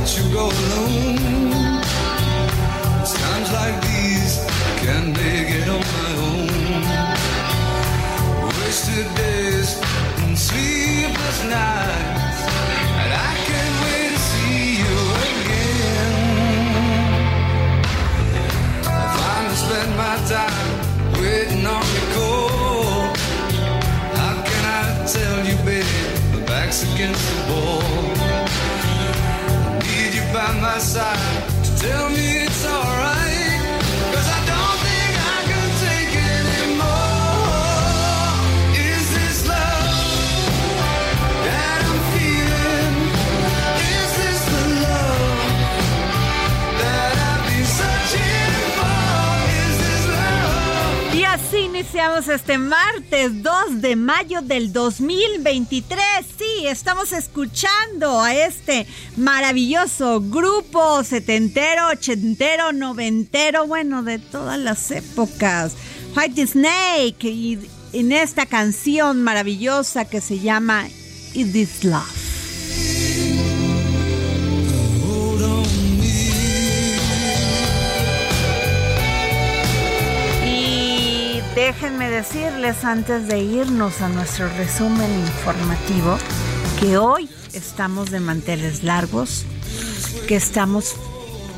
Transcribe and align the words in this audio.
let 0.00 0.16
you 0.16 0.32
go 0.32 0.46
alone. 0.46 1.82
Times 3.04 3.52
like 3.52 3.76
these 3.82 4.34
can 4.82 5.12
it. 5.56 5.59
Este 52.30 52.58
martes 52.58 53.42
2 53.42 53.80
de 53.80 53.96
mayo 53.96 54.40
del 54.42 54.72
2023. 54.72 55.98
Sí, 56.38 56.66
estamos 56.66 57.12
escuchando 57.12 58.20
a 58.20 58.34
este 58.34 58.86
maravilloso 59.16 60.20
grupo 60.20 61.02
setentero, 61.02 61.88
ochentero, 61.88 62.72
noventero, 62.72 63.66
bueno, 63.66 64.02
de 64.02 64.18
todas 64.18 64.58
las 64.58 64.90
épocas. 64.90 65.72
White 66.16 66.46
Snake 66.46 67.28
y 67.28 67.58
en 67.92 68.12
esta 68.12 68.46
canción 68.46 69.22
maravillosa 69.22 70.04
que 70.04 70.20
se 70.20 70.38
llama 70.38 70.88
Is 71.34 71.52
This 71.52 71.84
Love. 71.84 72.19
Déjenme 81.60 82.08
decirles 82.08 82.86
antes 82.86 83.28
de 83.28 83.40
irnos 83.40 84.00
a 84.00 84.08
nuestro 84.08 84.48
resumen 84.56 85.10
informativo 85.20 86.16
que 86.80 86.96
hoy 86.96 87.28
estamos 87.52 88.10
de 88.10 88.18
manteles 88.18 88.82
largos, 88.82 89.44
que 90.26 90.36
estamos 90.36 90.94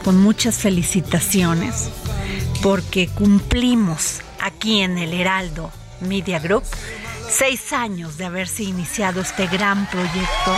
con 0.03 0.21
muchas 0.21 0.57
felicitaciones 0.57 1.89
porque 2.65 3.07
cumplimos 3.07 4.23
aquí 4.41 4.81
en 4.81 4.99
el 4.99 5.15
Heraldo 5.15 5.71
Media 6.01 6.41
Group 6.41 6.65
seis 7.31 7.73
años 7.73 8.19
de 8.19 8.25
haberse 8.25 8.65
iniciado 8.65 9.21
este 9.21 9.47
gran 9.47 9.89
proyecto. 9.89 10.53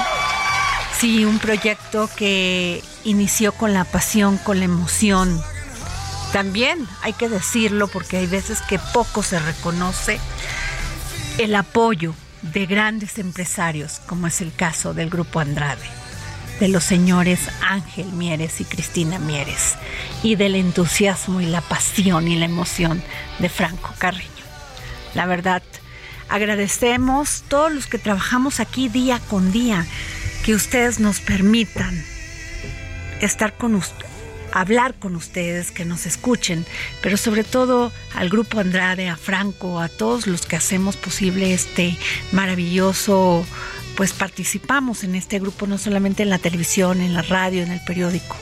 Sí, 0.99 1.27
un 1.27 1.39
proyecto 1.39 2.09
que 2.17 2.83
inició 3.05 3.53
con 3.53 3.75
la 3.75 3.85
pasión, 3.85 4.39
con 4.39 4.59
la 4.59 4.65
emoción, 4.65 5.39
también 6.35 6.89
hay 7.03 7.13
que 7.13 7.29
decirlo 7.29 7.87
porque 7.87 8.17
hay 8.17 8.27
veces 8.27 8.61
que 8.63 8.81
poco 8.93 9.23
se 9.23 9.39
reconoce 9.39 10.19
el 11.39 11.55
apoyo 11.55 12.13
de 12.43 12.67
grandes 12.67 13.19
empresarios, 13.19 14.01
como 14.09 14.27
es 14.27 14.41
el 14.41 14.53
caso 14.53 14.95
del 14.95 15.11
Grupo 15.11 15.39
Andrade, 15.39 15.87
de 16.59 16.67
los 16.67 16.83
señores 16.83 17.39
Ángel 17.63 18.07
Mieres 18.07 18.61
y 18.61 18.65
Cristina 18.65 19.21
Mieres, 19.21 19.77
y 20.25 20.35
del 20.35 20.57
entusiasmo 20.57 21.41
y 21.41 21.47
la 21.47 21.61
pasión 21.61 22.27
y 22.27 22.35
la 22.35 22.47
emoción 22.47 23.01
de 23.39 23.49
Franco 23.49 23.95
Carreño. 23.99 24.29
La 25.15 25.27
verdad, 25.27 25.63
agradecemos 26.29 27.45
todos 27.47 27.73
los 27.73 27.87
que 27.87 27.99
trabajamos 27.99 28.59
aquí 28.59 28.89
día 28.89 29.21
con 29.31 29.53
día, 29.53 29.87
que 30.45 30.57
ustedes 30.57 30.99
nos 30.99 31.21
permitan 31.21 32.05
estar 33.21 33.57
con 33.57 33.77
ustedes 33.77 34.14
hablar 34.55 34.95
con 34.95 35.17
ustedes, 35.17 35.73
que 35.73 35.85
nos 35.85 36.07
escuchen, 36.07 36.65
pero 37.03 37.17
sobre 37.17 37.43
todo 37.43 37.93
al 38.15 38.31
Grupo 38.31 38.61
Andrade, 38.61 39.09
a 39.09 39.17
Franco, 39.17 39.81
a 39.81 39.89
todos 39.89 40.29
los 40.29 40.47
que 40.47 40.55
hacemos 40.55 40.97
posible 40.97 41.53
este 41.53 41.99
maravilloso, 42.31 43.45
pues 43.97 44.13
participamos 44.13 45.03
en 45.03 45.17
este 45.17 45.41
grupo, 45.41 45.67
no 45.67 45.77
solamente 45.77 46.23
en 46.23 46.31
la 46.31 46.39
televisión, 46.39 47.01
en 47.01 47.15
la 47.15 47.23
radio, 47.23 47.65
en 47.65 47.73
el 47.73 47.81
periódico, 47.81 48.37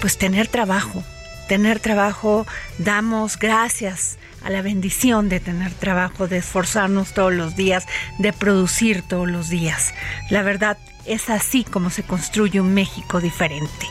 pues 0.00 0.16
tener 0.16 0.48
trabajo, 0.48 1.04
tener 1.46 1.78
trabajo, 1.78 2.46
damos 2.78 3.38
gracias 3.38 4.16
a 4.42 4.50
la 4.50 4.62
bendición 4.62 5.28
de 5.28 5.40
tener 5.40 5.72
trabajo, 5.74 6.26
de 6.26 6.38
esforzarnos 6.38 7.12
todos 7.12 7.34
los 7.34 7.54
días, 7.54 7.84
de 8.18 8.32
producir 8.32 9.02
todos 9.02 9.28
los 9.28 9.50
días. 9.50 9.92
La 10.30 10.42
verdad 10.42 10.78
es 11.04 11.28
así 11.28 11.64
como 11.64 11.90
se 11.90 12.02
construye 12.02 12.62
un 12.62 12.72
México 12.72 13.20
diferente. 13.20 13.86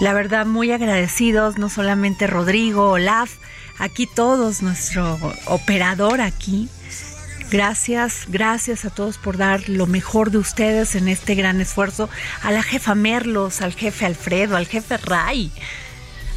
La 0.00 0.12
verdad, 0.12 0.46
muy 0.46 0.70
agradecidos, 0.70 1.58
no 1.58 1.68
solamente 1.68 2.28
Rodrigo, 2.28 2.90
Olaf, 2.90 3.32
aquí 3.78 4.06
todos, 4.06 4.62
nuestro 4.62 5.18
operador 5.46 6.20
aquí. 6.20 6.68
Gracias, 7.50 8.26
gracias 8.28 8.84
a 8.84 8.90
todos 8.90 9.18
por 9.18 9.36
dar 9.38 9.68
lo 9.68 9.86
mejor 9.86 10.30
de 10.30 10.38
ustedes 10.38 10.94
en 10.94 11.08
este 11.08 11.34
gran 11.34 11.60
esfuerzo. 11.60 12.08
A 12.42 12.52
la 12.52 12.62
jefa 12.62 12.94
Merlos, 12.94 13.60
al 13.60 13.72
jefe 13.72 14.06
Alfredo, 14.06 14.56
al 14.56 14.66
jefe 14.66 14.98
Ray, 14.98 15.50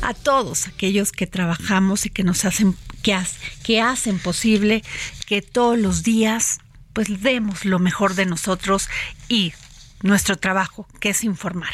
a 0.01 0.15
todos 0.15 0.67
aquellos 0.67 1.11
que 1.11 1.27
trabajamos 1.27 2.07
y 2.07 2.09
que 2.09 2.23
nos 2.23 2.45
hacen, 2.45 2.75
que, 3.03 3.15
que 3.63 3.79
hacen 3.79 4.17
posible 4.17 4.83
que 5.27 5.43
todos 5.43 5.77
los 5.77 6.01
días 6.01 6.57
pues 6.93 7.21
demos 7.21 7.63
lo 7.65 7.77
mejor 7.77 8.15
de 8.15 8.25
nosotros 8.25 8.89
y 9.29 9.53
nuestro 10.01 10.35
trabajo, 10.35 10.87
que 10.99 11.09
es 11.09 11.23
informar. 11.23 11.73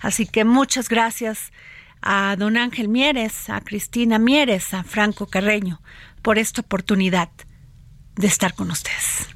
Así 0.00 0.26
que 0.26 0.44
muchas 0.44 0.88
gracias 0.88 1.52
a 2.02 2.34
don 2.38 2.56
Ángel 2.56 2.88
Mieres, 2.88 3.50
a 3.50 3.60
Cristina 3.60 4.18
Mieres, 4.18 4.72
a 4.74 4.82
Franco 4.82 5.26
Carreño 5.26 5.82
por 6.22 6.38
esta 6.38 6.62
oportunidad 6.62 7.30
de 8.16 8.26
estar 8.26 8.54
con 8.54 8.70
ustedes. 8.70 9.28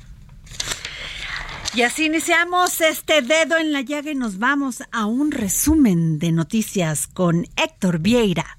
Y 1.75 1.83
así 1.83 2.07
iniciamos 2.07 2.81
este 2.81 3.21
dedo 3.21 3.59
en 3.59 3.73
la 3.73 3.81
llaga 3.81 4.13
y 4.13 4.15
nos 4.15 4.39
vamos 4.39 4.85
a 4.93 5.07
un 5.07 5.33
resumen 5.33 6.21
de 6.21 6.31
noticias 6.31 7.09
con 7.09 7.47
Héctor 7.57 7.99
Vieira 7.99 8.59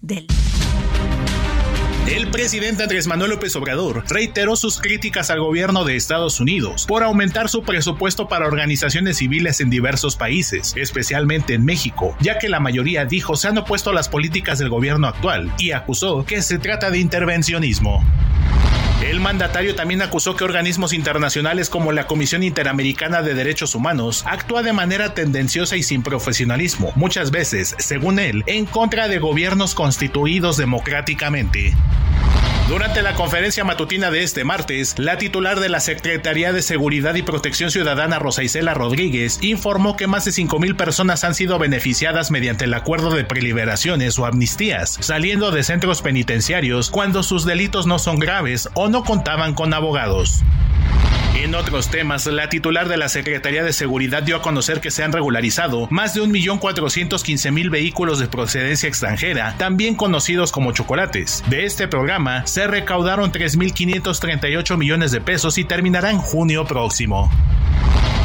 del 0.00 0.26
el 2.10 2.26
presidente 2.26 2.82
Andrés 2.82 3.06
Manuel 3.06 3.30
López 3.30 3.54
Obrador 3.54 4.02
reiteró 4.08 4.56
sus 4.56 4.80
críticas 4.80 5.30
al 5.30 5.40
gobierno 5.40 5.84
de 5.84 5.94
Estados 5.94 6.40
Unidos 6.40 6.84
por 6.86 7.04
aumentar 7.04 7.48
su 7.48 7.62
presupuesto 7.62 8.26
para 8.26 8.48
organizaciones 8.48 9.18
civiles 9.18 9.60
en 9.60 9.70
diversos 9.70 10.16
países, 10.16 10.74
especialmente 10.76 11.54
en 11.54 11.64
México, 11.64 12.16
ya 12.20 12.38
que 12.38 12.48
la 12.48 12.58
mayoría 12.58 13.04
dijo 13.04 13.36
se 13.36 13.46
han 13.46 13.58
opuesto 13.58 13.90
a 13.90 13.94
las 13.94 14.08
políticas 14.08 14.58
del 14.58 14.70
gobierno 14.70 15.06
actual 15.06 15.52
y 15.58 15.70
acusó 15.70 16.24
que 16.24 16.42
se 16.42 16.58
trata 16.58 16.90
de 16.90 16.98
intervencionismo. 16.98 18.04
El 19.02 19.18
mandatario 19.18 19.74
también 19.74 20.02
acusó 20.02 20.36
que 20.36 20.44
organismos 20.44 20.92
internacionales 20.92 21.70
como 21.70 21.90
la 21.90 22.06
Comisión 22.06 22.42
Interamericana 22.42 23.22
de 23.22 23.34
Derechos 23.34 23.74
Humanos 23.74 24.24
actúa 24.26 24.62
de 24.62 24.74
manera 24.74 25.14
tendenciosa 25.14 25.76
y 25.76 25.82
sin 25.82 26.02
profesionalismo, 26.02 26.92
muchas 26.96 27.30
veces, 27.30 27.74
según 27.78 28.18
él, 28.18 28.44
en 28.46 28.66
contra 28.66 29.08
de 29.08 29.18
gobiernos 29.18 29.74
constituidos 29.74 30.58
democráticamente. 30.58 31.74
Durante 32.70 33.02
la 33.02 33.14
conferencia 33.14 33.64
matutina 33.64 34.12
de 34.12 34.22
este 34.22 34.44
martes, 34.44 34.96
la 34.96 35.18
titular 35.18 35.58
de 35.58 35.68
la 35.68 35.80
Secretaría 35.80 36.52
de 36.52 36.62
Seguridad 36.62 37.16
y 37.16 37.22
Protección 37.22 37.72
Ciudadana, 37.72 38.20
Rosa 38.20 38.44
Isela 38.44 38.74
Rodríguez, 38.74 39.40
informó 39.42 39.96
que 39.96 40.06
más 40.06 40.24
de 40.24 40.30
5.000 40.30 40.76
personas 40.76 41.24
han 41.24 41.34
sido 41.34 41.58
beneficiadas 41.58 42.30
mediante 42.30 42.66
el 42.66 42.74
acuerdo 42.74 43.10
de 43.10 43.24
preliberaciones 43.24 44.16
o 44.20 44.24
amnistías, 44.24 44.98
saliendo 45.00 45.50
de 45.50 45.64
centros 45.64 46.00
penitenciarios 46.00 46.90
cuando 46.90 47.24
sus 47.24 47.44
delitos 47.44 47.88
no 47.88 47.98
son 47.98 48.20
graves 48.20 48.68
o 48.74 48.88
no 48.88 49.02
contaban 49.02 49.54
con 49.54 49.74
abogados. 49.74 50.44
En 51.34 51.54
otros 51.54 51.90
temas, 51.90 52.26
la 52.26 52.48
titular 52.48 52.88
de 52.88 52.96
la 52.96 53.08
Secretaría 53.08 53.62
de 53.62 53.72
Seguridad 53.72 54.22
dio 54.22 54.36
a 54.36 54.42
conocer 54.42 54.80
que 54.80 54.90
se 54.90 55.02
han 55.02 55.12
regularizado 55.12 55.86
más 55.90 56.14
de 56.14 56.22
1.415.000 56.22 57.70
vehículos 57.70 58.18
de 58.18 58.26
procedencia 58.26 58.88
extranjera, 58.88 59.54
también 59.56 59.94
conocidos 59.94 60.52
como 60.52 60.72
chocolates. 60.72 61.42
De 61.48 61.64
este 61.64 61.88
programa 61.88 62.46
se 62.46 62.66
recaudaron 62.66 63.32
3.538 63.32 64.76
millones 64.76 65.12
de 65.12 65.20
pesos 65.20 65.56
y 65.58 65.64
terminará 65.64 66.10
en 66.10 66.18
junio 66.18 66.66
próximo 66.66 67.30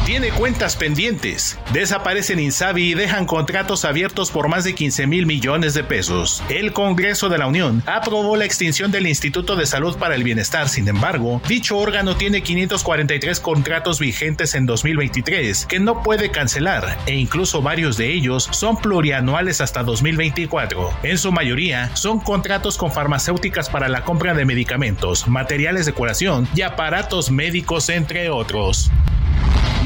tiene 0.05 0.29
cuentas 0.29 0.75
pendientes. 0.75 1.57
Desaparecen 1.73 2.39
Insabi 2.39 2.91
y 2.91 2.93
dejan 2.93 3.25
contratos 3.25 3.85
abiertos 3.85 4.29
por 4.29 4.47
más 4.47 4.63
de 4.63 4.75
15 4.75 5.07
mil 5.07 5.25
millones 5.25 5.73
de 5.73 5.83
pesos. 5.83 6.43
El 6.47 6.73
Congreso 6.73 7.27
de 7.27 7.39
la 7.39 7.47
Unión 7.47 7.81
aprobó 7.87 8.35
la 8.35 8.45
extinción 8.45 8.91
del 8.91 9.07
Instituto 9.07 9.55
de 9.55 9.65
Salud 9.65 9.97
para 9.97 10.13
el 10.13 10.23
Bienestar. 10.23 10.69
Sin 10.69 10.87
embargo, 10.87 11.41
dicho 11.47 11.77
órgano 11.77 12.15
tiene 12.17 12.43
543 12.43 13.39
contratos 13.39 13.99
vigentes 13.99 14.53
en 14.53 14.67
2023 14.67 15.65
que 15.65 15.79
no 15.79 16.03
puede 16.03 16.29
cancelar 16.29 16.99
e 17.07 17.15
incluso 17.15 17.63
varios 17.63 17.97
de 17.97 18.13
ellos 18.13 18.47
son 18.51 18.77
plurianuales 18.77 19.59
hasta 19.59 19.81
2024. 19.81 20.99
En 21.01 21.17
su 21.17 21.31
mayoría 21.31 21.95
son 21.95 22.19
contratos 22.19 22.77
con 22.77 22.91
farmacéuticas 22.91 23.71
para 23.71 23.89
la 23.89 24.03
compra 24.03 24.35
de 24.35 24.45
medicamentos, 24.45 25.27
materiales 25.27 25.87
de 25.87 25.93
curación 25.93 26.47
y 26.53 26.61
aparatos 26.61 27.31
médicos 27.31 27.89
entre 27.89 28.29
otros. 28.29 28.91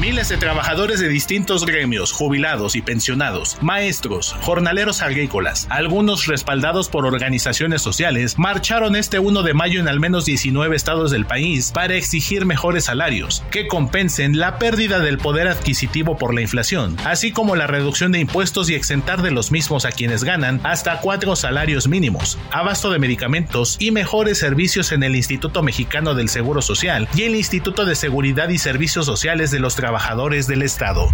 Miles 0.00 0.30
de 0.30 0.38
trabajadores 0.38 0.98
de 0.98 1.08
distintos 1.08 1.66
gremios, 1.66 2.10
jubilados 2.10 2.74
y 2.74 2.80
pensionados, 2.80 3.58
maestros, 3.60 4.34
jornaleros 4.40 5.02
agrícolas, 5.02 5.66
algunos 5.68 6.26
respaldados 6.26 6.88
por 6.88 7.04
organizaciones 7.04 7.82
sociales, 7.82 8.38
marcharon 8.38 8.96
este 8.96 9.18
1 9.18 9.42
de 9.42 9.52
mayo 9.52 9.78
en 9.78 9.88
al 9.88 10.00
menos 10.00 10.24
19 10.24 10.74
estados 10.74 11.10
del 11.10 11.26
país 11.26 11.70
para 11.74 11.96
exigir 11.96 12.46
mejores 12.46 12.84
salarios 12.84 13.44
que 13.50 13.68
compensen 13.68 14.38
la 14.38 14.58
pérdida 14.58 15.00
del 15.00 15.18
poder 15.18 15.48
adquisitivo 15.48 16.16
por 16.16 16.32
la 16.32 16.40
inflación, 16.40 16.96
así 17.04 17.30
como 17.30 17.54
la 17.54 17.66
reducción 17.66 18.10
de 18.10 18.20
impuestos 18.20 18.70
y 18.70 18.76
exentar 18.76 19.20
de 19.20 19.32
los 19.32 19.52
mismos 19.52 19.84
a 19.84 19.92
quienes 19.92 20.24
ganan 20.24 20.62
hasta 20.64 21.00
cuatro 21.02 21.36
salarios 21.36 21.88
mínimos, 21.88 22.38
abasto 22.52 22.88
de 22.88 22.98
medicamentos 22.98 23.76
y 23.78 23.90
mejores 23.90 24.38
servicios 24.38 24.92
en 24.92 25.02
el 25.02 25.14
Instituto 25.14 25.62
Mexicano 25.62 26.14
del 26.14 26.30
Seguro 26.30 26.62
Social 26.62 27.06
y 27.14 27.24
el 27.24 27.36
Instituto 27.36 27.84
de 27.84 27.96
Seguridad 27.96 28.48
y 28.48 28.56
Servicios 28.56 29.04
Sociales 29.04 29.50
de 29.50 29.60
los 29.60 29.76
Trabajadores 29.76 29.89
trabajadores 29.90 30.46
del 30.46 30.62
Estado. 30.62 31.08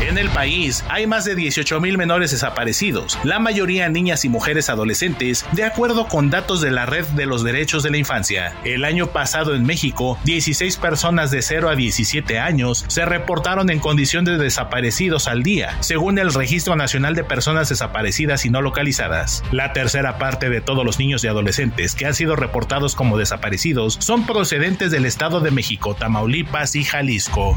En 0.00 0.16
el 0.16 0.28
país 0.30 0.84
hay 0.88 1.08
más 1.08 1.24
de 1.24 1.34
18 1.34 1.80
mil 1.80 1.98
menores 1.98 2.30
desaparecidos, 2.30 3.18
la 3.24 3.40
mayoría 3.40 3.88
niñas 3.88 4.24
y 4.24 4.28
mujeres 4.28 4.70
adolescentes, 4.70 5.44
de 5.50 5.64
acuerdo 5.64 6.06
con 6.06 6.30
datos 6.30 6.60
de 6.60 6.70
la 6.70 6.86
Red 6.86 7.04
de 7.08 7.26
los 7.26 7.42
Derechos 7.42 7.82
de 7.82 7.90
la 7.90 7.96
Infancia. 7.96 8.54
El 8.62 8.84
año 8.84 9.08
pasado 9.08 9.56
en 9.56 9.64
México, 9.64 10.16
16 10.22 10.76
personas 10.76 11.32
de 11.32 11.42
0 11.42 11.68
a 11.68 11.74
17 11.74 12.38
años 12.38 12.84
se 12.86 13.04
reportaron 13.06 13.70
en 13.70 13.80
condición 13.80 14.24
de 14.24 14.38
desaparecidos 14.38 15.26
al 15.26 15.42
día, 15.42 15.76
según 15.80 16.20
el 16.20 16.32
Registro 16.32 16.76
Nacional 16.76 17.16
de 17.16 17.24
Personas 17.24 17.68
Desaparecidas 17.68 18.44
y 18.44 18.50
No 18.50 18.62
Localizadas. 18.62 19.42
La 19.50 19.72
tercera 19.72 20.16
parte 20.18 20.48
de 20.48 20.60
todos 20.60 20.84
los 20.84 21.00
niños 21.00 21.24
y 21.24 21.26
adolescentes 21.26 21.96
que 21.96 22.06
han 22.06 22.14
sido 22.14 22.36
reportados 22.36 22.94
como 22.94 23.18
desaparecidos 23.18 23.96
son 23.98 24.26
procedentes 24.26 24.92
del 24.92 25.06
Estado 25.06 25.40
de 25.40 25.50
México, 25.50 25.96
Tamaulipas 25.96 26.76
y 26.76 26.84
Jalisco. 26.84 27.56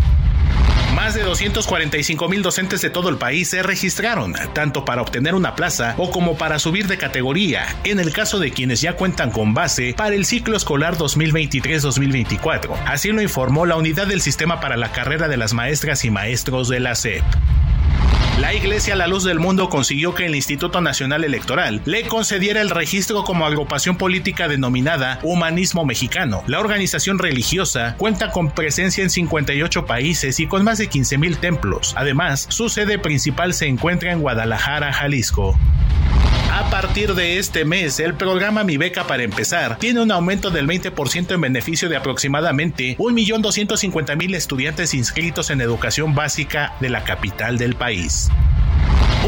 Más 1.01 1.15
de 1.15 1.23
245 1.23 2.29
mil 2.29 2.43
docentes 2.43 2.79
de 2.79 2.91
todo 2.91 3.09
el 3.09 3.17
país 3.17 3.49
se 3.49 3.63
registraron, 3.63 4.35
tanto 4.53 4.85
para 4.85 5.01
obtener 5.01 5.33
una 5.33 5.55
plaza 5.55 5.95
o 5.97 6.11
como 6.11 6.37
para 6.37 6.59
subir 6.59 6.85
de 6.85 6.99
categoría, 6.99 7.65
en 7.85 7.99
el 7.99 8.13
caso 8.13 8.37
de 8.37 8.51
quienes 8.51 8.81
ya 8.81 8.95
cuentan 8.95 9.31
con 9.31 9.55
base 9.55 9.95
para 9.97 10.13
el 10.13 10.25
ciclo 10.25 10.55
escolar 10.55 10.97
2023-2024. 10.97 12.77
Así 12.85 13.11
lo 13.11 13.23
informó 13.23 13.65
la 13.65 13.77
unidad 13.77 14.05
del 14.05 14.21
sistema 14.21 14.59
para 14.59 14.77
la 14.77 14.91
carrera 14.91 15.27
de 15.27 15.37
las 15.37 15.53
maestras 15.53 16.05
y 16.05 16.11
maestros 16.11 16.69
de 16.69 16.79
la 16.79 16.93
SEP. 16.93 17.23
La 18.39 18.53
Iglesia 18.53 18.95
La 18.95 19.07
Luz 19.07 19.23
del 19.23 19.39
Mundo 19.39 19.69
consiguió 19.69 20.15
que 20.15 20.25
el 20.25 20.35
Instituto 20.35 20.81
Nacional 20.81 21.23
Electoral 21.23 21.81
le 21.85 22.07
concediera 22.07 22.61
el 22.61 22.69
registro 22.69 23.23
como 23.23 23.45
agrupación 23.45 23.97
política 23.97 24.47
denominada 24.47 25.19
Humanismo 25.21 25.85
Mexicano. 25.85 26.41
La 26.47 26.59
organización 26.59 27.19
religiosa 27.19 27.95
cuenta 27.97 28.31
con 28.31 28.49
presencia 28.49 29.03
en 29.03 29.09
58 29.09 29.85
países 29.85 30.39
y 30.39 30.47
con 30.47 30.63
más 30.63 30.77
de 30.79 30.89
15.000 30.89 31.39
templos. 31.39 31.93
Además, 31.97 32.47
su 32.49 32.69
sede 32.69 32.97
principal 32.97 33.53
se 33.53 33.67
encuentra 33.67 34.11
en 34.11 34.21
Guadalajara, 34.21 34.91
Jalisco. 34.93 35.57
A 36.51 36.69
partir 36.69 37.15
de 37.15 37.39
este 37.39 37.63
mes, 37.63 38.01
el 38.01 38.13
programa 38.15 38.65
Mi 38.65 38.75
Beca 38.75 39.07
para 39.07 39.23
empezar 39.23 39.77
tiene 39.77 40.01
un 40.01 40.11
aumento 40.11 40.49
del 40.51 40.67
20% 40.67 41.33
en 41.33 41.39
beneficio 41.39 41.87
de 41.87 41.95
aproximadamente 41.95 42.97
1.250.000 42.97 44.35
estudiantes 44.35 44.93
inscritos 44.93 45.49
en 45.49 45.61
educación 45.61 46.13
básica 46.13 46.75
de 46.81 46.89
la 46.89 47.05
capital 47.05 47.57
del 47.57 47.75
país. 47.75 48.29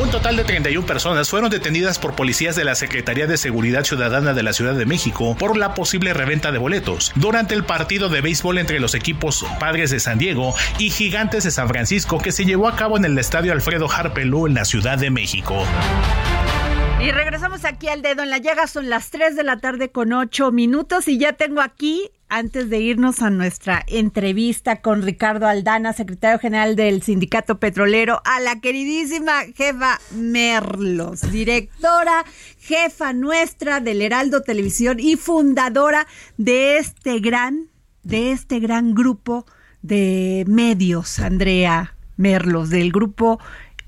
Un 0.02 0.10
total 0.12 0.36
de 0.36 0.44
31 0.44 0.86
personas 0.86 1.30
fueron 1.30 1.50
detenidas 1.50 1.98
por 1.98 2.14
policías 2.14 2.58
de 2.58 2.66
la 2.66 2.76
Secretaría 2.76 3.26
de 3.26 3.38
Seguridad 3.38 3.86
Ciudadana 3.86 4.34
de 4.34 4.44
la 4.44 4.52
Ciudad 4.52 4.74
de 4.74 4.86
México 4.86 5.38
por 5.40 5.56
la 5.56 5.76
posible 5.76 6.14
reventa 6.14 6.52
de 6.52 6.58
boletos 6.58 7.14
durante 7.16 7.54
el 7.54 7.64
partido 7.64 8.10
de 8.10 8.20
béisbol 8.20 8.58
entre 8.58 8.82
los 8.82 8.96
equipos 8.96 9.46
Padres 9.62 9.92
de 9.92 10.02
San 10.02 10.18
Diego 10.18 10.56
y 10.78 10.90
Gigantes 10.90 11.46
de 11.46 11.52
San 11.52 11.70
Francisco 11.70 12.18
que 12.18 12.34
se 12.34 12.44
llevó 12.44 12.68
a 12.68 12.76
cabo 12.76 12.98
en 12.98 13.06
el 13.06 13.18
Estadio 13.18 13.54
Alfredo 13.54 13.90
Harpelú 13.90 14.46
en 14.46 14.56
la 14.56 14.66
Ciudad 14.66 14.98
de 14.98 15.10
México. 15.10 15.64
Y 17.04 17.12
regresamos 17.12 17.66
aquí 17.66 17.90
al 17.90 18.02
dedo 18.02 18.24
en 18.24 18.30
la 18.30 18.38
llaga, 18.38 18.66
son 18.66 18.90
las 18.90 19.10
3 19.12 19.36
de 19.36 19.44
la 19.44 19.58
tarde 19.58 19.92
con 19.92 20.14
8 20.14 20.54
minutos 20.54 21.10
y 21.10 21.18
ya 21.18 21.34
tengo 21.34 21.60
aquí, 21.60 22.10
antes 22.30 22.70
de 22.70 22.80
irnos 22.80 23.22
a 23.22 23.30
nuestra 23.30 23.84
entrevista 23.88 24.80
con 24.80 25.02
Ricardo 25.02 25.46
Aldana, 25.46 25.92
secretario 25.92 26.40
general 26.40 26.78
del 26.78 27.02
Sindicato 27.02 27.60
Petrolero, 27.60 28.22
a 28.24 28.40
la 28.40 28.62
queridísima 28.62 29.42
jefa 29.54 30.00
Merlos, 30.12 31.30
directora, 31.30 32.24
jefa 32.60 33.12
nuestra 33.12 33.82
del 33.82 34.02
Heraldo 34.02 34.42
Televisión 34.42 34.98
y 34.98 35.18
fundadora 35.18 36.08
de 36.38 36.78
este 36.78 37.20
gran, 37.20 37.68
de 38.04 38.32
este 38.32 38.62
gran 38.62 38.94
grupo 38.94 39.46
de 39.82 40.46
medios, 40.48 41.20
Andrea 41.20 41.98
Merlos, 42.16 42.70
del 42.70 42.94
grupo 42.94 43.42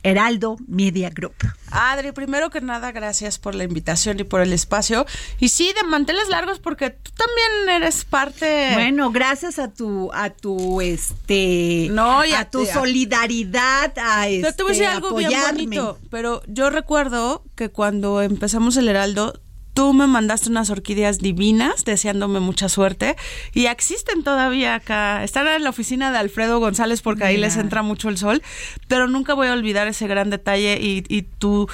Heraldo 0.05 0.57
Media 0.67 1.09
Group. 1.09 1.33
Adri, 1.71 2.11
primero 2.11 2.51
que 2.51 2.61
nada, 2.61 2.91
gracias 2.91 3.39
por 3.39 3.55
la 3.55 3.63
invitación 3.63 4.19
y 4.19 4.23
por 4.23 4.39
el 4.39 4.53
espacio. 4.53 5.07
Y 5.39 5.49
sí, 5.49 5.73
de 5.73 5.83
manteles 5.87 6.29
largos, 6.29 6.59
porque 6.59 6.91
tú 6.91 7.11
también 7.17 7.81
eres 7.81 8.05
parte. 8.05 8.69
Bueno, 8.73 9.11
gracias 9.11 9.57
a 9.57 9.73
tu, 9.73 10.11
a 10.13 10.29
tu, 10.29 10.79
este, 10.79 11.87
no, 11.89 12.23
y 12.23 12.33
a, 12.33 12.47
tu 12.47 12.67
solidaridad, 12.67 13.97
a 13.97 14.27
este, 14.27 14.53
te 14.53 14.61
voy 14.61 14.73
a 14.73 14.73
decir 14.73 14.85
este, 14.85 14.95
algo 14.95 15.15
bien 15.15 15.41
bonito. 15.49 15.99
Pero 16.11 16.43
yo 16.45 16.69
recuerdo 16.69 17.43
que 17.55 17.69
cuando 17.69 18.21
empezamos 18.21 18.77
el 18.77 18.87
Heraldo, 18.87 19.41
Tú 19.75 19.93
me 19.93 20.07
mandaste 20.07 20.49
unas 20.49 20.69
orquídeas 20.69 21.19
divinas, 21.19 21.83
deseándome 21.83 22.39
mucha 22.39 22.69
suerte. 22.69 23.17
Y 23.53 23.65
existen 23.65 24.23
todavía 24.23 24.73
acá. 24.73 25.21
Están 25.23 25.47
en 25.47 25.63
la 25.63 25.69
oficina 25.69 26.13
de 26.13 26.17
Alfredo 26.17 26.59
González 26.59 27.01
porque 27.01 27.25
ahí 27.25 27.35
les 27.35 27.57
entra 27.57 27.81
mucho 27.83 28.07
el 28.07 28.17
sol. 28.17 28.41
Pero 28.87 29.07
nunca 29.07 29.33
voy 29.33 29.47
a 29.47 29.53
olvidar 29.53 29.87
ese 29.87 30.07
gran 30.07 30.29
detalle 30.29 30.79
y, 30.81 31.03
y 31.09 31.23
tu, 31.23 31.67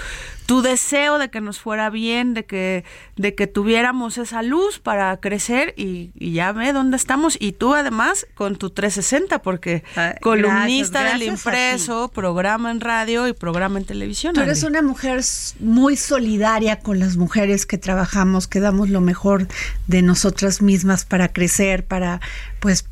tu 0.52 0.62
deseo 0.62 1.18
de 1.18 1.30
que 1.30 1.40
nos 1.40 1.62
fuera 1.62 1.90
bien, 1.90 2.34
de 2.34 2.44
que, 2.44 2.84
de 3.16 3.36
que 3.36 3.48
tuviéramos 3.48 4.18
esa 4.18 4.44
luz 4.44 4.80
para 4.80 5.16
crecer 5.16 5.74
y, 5.78 6.12
ya 6.20 6.52
ve 6.52 6.74
dónde 6.74 6.98
estamos. 6.98 7.38
Y 7.40 7.54
tú 7.54 7.74
además 7.74 8.28
con 8.34 8.58
tu 8.58 8.70
360, 8.70 9.42
porque 9.44 9.86
ah, 9.96 10.14
columnista 10.20 11.06
del 11.06 11.24
impreso, 11.24 12.10
programa 12.10 12.70
en 12.70 12.82
radio 12.82 13.30
y 13.30 13.34
programa 13.34 13.80
en 13.80 13.86
televisión. 13.86 14.34
Tú 14.34 14.42
eres 14.42 14.64
una 14.64 14.82
mujer 14.82 15.22
muy 15.62 15.96
solidaria 15.96 16.80
con 16.80 17.00
las 17.00 17.16
mujeres 17.16 17.66
que 17.66 17.78
trabajamos, 17.78 18.50
que 18.50 18.60
damos 18.60 18.90
lo 18.90 19.00
mejor 19.00 19.48
de 19.88 20.02
nosotras 20.02 20.62
mismas 20.62 21.06
para 21.06 21.30
crecer, 21.30 21.86
para 21.86 22.20
pues 22.60 22.84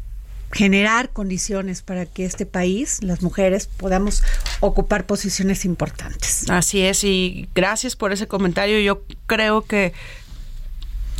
generar 0.52 1.10
condiciones 1.10 1.82
para 1.82 2.06
que 2.06 2.26
este 2.26 2.46
país, 2.46 3.04
las 3.04 3.22
mujeres, 3.22 3.68
podamos 3.68 4.24
ocupar 4.60 5.06
posiciones 5.06 5.66
importantes. 5.66 6.50
Así 6.50 6.82
es, 6.82 7.04
y 7.04 7.50
gracias 7.54 7.96
por 7.96 8.12
ese 8.12 8.28
comentario. 8.28 8.80
Yo 8.80 9.04
creo 9.28 9.64
que 9.64 9.94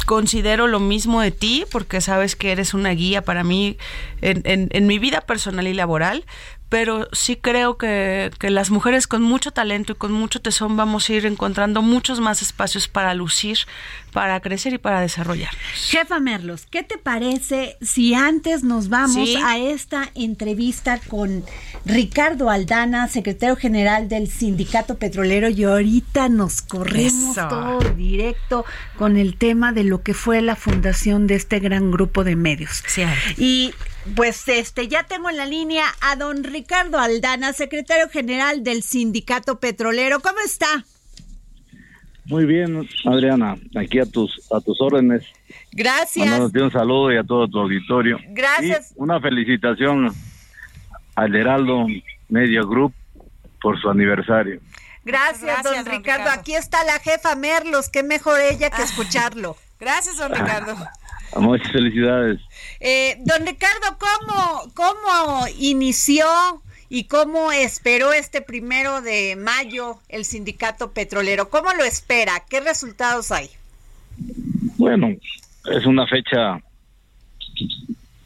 considero 0.06 0.68
lo 0.68 0.80
mismo 0.80 1.22
de 1.22 1.32
ti, 1.32 1.66
porque 1.72 2.02
sabes 2.02 2.36
que 2.36 2.52
eres 2.52 2.74
una 2.74 2.90
guía 2.92 3.24
para 3.24 3.44
mí 3.44 3.78
en, 4.22 4.42
en, 4.46 4.70
en 4.72 4.88
mi 4.88 4.98
vida 4.98 5.22
personal 5.22 5.68
y 5.68 5.74
laboral, 5.74 6.26
pero 6.70 7.08
sí 7.12 7.36
creo 7.36 7.78
que, 7.78 8.32
que, 8.40 8.50
las 8.52 8.70
mujeres 8.70 9.08
con 9.08 9.24
mucho 9.24 9.52
talento 9.52 9.94
y 9.94 9.96
con 9.96 10.12
mucho 10.12 10.40
tesón 10.40 10.78
vamos 10.78 11.10
a 11.10 11.14
ir 11.14 11.26
encontrando 11.26 11.82
muchos 11.82 12.20
más 12.20 12.42
espacios 12.42 12.88
para 12.88 13.14
lucir, 13.16 13.58
para 14.14 14.40
crecer 14.40 14.74
y 14.74 14.78
para 14.78 15.02
desarrollar. 15.02 15.52
Jefa 15.74 16.20
Merlos, 16.20 16.68
¿qué 16.70 16.84
te 16.84 16.98
parece 16.98 17.76
si 17.82 18.14
antes 18.14 18.64
nos 18.64 18.90
vamos 18.90 19.30
a 19.44 19.58
esta 19.58 20.12
entrevista 20.14 21.00
con 21.08 21.44
Ricardo 21.86 22.50
Aldana, 22.50 23.08
secretario 23.08 23.56
general 23.56 24.08
del 24.08 24.30
Sindicato 24.30 24.98
Petrolero, 24.98 25.50
y 25.50 25.64
ahorita 25.64 26.30
nos 26.30 26.62
corremos 26.62 27.36
todo 27.36 27.80
directo 27.96 28.66
con 28.98 29.18
el 29.18 29.38
tema 29.38 29.72
de 29.72 29.84
lo 29.84 30.04
que 30.04 30.14
fue 30.14 30.42
la 30.42 30.56
fundación 30.56 31.26
de 31.26 31.36
este 31.36 31.60
gran 31.60 31.92
grupo 31.92 32.24
de 32.24 32.36
medios. 32.36 32.84
Sí. 32.86 33.04
Y 33.38 33.74
pues 34.16 34.48
este, 34.48 34.88
ya 34.88 35.04
tengo 35.04 35.30
en 35.30 35.38
la 35.38 35.46
línea 35.46 35.86
a 36.02 36.16
don 36.16 36.44
Ricardo 36.44 37.00
Aldana, 37.00 37.54
secretario 37.54 38.10
general 38.10 38.64
del 38.64 38.84
Sindicato 38.84 39.60
Petrolero. 39.60 40.20
¿Cómo 40.20 40.40
está? 40.44 40.86
Muy 42.26 42.46
bien, 42.46 42.88
Adriana, 43.06 43.58
aquí 43.76 44.00
a 44.00 44.06
tus 44.06 44.52
a 44.52 44.62
tus 44.62 44.80
órdenes. 44.82 45.26
Gracias. 45.72 46.40
un 46.40 46.72
saludo 46.72 47.12
y 47.12 47.18
a 47.18 47.24
todo 47.24 47.48
tu 47.48 47.60
auditorio. 47.60 48.20
Gracias. 48.30 48.94
una 48.96 49.20
felicitación 49.20 50.14
al 51.16 51.36
Heraldo 51.36 51.88
Media 52.30 52.62
Group 52.62 52.94
por 53.62 53.82
su 53.82 53.90
aniversario. 53.90 54.62
Gracias, 55.04 55.64
don, 55.64 55.86
Ricardo. 55.86 56.30
Aquí 56.30 56.54
está 56.54 56.84
la 56.84 57.00
jefa 57.00 57.36
Merlos, 57.36 57.90
qué 57.90 58.04
mejor 58.04 58.40
ella 58.40 58.70
que 58.70 58.84
escucharlo. 58.84 59.56
Gracias, 59.80 60.18
don 60.18 60.32
Ricardo. 60.32 60.76
Muchas 61.36 61.72
felicidades. 61.72 62.40
Eh, 62.80 63.18
don 63.24 63.46
Ricardo, 63.46 63.98
¿cómo, 64.00 64.74
¿cómo 64.74 65.46
inició 65.60 66.26
y 66.90 67.04
cómo 67.06 67.52
esperó 67.52 68.14
este 68.14 68.42
primero 68.42 69.02
de 69.02 69.36
mayo 69.36 70.00
el 70.10 70.26
sindicato 70.26 70.92
petrolero? 70.92 71.50
¿Cómo 71.50 71.72
lo 71.74 71.84
espera? 71.84 72.44
¿Qué 72.50 72.62
resultados 72.62 73.32
hay? 73.32 73.50
Bueno, 74.78 75.16
es 75.72 75.86
una 75.86 76.08
fecha 76.08 76.60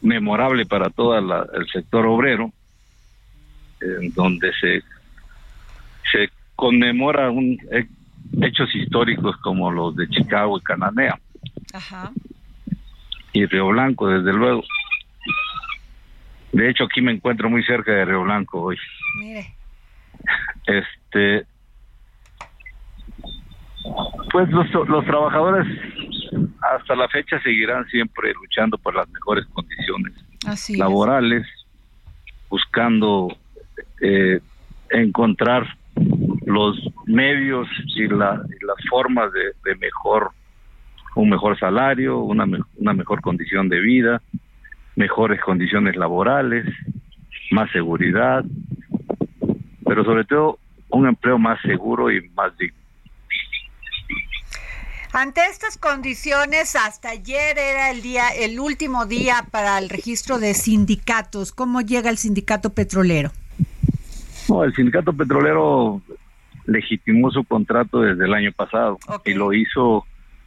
memorable 0.00 0.64
para 0.66 0.88
todo 0.90 1.16
el 1.18 1.66
sector 1.72 2.06
obrero, 2.06 2.52
en 3.80 4.12
donde 4.14 4.50
se, 4.60 4.82
se 6.10 6.30
conmemora 6.56 7.30
un, 7.30 7.58
hechos 8.40 8.74
históricos 8.74 9.36
como 9.38 9.70
los 9.70 9.94
de 9.94 10.08
Chicago 10.08 10.58
y 10.58 10.62
Cananea. 10.62 11.18
Ajá 11.72 12.10
y 13.34 13.46
Río 13.46 13.66
Blanco, 13.66 14.08
desde 14.08 14.32
luego. 14.32 14.62
De 16.52 16.70
hecho, 16.70 16.84
aquí 16.84 17.02
me 17.02 17.12
encuentro 17.12 17.50
muy 17.50 17.64
cerca 17.64 17.92
de 17.92 18.04
Río 18.04 18.22
Blanco 18.22 18.62
hoy. 18.62 18.78
Mire. 19.18 19.54
Este, 20.66 21.44
pues 24.30 24.48
los, 24.50 24.72
los 24.88 25.04
trabajadores 25.04 25.66
hasta 26.62 26.94
la 26.94 27.08
fecha 27.08 27.40
seguirán 27.42 27.84
siempre 27.88 28.32
luchando 28.34 28.78
por 28.78 28.94
las 28.94 29.08
mejores 29.08 29.44
condiciones 29.46 30.14
laborales, 30.78 31.44
buscando 32.48 33.36
eh, 34.00 34.40
encontrar 34.90 35.76
los 36.46 36.78
medios 37.06 37.66
y, 37.96 38.06
la, 38.06 38.40
y 38.48 38.64
las 38.64 38.76
formas 38.88 39.32
de, 39.32 39.54
de 39.64 39.76
mejor 39.76 40.30
un 41.14 41.30
mejor 41.30 41.58
salario, 41.58 42.18
una, 42.18 42.44
una 42.76 42.92
mejor 42.92 43.20
condición 43.20 43.68
de 43.68 43.80
vida, 43.80 44.22
mejores 44.96 45.40
condiciones 45.40 45.96
laborales, 45.96 46.66
más 47.50 47.70
seguridad, 47.70 48.44
pero 49.84 50.04
sobre 50.04 50.24
todo 50.24 50.58
un 50.90 51.06
empleo 51.06 51.38
más 51.38 51.60
seguro 51.62 52.10
y 52.10 52.28
más 52.30 52.56
digno. 52.56 52.78
Ante 55.12 55.42
estas 55.48 55.78
condiciones, 55.78 56.74
hasta 56.74 57.10
ayer 57.10 57.56
era 57.56 57.92
el 57.92 58.02
día, 58.02 58.30
el 58.30 58.58
último 58.58 59.06
día 59.06 59.46
para 59.52 59.78
el 59.78 59.88
registro 59.88 60.40
de 60.40 60.54
sindicatos. 60.54 61.52
¿Cómo 61.52 61.82
llega 61.82 62.10
el 62.10 62.18
sindicato 62.18 62.70
petrolero? 62.70 63.30
No, 64.48 64.64
el 64.64 64.74
sindicato 64.74 65.12
petrolero 65.12 66.02
legitimó 66.66 67.30
su 67.30 67.44
contrato 67.44 68.00
desde 68.00 68.24
el 68.24 68.34
año 68.34 68.50
pasado 68.50 68.98
y 69.24 69.34
lo 69.34 69.52
hizo 69.52 70.04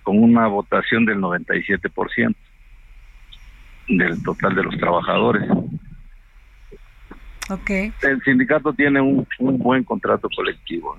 con 0.07 0.23
una 0.23 0.47
votación 0.47 1.03
del 1.03 1.17
97% 1.17 2.33
del 3.89 4.23
total 4.23 4.55
de 4.55 4.63
los 4.63 4.77
trabajadores. 4.77 5.49
Okay. 7.49 7.91
El 8.01 8.23
sindicato 8.23 8.71
tiene 8.71 9.01
un, 9.01 9.27
buen 9.37 9.83
contrato 9.83 10.29
colectivo, 10.33 10.97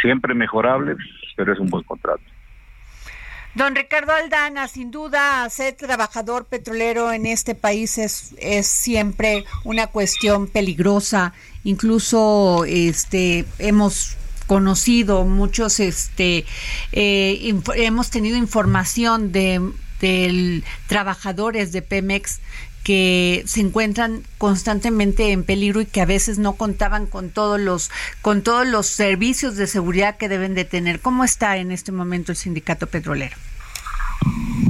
siempre 0.00 0.32
mejorable, 0.32 0.96
pero 1.36 1.52
es 1.52 1.58
un 1.58 1.68
buen 1.68 1.84
contrato. 1.84 2.22
Don 3.54 3.74
Ricardo 3.74 4.12
Aldana, 4.12 4.68
sin 4.68 4.90
duda, 4.90 5.46
ser 5.50 5.74
trabajador 5.74 6.46
petrolero 6.46 7.12
en 7.12 7.26
este 7.26 7.54
país 7.54 7.98
es, 7.98 8.34
es 8.38 8.68
siempre 8.68 9.44
una 9.64 9.88
cuestión 9.88 10.46
peligrosa. 10.46 11.34
Incluso 11.62 12.64
este 12.64 13.44
hemos 13.58 14.16
conocido, 14.46 15.24
muchos, 15.24 15.80
este, 15.80 16.44
eh, 16.92 17.54
hemos 17.76 18.10
tenido 18.10 18.36
información 18.36 19.32
de, 19.32 19.72
trabajadores 20.88 21.72
de 21.72 21.82
Pemex 21.82 22.40
que 22.84 23.42
se 23.46 23.60
encuentran 23.62 24.20
constantemente 24.38 25.32
en 25.32 25.42
peligro 25.42 25.80
y 25.80 25.86
que 25.86 26.02
a 26.02 26.06
veces 26.06 26.38
no 26.38 26.52
contaban 26.52 27.06
con 27.06 27.30
todos 27.30 27.58
los 27.58 27.90
con 28.20 28.42
todos 28.42 28.66
los 28.66 28.86
servicios 28.86 29.56
de 29.56 29.66
seguridad 29.66 30.18
que 30.18 30.28
deben 30.28 30.54
de 30.54 30.64
tener. 30.64 31.00
¿Cómo 31.00 31.24
está 31.24 31.56
en 31.56 31.72
este 31.72 31.90
momento 31.90 32.30
el 32.30 32.36
sindicato 32.36 32.86
petrolero? 32.86 33.34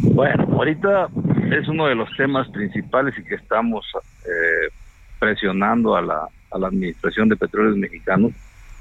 Bueno, 0.00 0.44
ahorita 0.52 1.08
es 1.50 1.68
uno 1.68 1.88
de 1.88 1.96
los 1.96 2.08
temas 2.16 2.48
principales 2.48 3.14
y 3.18 3.24
que 3.24 3.34
estamos 3.34 3.84
eh, 4.24 4.72
presionando 5.18 5.96
a 5.96 6.00
la, 6.00 6.28
a 6.52 6.58
la 6.58 6.68
Administración 6.68 7.28
de 7.28 7.36
Petróleos 7.36 7.76
Mexicanos 7.76 8.32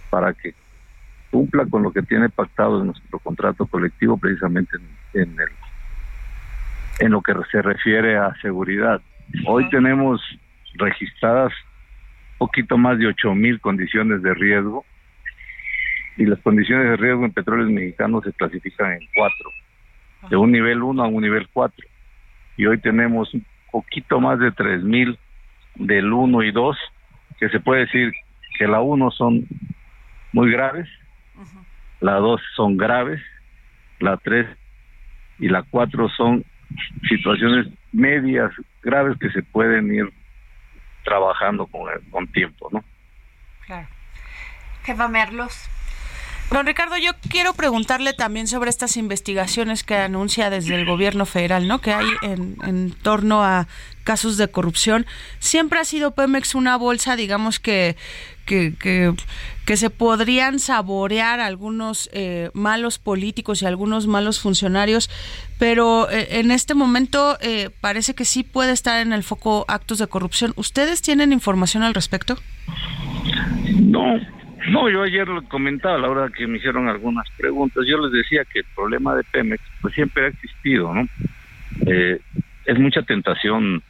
para 0.10 0.34
que 0.34 0.54
cumpla 1.36 1.66
con 1.66 1.84
lo 1.84 1.92
que 1.92 2.02
tiene 2.02 2.30
pactado 2.30 2.80
en 2.80 2.88
nuestro 2.88 3.20
contrato 3.20 3.66
colectivo 3.66 4.16
precisamente 4.16 4.78
en, 5.14 5.38
el 5.38 5.50
en 7.00 7.12
lo 7.12 7.22
que 7.22 7.34
se 7.52 7.62
refiere 7.62 8.16
a 8.16 8.34
seguridad. 8.42 9.02
Hoy 9.46 9.70
tenemos 9.70 10.22
registradas 10.76 11.52
poquito 12.38 12.78
más 12.78 12.98
de 13.00 13.08
ocho 13.08 13.36
mil 13.36 13.60
condiciones 13.60 14.22
de 14.22 14.34
riesgo 14.34 14.86
y 16.16 16.26
las 16.26 16.40
condiciones 16.40 16.92
de 16.92 16.96
riesgo 16.96 17.26
en 17.26 17.34
petróleos 17.34 17.70
mexicanos 17.70 18.24
se 18.24 18.32
clasifican 18.32 18.94
en 18.94 19.00
cuatro, 19.14 19.50
de 20.30 20.38
un 20.38 20.54
nivel 20.54 20.84
1 20.84 21.04
a 21.04 21.08
un 21.08 21.22
nivel 21.22 21.50
4. 21.52 21.86
Y 22.56 22.66
hoy 22.66 22.80
tenemos 22.80 23.34
un 23.34 23.46
poquito 23.74 24.22
más 24.22 24.40
de 24.40 24.54
tres 24.54 24.82
mil 24.84 25.20
del 25.76 26.14
1 26.14 26.44
y 26.44 26.52
2, 26.54 26.78
que 27.40 27.50
se 27.50 27.60
puede 27.60 27.82
decir 27.82 28.14
que 28.58 28.68
la 28.70 28.80
1 28.80 29.12
son 29.12 29.46
muy 30.32 30.50
graves 30.50 30.88
la 32.00 32.16
dos 32.16 32.42
son 32.56 32.78
graves, 32.78 33.22
la 34.00 34.18
tres 34.18 34.48
y 35.40 35.50
la 35.50 35.64
cuatro 35.64 36.10
son 36.10 36.44
situaciones 37.10 37.68
medias 37.92 38.52
graves 38.82 39.18
que 39.20 39.30
se 39.32 39.44
pueden 39.44 39.94
ir 39.94 40.12
trabajando 41.04 41.68
con, 41.68 41.88
con 42.10 42.28
tiempo, 42.32 42.70
¿no? 42.72 42.84
Claro. 43.66 43.88
Jefa 44.84 45.08
Merlos. 45.08 45.70
Don 46.52 46.66
Ricardo, 46.66 46.98
yo 46.98 47.12
quiero 47.30 47.54
preguntarle 47.54 48.14
también 48.14 48.48
sobre 48.48 48.70
estas 48.70 48.98
investigaciones 48.98 49.84
que 49.84 49.96
anuncia 49.96 50.50
desde 50.50 50.76
el 50.76 50.86
gobierno 50.86 51.26
federal, 51.26 51.68
¿no? 51.68 51.82
Que 51.82 51.94
hay 51.94 52.08
en, 52.22 52.58
en 52.64 52.92
torno 52.92 53.44
a 53.44 53.68
casos 54.04 54.38
de 54.38 54.48
corrupción. 54.48 55.06
Siempre 55.40 55.80
ha 55.80 55.86
sido 55.86 56.12
Pemex 56.12 56.56
una 56.56 56.78
bolsa, 56.78 57.16
digamos 57.16 57.60
que 57.60 57.98
que, 58.46 58.74
que, 59.66 59.78
se 59.78 59.90
podrían 59.90 60.60
saborear 60.60 61.40
algunos 61.40 62.10
eh, 62.14 62.52
malos 62.54 63.00
políticos 63.00 63.62
y 63.62 63.66
algunos 63.66 64.08
malos 64.08 64.40
funcionarios, 64.40 65.10
pero 65.58 66.10
eh, 66.10 66.40
en 66.40 66.52
este 66.52 66.76
momento 66.76 67.38
eh, 67.42 67.72
parece 67.82 68.14
que 68.14 68.26
sí 68.26 68.44
puede 68.44 68.72
estar 68.72 69.02
en 69.02 69.14
el 69.14 69.24
foco 69.24 69.66
actos 69.68 69.98
de 69.98 70.08
corrupción. 70.08 70.54
¿Ustedes 70.56 71.02
tienen 71.02 71.34
información 71.34 71.84
al 71.84 71.94
respecto? 71.94 72.38
No, 73.74 74.20
no, 74.70 74.90
yo 74.90 75.04
ayer 75.04 75.28
lo 75.28 75.44
comentaba 75.48 75.96
a 75.96 76.00
la 76.00 76.10
hora 76.10 76.30
que 76.30 76.48
me 76.48 76.58
hicieron 76.58 76.88
algunas 76.88 77.30
preguntas. 77.38 77.86
Yo 77.88 77.98
les 78.00 78.12
decía 78.12 78.46
que 78.46 78.60
el 78.60 78.66
problema 78.76 79.16
de 79.16 79.24
Pemex 79.24 79.62
pues 79.82 79.94
siempre 79.94 80.26
ha 80.26 80.28
existido, 80.28 80.94
¿no? 80.94 81.08
Eh, 81.88 82.20
es 82.66 82.80
mucha 82.80 83.02
tentación 83.04 83.84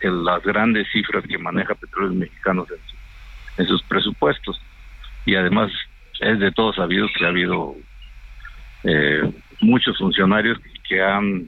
en 0.00 0.24
las 0.24 0.42
grandes 0.42 0.86
cifras 0.92 1.24
que 1.26 1.36
maneja 1.36 1.74
Petróleos 1.74 2.14
Mexicanos 2.14 2.68
en, 3.58 3.66
sus 3.66 3.82
presupuestos. 3.82 4.60
Y 5.26 5.34
además 5.34 5.70
es 6.20 6.38
de 6.38 6.52
todos 6.52 6.76
sabido 6.76 7.06
que 7.16 7.24
ha 7.24 7.28
habido 7.28 7.76
eh, 8.84 9.30
muchos 9.60 9.98
funcionarios 9.98 10.58
que 10.88 11.02
han 11.02 11.46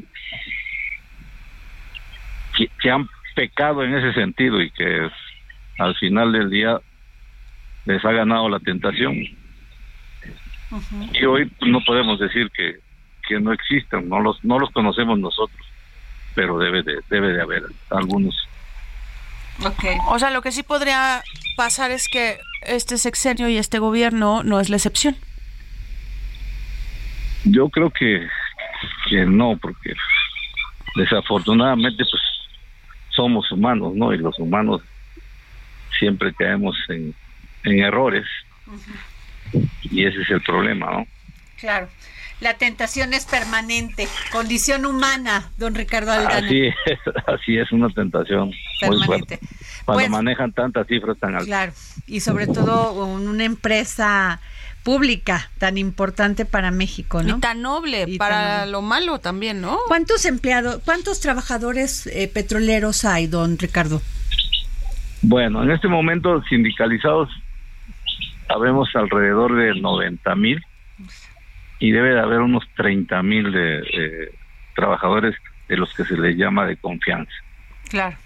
que, 2.81 2.91
han 2.91 3.09
pecado 3.35 3.85
en 3.85 3.95
ese 3.95 4.15
sentido 4.15 4.61
y 4.61 4.71
que 4.71 5.11
al 5.79 5.95
final 5.97 6.33
del 6.33 6.49
día 6.49 6.81
les 7.87 8.05
ha 8.05 8.13
ganado 8.13 8.49
la 8.49 8.61
tentación. 8.61 9.15
Y 11.15 11.25
hoy 11.25 11.51
no 11.61 11.81
podemos 11.87 12.19
decir 12.19 12.51
que, 12.51 12.81
que 13.27 13.41
no 13.41 13.53
existan, 13.53 14.09
no 14.09 14.21
los, 14.21 14.45
no 14.45 14.59
los 14.59 14.71
conocemos 14.71 15.19
nosotros, 15.19 15.67
pero 16.35 16.59
debe 16.59 16.83
de, 16.83 17.01
debe 17.09 17.33
de 17.33 17.41
haber 17.41 17.63
algunos. 17.91 18.35
Okay. 19.65 19.97
O 20.09 20.19
sea, 20.19 20.31
lo 20.31 20.43
que 20.43 20.53
sí 20.53 20.63
podría 20.63 21.23
pasar 21.57 21.91
es 21.91 22.09
que 22.09 22.39
este 22.63 22.99
sexenio 22.99 23.49
y 23.49 23.57
este 23.57 23.79
gobierno 23.79 24.43
no 24.43 24.61
es 24.61 24.69
la 24.69 24.77
excepción. 24.77 25.17
Yo 27.45 27.69
creo 27.69 27.91
que, 27.91 28.27
que 29.09 29.25
no, 29.25 29.57
porque 29.57 29.95
desafortunadamente 30.97 32.05
pues 32.11 32.23
somos 33.11 33.51
humanos, 33.53 33.95
¿no? 33.95 34.13
Y 34.13 34.19
los 34.19 34.39
humanos 34.39 34.83
siempre 35.99 36.35
caemos 36.35 36.77
en, 36.89 37.15
en 37.67 37.81
errores. 37.81 38.27
Y 39.83 40.05
ese 40.05 40.23
es 40.23 40.31
el 40.31 40.43
problema, 40.43 40.91
¿no? 40.91 41.07
Claro. 41.59 41.89
La 42.41 42.55
tentación 42.59 43.15
es 43.15 43.25
permanente, 43.25 44.09
condición 44.31 44.85
humana, 44.85 45.51
don 45.57 45.75
Ricardo 45.75 46.13
Aldana. 46.13 46.47
Así 46.47 46.67
es, 46.67 46.75
así 47.27 47.57
es 47.57 47.73
una 47.73 47.89
tentación 47.89 48.53
permanente. 48.79 49.39
Cuando 49.87 50.03
pues, 50.03 50.11
manejan 50.11 50.53
tantas 50.53 50.87
cifras 50.87 51.17
tan 51.19 51.31
altas. 51.31 51.47
Claro, 51.47 51.73
y 52.07 52.21
sobre 52.21 52.47
todo 52.47 52.93
una 53.05 53.45
empresa 53.45 54.41
pública 54.83 55.51
tan 55.59 55.79
importante 55.79 56.45
para 56.45 56.71
México, 56.71 57.23
¿no? 57.23 57.39
Y 57.39 57.41
tan 57.41 57.63
noble 57.63 58.07
para 58.19 58.67
lo 58.67 58.83
malo 58.83 59.19
también, 59.19 59.61
¿no? 59.63 59.79
¿Cuántos 59.89 60.27
empleados, 60.27 60.83
cuántos 60.85 61.21
trabajadores 61.21 62.07
eh, 62.07 62.31
petroleros 62.33 63.05
hay, 63.05 63.27
don 63.27 63.59
Ricardo? 63.59 64.03
Bueno, 65.23 65.63
en 65.65 65.71
este 65.71 65.89
momento 65.89 66.43
sindicalizados 66.49 67.31
habemos 68.49 68.89
alrededor 68.95 69.57
de 69.57 69.81
90 69.81 70.35
mil 70.37 70.63
y 71.79 71.91
debe 71.91 72.15
de 72.15 72.21
haber 72.21 72.41
unos 72.41 72.65
30 72.77 73.23
mil 73.23 73.53
de, 73.53 74.33
trabajadores 74.75 75.35
de 75.69 75.77
los 75.77 75.93
que 75.95 76.05
se 76.05 76.17
les 76.17 76.37
llama 76.37 76.67
de 76.67 76.77
confianza. 76.77 77.33
Claro. 77.89 78.17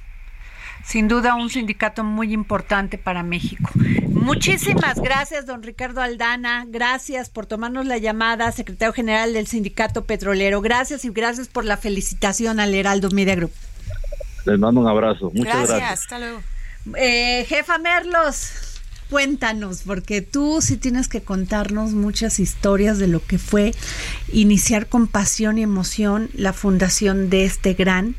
Sin 0.84 1.08
duda 1.08 1.34
un 1.34 1.50
sindicato 1.50 2.04
muy 2.04 2.32
importante 2.32 2.96
para 2.96 3.22
México. 3.22 3.70
Muchísimas 4.08 5.00
gracias, 5.00 5.46
don 5.46 5.62
Ricardo 5.62 6.00
Aldana. 6.00 6.64
Gracias 6.66 7.28
por 7.28 7.46
tomarnos 7.46 7.86
la 7.86 7.98
llamada, 7.98 8.50
secretario 8.52 8.92
general 8.92 9.34
del 9.34 9.46
Sindicato 9.46 10.04
Petrolero. 10.04 10.60
Gracias 10.62 11.04
y 11.04 11.10
gracias 11.10 11.48
por 11.48 11.64
la 11.64 11.76
felicitación 11.76 12.60
al 12.60 12.74
Heraldo 12.74 13.10
Media 13.10 13.34
Group. 13.34 13.52
Les 14.46 14.58
mando 14.58 14.80
un 14.80 14.88
abrazo. 14.88 15.30
Muchas 15.34 15.68
gracias. 15.68 15.78
Gracias, 15.78 16.00
hasta 16.00 16.18
luego. 16.18 16.40
Eh, 16.96 17.44
jefa 17.46 17.78
Merlos, 17.78 18.69
cuéntanos, 19.10 19.82
porque 19.84 20.22
tú 20.22 20.60
sí 20.62 20.76
tienes 20.76 21.08
que 21.08 21.20
contarnos 21.20 21.92
muchas 21.92 22.38
historias 22.38 22.98
de 22.98 23.08
lo 23.08 23.24
que 23.24 23.38
fue 23.38 23.74
iniciar 24.32 24.86
con 24.86 25.08
pasión 25.08 25.58
y 25.58 25.62
emoción 25.62 26.30
la 26.34 26.52
fundación 26.52 27.28
de 27.28 27.44
este 27.44 27.74
gran 27.74 28.14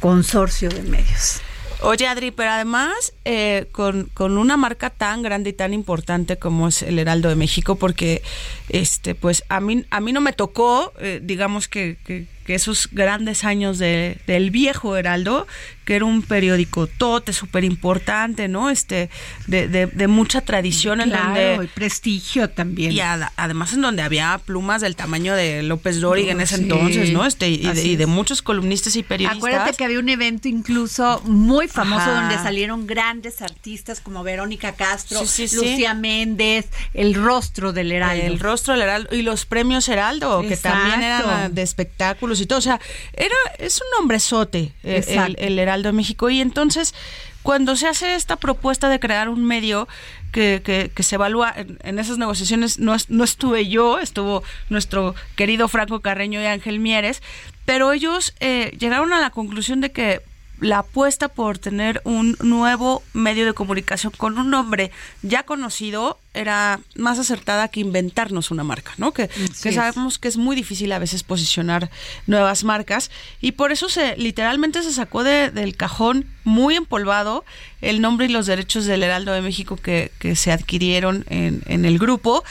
consorcio 0.00 0.68
de 0.68 0.82
medios. 0.82 1.40
Oye, 1.80 2.08
Adri, 2.08 2.32
pero 2.32 2.50
además 2.50 3.12
eh, 3.24 3.68
con, 3.70 4.10
con, 4.12 4.36
una 4.36 4.56
marca 4.56 4.90
tan 4.90 5.22
grande 5.22 5.50
y 5.50 5.52
tan 5.52 5.72
importante 5.72 6.36
como 6.36 6.66
es 6.66 6.82
el 6.82 6.98
Heraldo 6.98 7.28
de 7.28 7.36
México, 7.36 7.76
porque 7.76 8.22
este, 8.68 9.14
pues 9.14 9.44
a 9.48 9.60
mí, 9.60 9.84
a 9.90 10.00
mí 10.00 10.12
no 10.12 10.20
me 10.20 10.32
tocó, 10.32 10.92
eh, 10.98 11.20
digamos 11.22 11.68
que, 11.68 11.96
que, 12.04 12.26
esos 12.54 12.88
grandes 12.92 13.44
años 13.44 13.78
de, 13.78 14.18
del 14.26 14.50
viejo 14.50 14.96
Heraldo, 14.96 15.46
que 15.88 15.96
era 15.96 16.04
un 16.04 16.20
periódico 16.20 16.86
tote 16.86 17.32
súper 17.32 17.64
importante, 17.64 18.46
¿no? 18.46 18.68
Este, 18.68 19.08
de, 19.46 19.68
de, 19.68 20.06
mucha 20.06 20.42
tradición 20.42 21.00
en 21.00 21.08
donde. 21.08 21.60
y 21.64 21.66
prestigio 21.68 22.50
también. 22.50 22.92
Y 22.92 23.00
además 23.00 23.72
en 23.72 23.80
donde 23.80 24.02
había 24.02 24.38
plumas 24.44 24.82
del 24.82 24.96
tamaño 24.96 25.34
de 25.34 25.62
López 25.62 26.00
Dóriga 26.02 26.32
en 26.32 26.42
ese 26.42 26.56
entonces, 26.56 27.10
¿no? 27.10 27.24
Este, 27.24 27.48
y, 27.48 27.96
de, 27.96 28.06
muchos 28.06 28.42
columnistas 28.42 28.96
y 28.96 29.02
periodistas. 29.02 29.38
Acuérdate 29.38 29.76
que 29.78 29.84
había 29.84 29.98
un 29.98 30.10
evento 30.10 30.46
incluso 30.48 31.22
muy 31.24 31.68
famoso 31.68 32.10
donde 32.10 32.36
salieron 32.36 32.86
grandes 32.86 33.40
artistas 33.40 34.00
como 34.00 34.22
Verónica 34.22 34.72
Castro, 34.72 35.20
Lucía 35.20 35.94
Méndez, 35.94 36.68
el 36.92 37.14
rostro 37.14 37.72
del 37.72 37.92
Heraldo. 37.92 38.26
El 38.26 38.40
rostro 38.40 38.74
del 38.74 38.82
Heraldo 38.82 39.16
y 39.16 39.22
los 39.22 39.46
premios 39.46 39.88
Heraldo, 39.88 40.42
que 40.46 40.58
también 40.58 41.02
eran 41.02 41.54
de 41.54 41.62
espectáculos 41.62 42.37
y 42.40 42.46
todo. 42.46 42.58
O 42.58 42.62
sea, 42.62 42.80
era, 43.12 43.36
es 43.58 43.80
un 43.80 44.02
hombrezote 44.02 44.72
eh, 44.82 45.04
el, 45.08 45.36
el 45.38 45.58
Heraldo 45.58 45.88
de 45.88 45.92
México. 45.92 46.30
Y 46.30 46.40
entonces, 46.40 46.94
cuando 47.42 47.76
se 47.76 47.88
hace 47.88 48.14
esta 48.14 48.36
propuesta 48.36 48.88
de 48.88 49.00
crear 49.00 49.28
un 49.28 49.44
medio 49.44 49.88
que, 50.32 50.90
que, 50.94 51.02
se 51.02 51.14
evalúa 51.14 51.54
en, 51.56 51.98
esas 51.98 52.18
negociaciones, 52.18 52.78
no, 52.78 52.94
no 53.08 53.24
estuve 53.24 53.68
yo, 53.68 53.98
estuvo 53.98 54.42
nuestro 54.68 55.14
querido 55.36 55.68
Franco 55.68 56.00
Carreño 56.00 56.40
y 56.40 56.46
Ángel 56.46 56.80
Mieres, 56.80 57.22
pero 57.64 57.92
ellos 57.92 58.34
eh, 58.40 58.76
llegaron 58.78 59.12
a 59.12 59.20
la 59.20 59.30
conclusión 59.30 59.80
de 59.80 59.92
que 59.92 60.20
la 60.60 60.80
apuesta 60.80 61.28
por 61.28 61.58
tener 61.58 62.00
un 62.04 62.36
nuevo 62.40 63.02
medio 63.12 63.46
de 63.46 63.52
comunicación 63.52 64.12
con 64.16 64.38
un 64.38 64.50
nombre 64.50 64.90
ya 65.22 65.44
conocido 65.44 66.18
era 66.34 66.80
más 66.94 67.18
acertada 67.18 67.68
que 67.68 67.80
inventarnos 67.80 68.50
una 68.50 68.64
marca, 68.64 68.92
¿no? 68.96 69.12
Que, 69.12 69.28
sabemos 69.52 70.18
que 70.18 70.28
es 70.28 70.36
muy 70.36 70.54
difícil 70.56 70.92
a 70.92 70.98
veces 70.98 71.22
posicionar 71.22 71.90
nuevas 72.26 72.64
marcas 72.64 73.10
y 73.40 73.52
por 73.52 73.72
eso 73.72 73.88
se 73.88 74.16
literalmente 74.16 74.82
se 74.82 74.92
sacó 74.92 75.24
del 75.24 75.76
cajón 75.76 76.26
muy 76.44 76.76
empolvado 76.76 77.44
el 77.80 78.00
nombre 78.00 78.26
y 78.26 78.30
los 78.30 78.46
derechos 78.46 78.84
del 78.86 79.02
Heraldo 79.02 79.32
de 79.32 79.42
México 79.42 79.76
que, 79.76 80.12
que 80.18 80.36
se 80.36 80.52
adquirieron 80.52 81.24
en, 81.28 81.62
en 81.66 81.84
el 81.84 81.98
grupo 81.98 82.44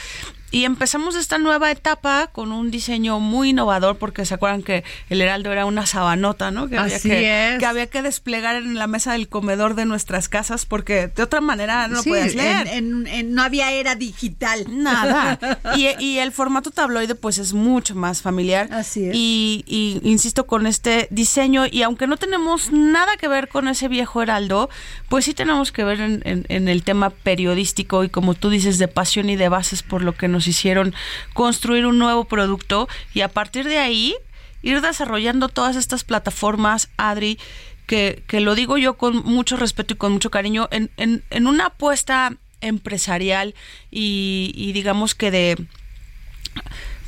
y 0.50 0.64
empezamos 0.64 1.14
esta 1.14 1.38
nueva 1.38 1.70
etapa 1.70 2.28
con 2.28 2.52
un 2.52 2.70
diseño 2.70 3.20
muy 3.20 3.50
innovador, 3.50 3.98
porque 3.98 4.24
se 4.24 4.34
acuerdan 4.34 4.62
que 4.62 4.82
el 5.10 5.20
Heraldo 5.20 5.52
era 5.52 5.66
una 5.66 5.84
sabanota, 5.84 6.50
¿no? 6.50 6.68
Que 6.68 6.78
había 6.78 7.00
que, 7.00 7.56
que 7.58 7.66
había 7.66 7.86
que 7.88 8.00
desplegar 8.02 8.56
en 8.56 8.74
la 8.74 8.86
mesa 8.86 9.12
del 9.12 9.28
comedor 9.28 9.74
de 9.74 9.84
nuestras 9.84 10.28
casas, 10.28 10.64
porque 10.64 11.08
de 11.08 11.22
otra 11.22 11.40
manera 11.40 11.86
no 11.88 11.96
lo 11.96 12.02
podías 12.02 12.34
leer. 12.34 12.82
no 12.82 13.42
había 13.42 13.72
era 13.72 13.94
digital. 13.94 14.66
Nada. 14.68 15.38
Y, 15.76 15.88
y, 16.02 16.18
el 16.18 16.32
formato 16.32 16.70
tabloide, 16.70 17.14
pues 17.14 17.38
es 17.38 17.52
mucho 17.52 17.94
más 17.94 18.22
familiar. 18.22 18.68
Así 18.72 19.04
es. 19.04 19.14
Y, 19.14 19.64
y 19.66 20.00
insisto, 20.02 20.46
con 20.46 20.66
este 20.66 21.08
diseño, 21.10 21.66
y 21.70 21.82
aunque 21.82 22.06
no 22.06 22.16
tenemos 22.16 22.72
nada 22.72 23.16
que 23.16 23.28
ver 23.28 23.48
con 23.48 23.68
ese 23.68 23.88
viejo 23.88 24.22
Heraldo, 24.22 24.70
pues 25.08 25.24
sí 25.24 25.34
tenemos 25.34 25.72
que 25.72 25.84
ver 25.84 26.00
en, 26.00 26.22
en, 26.24 26.46
en 26.48 26.68
el 26.68 26.82
tema 26.84 27.10
periodístico 27.10 28.04
y 28.04 28.08
como 28.08 28.34
tú 28.34 28.50
dices, 28.50 28.78
de 28.78 28.88
pasión 28.88 29.28
y 29.30 29.36
de 29.36 29.48
bases 29.48 29.82
por 29.82 30.02
lo 30.02 30.14
que 30.14 30.28
nos 30.28 30.37
nos 30.38 30.46
hicieron 30.46 30.94
construir 31.34 31.84
un 31.84 31.98
nuevo 31.98 32.26
producto 32.26 32.88
y 33.12 33.22
a 33.22 33.28
partir 33.28 33.66
de 33.66 33.78
ahí 33.78 34.14
ir 34.62 34.80
desarrollando 34.80 35.48
todas 35.48 35.74
estas 35.74 36.04
plataformas, 36.04 36.90
Adri, 36.96 37.40
que, 37.86 38.22
que 38.28 38.40
lo 38.40 38.54
digo 38.54 38.78
yo 38.78 38.94
con 38.94 39.16
mucho 39.24 39.56
respeto 39.56 39.94
y 39.94 39.96
con 39.96 40.12
mucho 40.12 40.30
cariño, 40.30 40.68
en, 40.70 40.90
en, 40.96 41.24
en 41.30 41.48
una 41.48 41.66
apuesta 41.66 42.36
empresarial 42.60 43.56
y, 43.90 44.52
y 44.54 44.72
digamos 44.72 45.16
que 45.16 45.32
de 45.32 45.66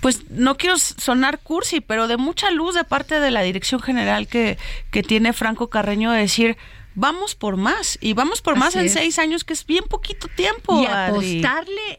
pues 0.01 0.29
no 0.31 0.57
quiero 0.57 0.77
sonar 0.79 1.39
cursi, 1.39 1.81
pero 1.81 2.09
de 2.09 2.17
mucha 2.17 2.51
luz 2.51 2.75
de 2.75 2.85
parte 2.85 3.21
de 3.21 3.31
la 3.31 3.43
dirección 3.43 3.81
general 3.81 4.27
que, 4.27 4.59
que 4.91 5.05
tiene 5.05 5.33
Franco 5.33 5.69
Carreño 5.71 6.11
de 6.11 6.21
decir, 6.21 6.57
vamos 6.95 7.35
por 7.35 7.57
más 7.57 7.99
y 8.01 8.13
vamos 8.15 8.41
por 8.43 8.57
más 8.57 8.75
en 8.77 8.89
seis 8.91 9.19
años, 9.19 9.45
que 9.45 9.53
es 9.53 9.65
bien 9.67 9.85
poquito 9.89 10.29
tiempo. 10.29 10.83
Y 10.83 10.87
apostarle 10.87 11.97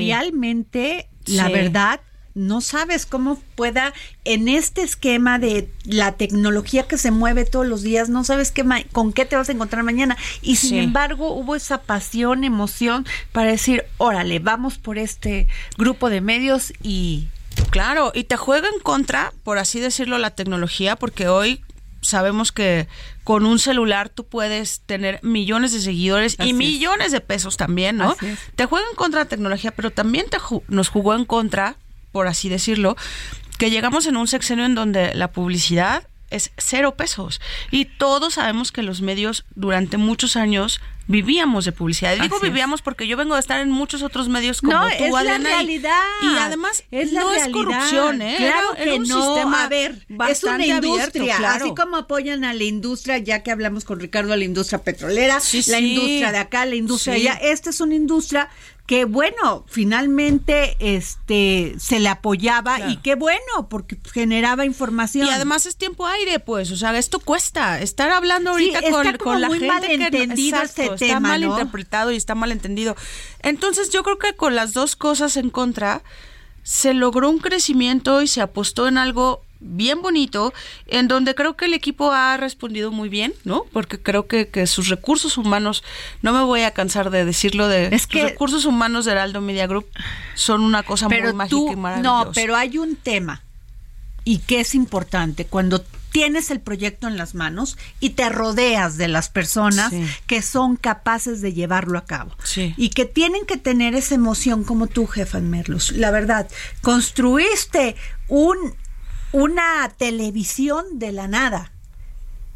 empresarialmente 0.00 1.08
la 1.26 1.46
Sí. 1.46 1.52
verdad, 1.52 2.00
no 2.34 2.60
sabes 2.60 3.06
cómo 3.06 3.40
pueda 3.56 3.92
en 4.24 4.48
este 4.48 4.82
esquema 4.82 5.38
de 5.38 5.68
la 5.84 6.12
tecnología 6.12 6.86
que 6.86 6.96
se 6.96 7.10
mueve 7.10 7.44
todos 7.44 7.66
los 7.66 7.82
días, 7.82 8.08
no 8.08 8.22
sabes 8.24 8.52
qué 8.52 8.62
ma- 8.64 8.84
con 8.92 9.12
qué 9.12 9.24
te 9.24 9.34
vas 9.36 9.48
a 9.48 9.52
encontrar 9.52 9.82
mañana. 9.82 10.16
Y 10.40 10.56
sin 10.56 10.70
Sí. 10.70 10.78
embargo, 10.78 11.34
hubo 11.34 11.56
esa 11.56 11.82
pasión, 11.82 12.44
emoción 12.44 13.04
para 13.32 13.50
decir, 13.50 13.84
órale, 13.98 14.38
vamos 14.38 14.78
por 14.78 14.96
este 14.96 15.48
grupo 15.76 16.08
de 16.08 16.20
medios 16.20 16.72
y 16.82 17.26
Claro, 17.70 18.10
y 18.14 18.24
te 18.24 18.36
juega 18.36 18.68
en 18.68 18.80
contra, 18.80 19.32
por 19.44 19.58
así 19.58 19.80
decirlo, 19.80 20.18
la 20.18 20.30
tecnología, 20.30 20.96
porque 20.96 21.28
hoy 21.28 21.60
sabemos 22.02 22.52
que 22.52 22.88
con 23.24 23.44
un 23.46 23.58
celular 23.58 24.08
tú 24.08 24.24
puedes 24.24 24.80
tener 24.86 25.20
millones 25.22 25.72
de 25.72 25.80
seguidores 25.80 26.36
Así 26.38 26.48
y 26.48 26.50
es. 26.52 26.56
millones 26.56 27.12
de 27.12 27.20
pesos 27.20 27.56
también, 27.56 27.96
¿no? 27.96 28.16
Te 28.56 28.66
juega 28.66 28.86
en 28.90 28.96
contra 28.96 29.20
la 29.20 29.26
tecnología, 29.28 29.70
pero 29.70 29.90
también 29.90 30.26
te 30.30 30.38
ju- 30.38 30.62
nos 30.68 30.88
jugó 30.88 31.14
en 31.14 31.24
contra, 31.24 31.76
por 32.12 32.26
así 32.26 32.48
decirlo, 32.48 32.96
que 33.58 33.70
llegamos 33.70 34.06
en 34.06 34.16
un 34.16 34.26
sexenio 34.28 34.64
en 34.64 34.74
donde 34.74 35.14
la 35.14 35.30
publicidad 35.32 36.06
es 36.30 36.52
cero 36.56 36.94
pesos. 36.96 37.40
Y 37.70 37.84
todos 37.86 38.34
sabemos 38.34 38.72
que 38.72 38.82
los 38.82 39.00
medios 39.02 39.44
durante 39.54 39.96
muchos 39.96 40.36
años 40.36 40.80
vivíamos 41.06 41.64
de 41.64 41.72
publicidad. 41.72 42.14
Y 42.16 42.20
digo 42.20 42.36
Así 42.36 42.46
es. 42.46 42.52
vivíamos 42.52 42.82
porque 42.82 43.08
yo 43.08 43.16
vengo 43.16 43.34
de 43.34 43.40
estar 43.40 43.58
en 43.60 43.70
muchos 43.72 44.02
otros 44.02 44.28
medios 44.28 44.60
como 44.60 44.74
no, 44.74 44.82
tú, 44.96 45.04
es 45.06 45.10
la 45.12 45.18
Adriana, 45.18 45.48
realidad. 45.48 45.98
Y, 46.22 46.38
además 46.38 46.84
es 46.92 47.10
la 47.12 47.20
no 47.20 47.32
es 47.32 47.48
corrupción, 47.48 48.22
¿eh? 48.22 48.34
Claro 48.36 48.74
Era- 48.74 48.82
era 48.82 48.92
que 48.92 48.98
un 48.98 49.08
no. 49.08 49.34
sistema 49.34 49.64
A 49.64 49.68
ver, 49.68 50.06
es 50.28 50.44
una 50.44 50.64
industria. 50.64 50.76
abierto, 50.76 51.24
claro. 51.40 51.64
Así 51.64 51.74
como 51.74 51.96
apoyan 51.96 52.44
a 52.44 52.54
la 52.54 52.62
industria, 52.62 53.18
ya 53.18 53.42
que 53.42 53.50
hablamos 53.50 53.84
con 53.84 53.98
Ricardo, 53.98 54.32
a 54.32 54.36
la 54.36 54.44
industria 54.44 54.84
petrolera, 54.84 55.40
Sí, 55.40 55.64
la 55.68 55.78
sí. 55.78 55.84
industria 55.94 56.30
de 56.30 56.38
acá, 56.38 56.64
la 56.64 56.76
industria 56.76 57.14
Sí. 57.16 57.22
de 57.22 57.28
allá. 57.30 57.40
Esta 57.42 57.70
es 57.70 57.80
una 57.80 57.96
industria 57.96 58.48
que 58.90 59.04
bueno, 59.04 59.64
finalmente 59.68 60.76
este 60.80 61.76
se 61.78 62.00
le 62.00 62.08
apoyaba 62.08 62.74
Claro. 62.74 62.90
y 62.90 62.96
qué 62.96 63.14
bueno, 63.14 63.68
porque 63.68 63.96
generaba 64.12 64.64
información. 64.64 65.28
Y 65.28 65.30
además 65.30 65.64
es 65.66 65.76
tiempo 65.76 66.08
aire, 66.08 66.40
pues, 66.40 66.72
o 66.72 66.76
sea, 66.76 66.98
esto 66.98 67.20
cuesta. 67.20 67.80
Estar 67.80 68.10
hablando 68.10 68.56
Sí, 68.56 68.64
ahorita 68.74 68.78
está 68.80 69.12
con, 69.18 69.18
con 69.18 69.40
la 69.42 69.46
muy 69.46 69.60
gente 69.60 69.86
que 69.86 69.96
malentendido 69.96 70.58
exacto, 70.58 70.82
ese 70.82 70.94
está 70.94 71.06
tema, 71.06 71.20
mal 71.20 71.40
¿no? 71.40 71.50
interpretado 71.50 72.10
y 72.10 72.16
está 72.16 72.34
mal 72.34 72.50
entendido. 72.50 72.96
Entonces, 73.44 73.90
yo 73.90 74.02
creo 74.02 74.18
que 74.18 74.34
con 74.34 74.56
las 74.56 74.72
dos 74.72 74.96
cosas 74.96 75.36
en 75.36 75.50
contra 75.50 76.02
se 76.62 76.94
logró 76.94 77.28
un 77.30 77.38
crecimiento 77.38 78.22
y 78.22 78.26
se 78.26 78.40
apostó 78.40 78.86
en 78.88 78.98
algo 78.98 79.42
bien 79.62 80.00
bonito, 80.00 80.54
en 80.86 81.06
donde 81.06 81.34
creo 81.34 81.54
que 81.54 81.66
el 81.66 81.74
equipo 81.74 82.12
ha 82.12 82.36
respondido 82.38 82.90
muy 82.92 83.10
bien, 83.10 83.34
¿no? 83.44 83.64
Porque 83.72 84.00
creo 84.00 84.26
que, 84.26 84.48
que 84.48 84.66
sus 84.66 84.88
recursos 84.88 85.36
humanos, 85.36 85.84
no 86.22 86.32
me 86.32 86.42
voy 86.42 86.62
a 86.62 86.70
cansar 86.70 87.10
de 87.10 87.26
decirlo, 87.26 87.68
de 87.68 87.88
Es 87.94 88.02
sus 88.02 88.10
que- 88.10 88.22
recursos 88.24 88.64
humanos 88.64 89.04
de 89.04 89.12
Heraldo 89.12 89.42
Media 89.42 89.66
Group 89.66 89.86
son 90.34 90.62
una 90.62 90.82
cosa 90.82 91.08
muy 91.08 91.18
pero 91.18 91.34
mágica 91.34 91.50
tú, 91.50 91.72
y 91.72 91.76
maravillosa. 91.76 92.24
no, 92.24 92.32
pero 92.32 92.56
hay 92.56 92.78
un 92.78 92.96
tema 92.96 93.42
y 94.24 94.38
que 94.38 94.60
es 94.60 94.74
importante 94.74 95.44
cuando 95.44 95.84
tienes 96.12 96.50
el 96.50 96.60
proyecto 96.60 97.06
en 97.08 97.16
las 97.16 97.34
manos 97.34 97.78
y 98.00 98.10
te 98.10 98.28
rodeas 98.28 98.96
de 98.96 99.08
las 99.08 99.28
personas 99.28 99.90
Sí. 99.90 100.04
que 100.26 100.42
son 100.42 100.76
capaces 100.76 101.40
de 101.40 101.52
llevarlo 101.52 101.98
a 101.98 102.04
cabo 102.04 102.32
Sí. 102.44 102.74
y 102.76 102.90
que 102.90 103.04
tienen 103.04 103.46
que 103.46 103.56
tener 103.56 103.94
esa 103.94 104.14
emoción 104.14 104.64
como 104.64 104.86
tú, 104.86 105.06
jefa 105.06 105.38
Merlos. 105.40 105.92
La 105.92 106.10
verdad, 106.10 106.48
construiste 106.82 107.96
un 108.28 108.56
una 109.32 109.88
televisión 109.96 110.84
de 110.98 111.12
la 111.12 111.28
nada, 111.28 111.70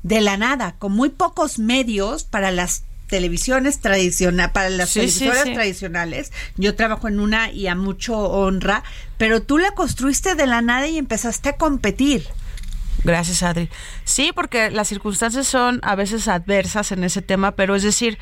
de 0.03 0.21
la 0.21 0.37
nada, 0.37 0.75
con 0.81 0.91
muy 0.91 1.09
pocos 1.09 1.61
medios 1.61 2.25
para 2.25 2.51
las 2.51 2.83
televisiones 3.07 3.79
tradicionales, 3.81 4.53
para 4.53 4.71
las 4.71 4.91
Sí, 4.91 5.09
sí, 5.09 5.21
televisoras 5.21 5.45
sí. 5.45 5.55
tradicionales. 5.55 6.33
Yo 6.57 6.75
trabajo 6.75 7.07
en 7.07 7.21
una 7.21 7.53
y 7.53 7.69
a 7.69 7.77
mucho 7.77 8.19
honra, 8.19 8.83
pero 9.19 9.41
tú 9.41 9.59
la 9.59 9.71
construiste 9.71 10.35
de 10.35 10.47
la 10.49 10.63
nada 10.63 10.89
y 10.89 10.99
empezaste 10.99 11.51
a 11.51 11.57
competir. 11.57 12.27
Gracias, 13.05 13.43
Adri. 13.43 13.69
Sí, 14.05 14.33
porque 14.35 14.71
las 14.71 14.89
circunstancias 14.89 15.47
son 15.47 15.81
a 15.83 15.95
veces 15.95 16.27
adversas 16.29 16.91
en 16.93 17.05
ese 17.05 17.23
tema, 17.23 17.53
pero 17.53 17.75
es 17.77 17.83
decir, 17.83 18.19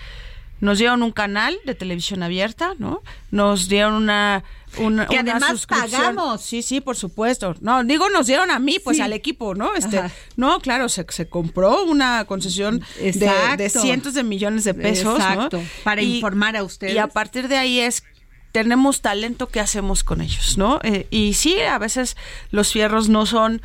nos 0.61 0.79
dieron 0.79 1.03
un 1.03 1.11
canal 1.13 1.59
de 1.65 1.75
televisión 1.75 2.23
abierta, 2.23 2.75
¿no? 2.79 3.03
Nos 3.31 3.69
dieron 3.69 3.95
una... 3.95 4.45
una 4.79 5.07
Que 5.07 5.19
una 5.19 5.33
además 5.33 5.51
suscripción. 5.51 5.91
pagamos. 6.01 6.41
Sí, 6.43 6.63
sí, 6.63 6.81
por 6.81 6.97
supuesto. 6.97 7.55
No, 7.61 7.83
digo, 7.83 8.09
nos 8.11 8.27
dieron 8.29 8.51
a 8.53 8.59
mí, 8.61 8.79
pues 8.79 8.97
Sí. 8.99 9.03
al 9.03 9.13
equipo, 9.13 9.55
¿no? 9.57 9.75
Este, 9.75 9.99
Ajá. 9.99 10.11
no, 10.37 10.61
claro, 10.61 10.89
se, 10.89 11.05
se 11.09 11.29
compró 11.29 11.83
una 11.85 12.25
concesión 12.27 12.81
de, 13.01 13.31
de 13.57 13.71
cientos 13.71 14.15
de 14.15 14.23
millones 14.23 14.63
de 14.65 14.75
pesos, 14.75 15.19
¿no? 15.19 15.25
Exacto, 15.33 15.63
para 15.85 16.03
informar 16.03 16.57
a 16.57 16.63
ustedes. 16.63 16.95
Y 16.95 16.99
a 16.99 17.09
partir 17.09 17.49
de 17.49 17.57
ahí 17.57 17.81
es 17.81 18.05
tenemos 18.53 19.01
talento, 19.01 19.49
¿qué 19.49 19.61
hacemos 19.61 20.05
con 20.05 20.21
ellos? 20.21 20.59
¿no? 20.59 20.79
Eh, 20.83 21.07
y 21.11 21.35
sí, 21.35 21.61
a 21.61 21.79
veces 21.79 22.17
los 22.51 22.73
fierros 22.73 23.09
no 23.09 23.27
son 23.27 23.63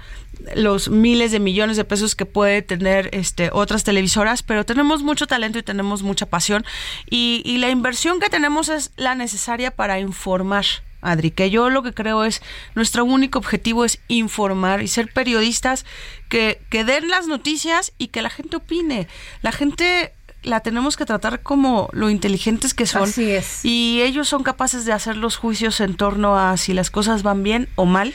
los 0.56 0.89
miles 0.89 1.32
de 1.32 1.39
millones 1.39 1.78
de 1.78 1.84
pesos 1.84 2.15
que 2.15 2.26
puede 2.26 2.62
tener 2.62 3.10
este 3.12 3.50
otras 3.52 3.84
televisoras, 3.84 4.43
pero 4.43 4.65
tenemos 4.65 5.04
mucho 5.04 5.28
talento 5.28 5.60
y 5.60 5.63
tenemos 5.63 6.04
mucha 6.04 6.26
pasión. 6.26 6.65
Y, 7.10 7.41
y 7.45 7.58
la 7.58 7.69
inversión 7.69 8.19
que 8.19 8.30
tenemos 8.30 8.69
es 8.69 8.91
la 8.95 9.15
necesaria 9.15 9.71
para 9.71 10.00
informar. 10.00 10.65
Adri, 11.02 11.32
que 11.32 11.50
yo 11.52 11.69
lo 11.69 11.84
que 11.84 11.93
creo 11.93 12.23
es, 12.23 12.41
nuestro 12.73 13.06
único 13.06 13.38
objetivo 13.38 13.86
es 13.86 14.00
informar 14.08 14.82
y 14.82 14.88
ser 14.88 15.13
periodistas 15.13 15.86
que, 16.28 16.60
que 16.69 16.84
den 16.84 17.08
las 17.10 17.28
noticias 17.28 17.93
y 17.97 18.08
que 18.08 18.21
la 18.21 18.30
gente 18.30 18.58
opine. 18.58 19.08
La 19.41 19.52
gente 19.52 20.13
la 20.43 20.62
tenemos 20.62 20.97
que 20.97 21.06
tratar 21.06 21.41
como 21.41 21.89
lo 21.91 22.10
inteligentes 22.10 22.73
que 22.73 22.86
son. 22.86 23.04
Así 23.04 23.32
es. 23.32 23.63
Y 23.65 24.02
ellos 24.02 24.28
son 24.28 24.43
capaces 24.43 24.86
de 24.86 24.93
hacer 24.93 25.17
los 25.17 25.38
juicios 25.38 25.82
en 25.82 25.95
torno 25.95 26.38
a 26.38 26.58
si 26.58 26.73
las 26.73 26.91
cosas 26.91 27.23
van 27.23 27.43
bien 27.43 27.69
o 27.76 27.86
mal, 27.86 28.13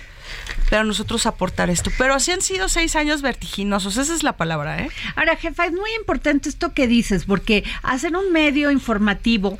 pero 0.70 0.84
nosotros 0.84 1.26
aportar 1.26 1.70
esto. 1.70 1.90
Pero 1.98 2.14
así 2.14 2.30
han 2.30 2.42
sido 2.42 2.68
seis 2.68 2.96
años 2.96 3.22
vertiginosos, 3.22 3.96
esa 3.96 4.14
es 4.14 4.22
la 4.22 4.36
palabra, 4.36 4.80
¿eh? 4.80 4.90
Ahora, 5.16 5.36
jefa, 5.36 5.66
es 5.66 5.72
muy 5.72 5.90
importante 5.98 6.48
esto 6.48 6.72
que 6.72 6.86
dices, 6.86 7.24
porque 7.24 7.64
hacen 7.82 8.16
un 8.16 8.32
medio 8.32 8.70
informativo 8.70 9.58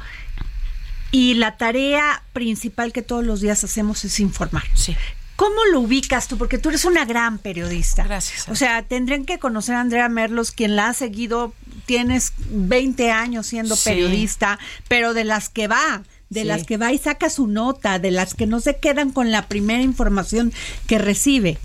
y 1.11 1.35
la 1.35 1.59
tarea 1.59 2.23
principal 2.33 2.93
que 2.93 3.03
todos 3.03 3.25
los 3.25 3.41
días 3.41 3.63
hacemos 3.65 4.05
es 4.05 4.19
informar. 4.19 4.65
Sí. 4.75 4.97
¿Cómo 5.43 5.65
lo 5.73 5.81
ubicas 5.81 6.29
tú? 6.29 6.39
Porque 6.39 6.59
tú 6.59 6.69
eres 6.69 6.85
una 6.85 7.05
gran 7.05 7.39
periodista. 7.39 8.05
Gracias. 8.05 8.49
O 8.49 8.55
sea, 8.55 8.85
tendrían 8.85 9.25
que 9.25 9.41
conocer 9.41 9.75
a 9.75 9.81
Andrea 9.81 10.09
Merlos, 10.09 10.53
quien 10.53 10.77
la 10.77 10.91
ha 10.91 10.95
seguido, 10.95 11.53
tienes 11.85 12.33
20 12.51 13.11
años 13.11 13.49
siendo 13.49 13.75
Sí. 13.75 13.91
periodista, 13.91 14.61
pero 14.87 15.15
de 15.15 15.25
las 15.25 15.49
que 15.49 15.67
va, 15.67 16.05
de 16.31 16.43
Sí. 16.43 16.47
las 16.47 16.65
que 16.65 16.77
va 16.77 16.93
y 16.93 16.99
saca 16.99 17.29
su 17.29 17.49
nota, 17.49 17.99
de 17.99 18.13
las 18.13 18.35
que 18.35 18.47
no 18.47 18.61
se 18.61 18.77
quedan 18.77 19.11
con 19.11 19.33
la 19.33 19.49
primera 19.49 19.83
información 19.83 20.53
que 20.87 20.99
recibe. 20.99 21.59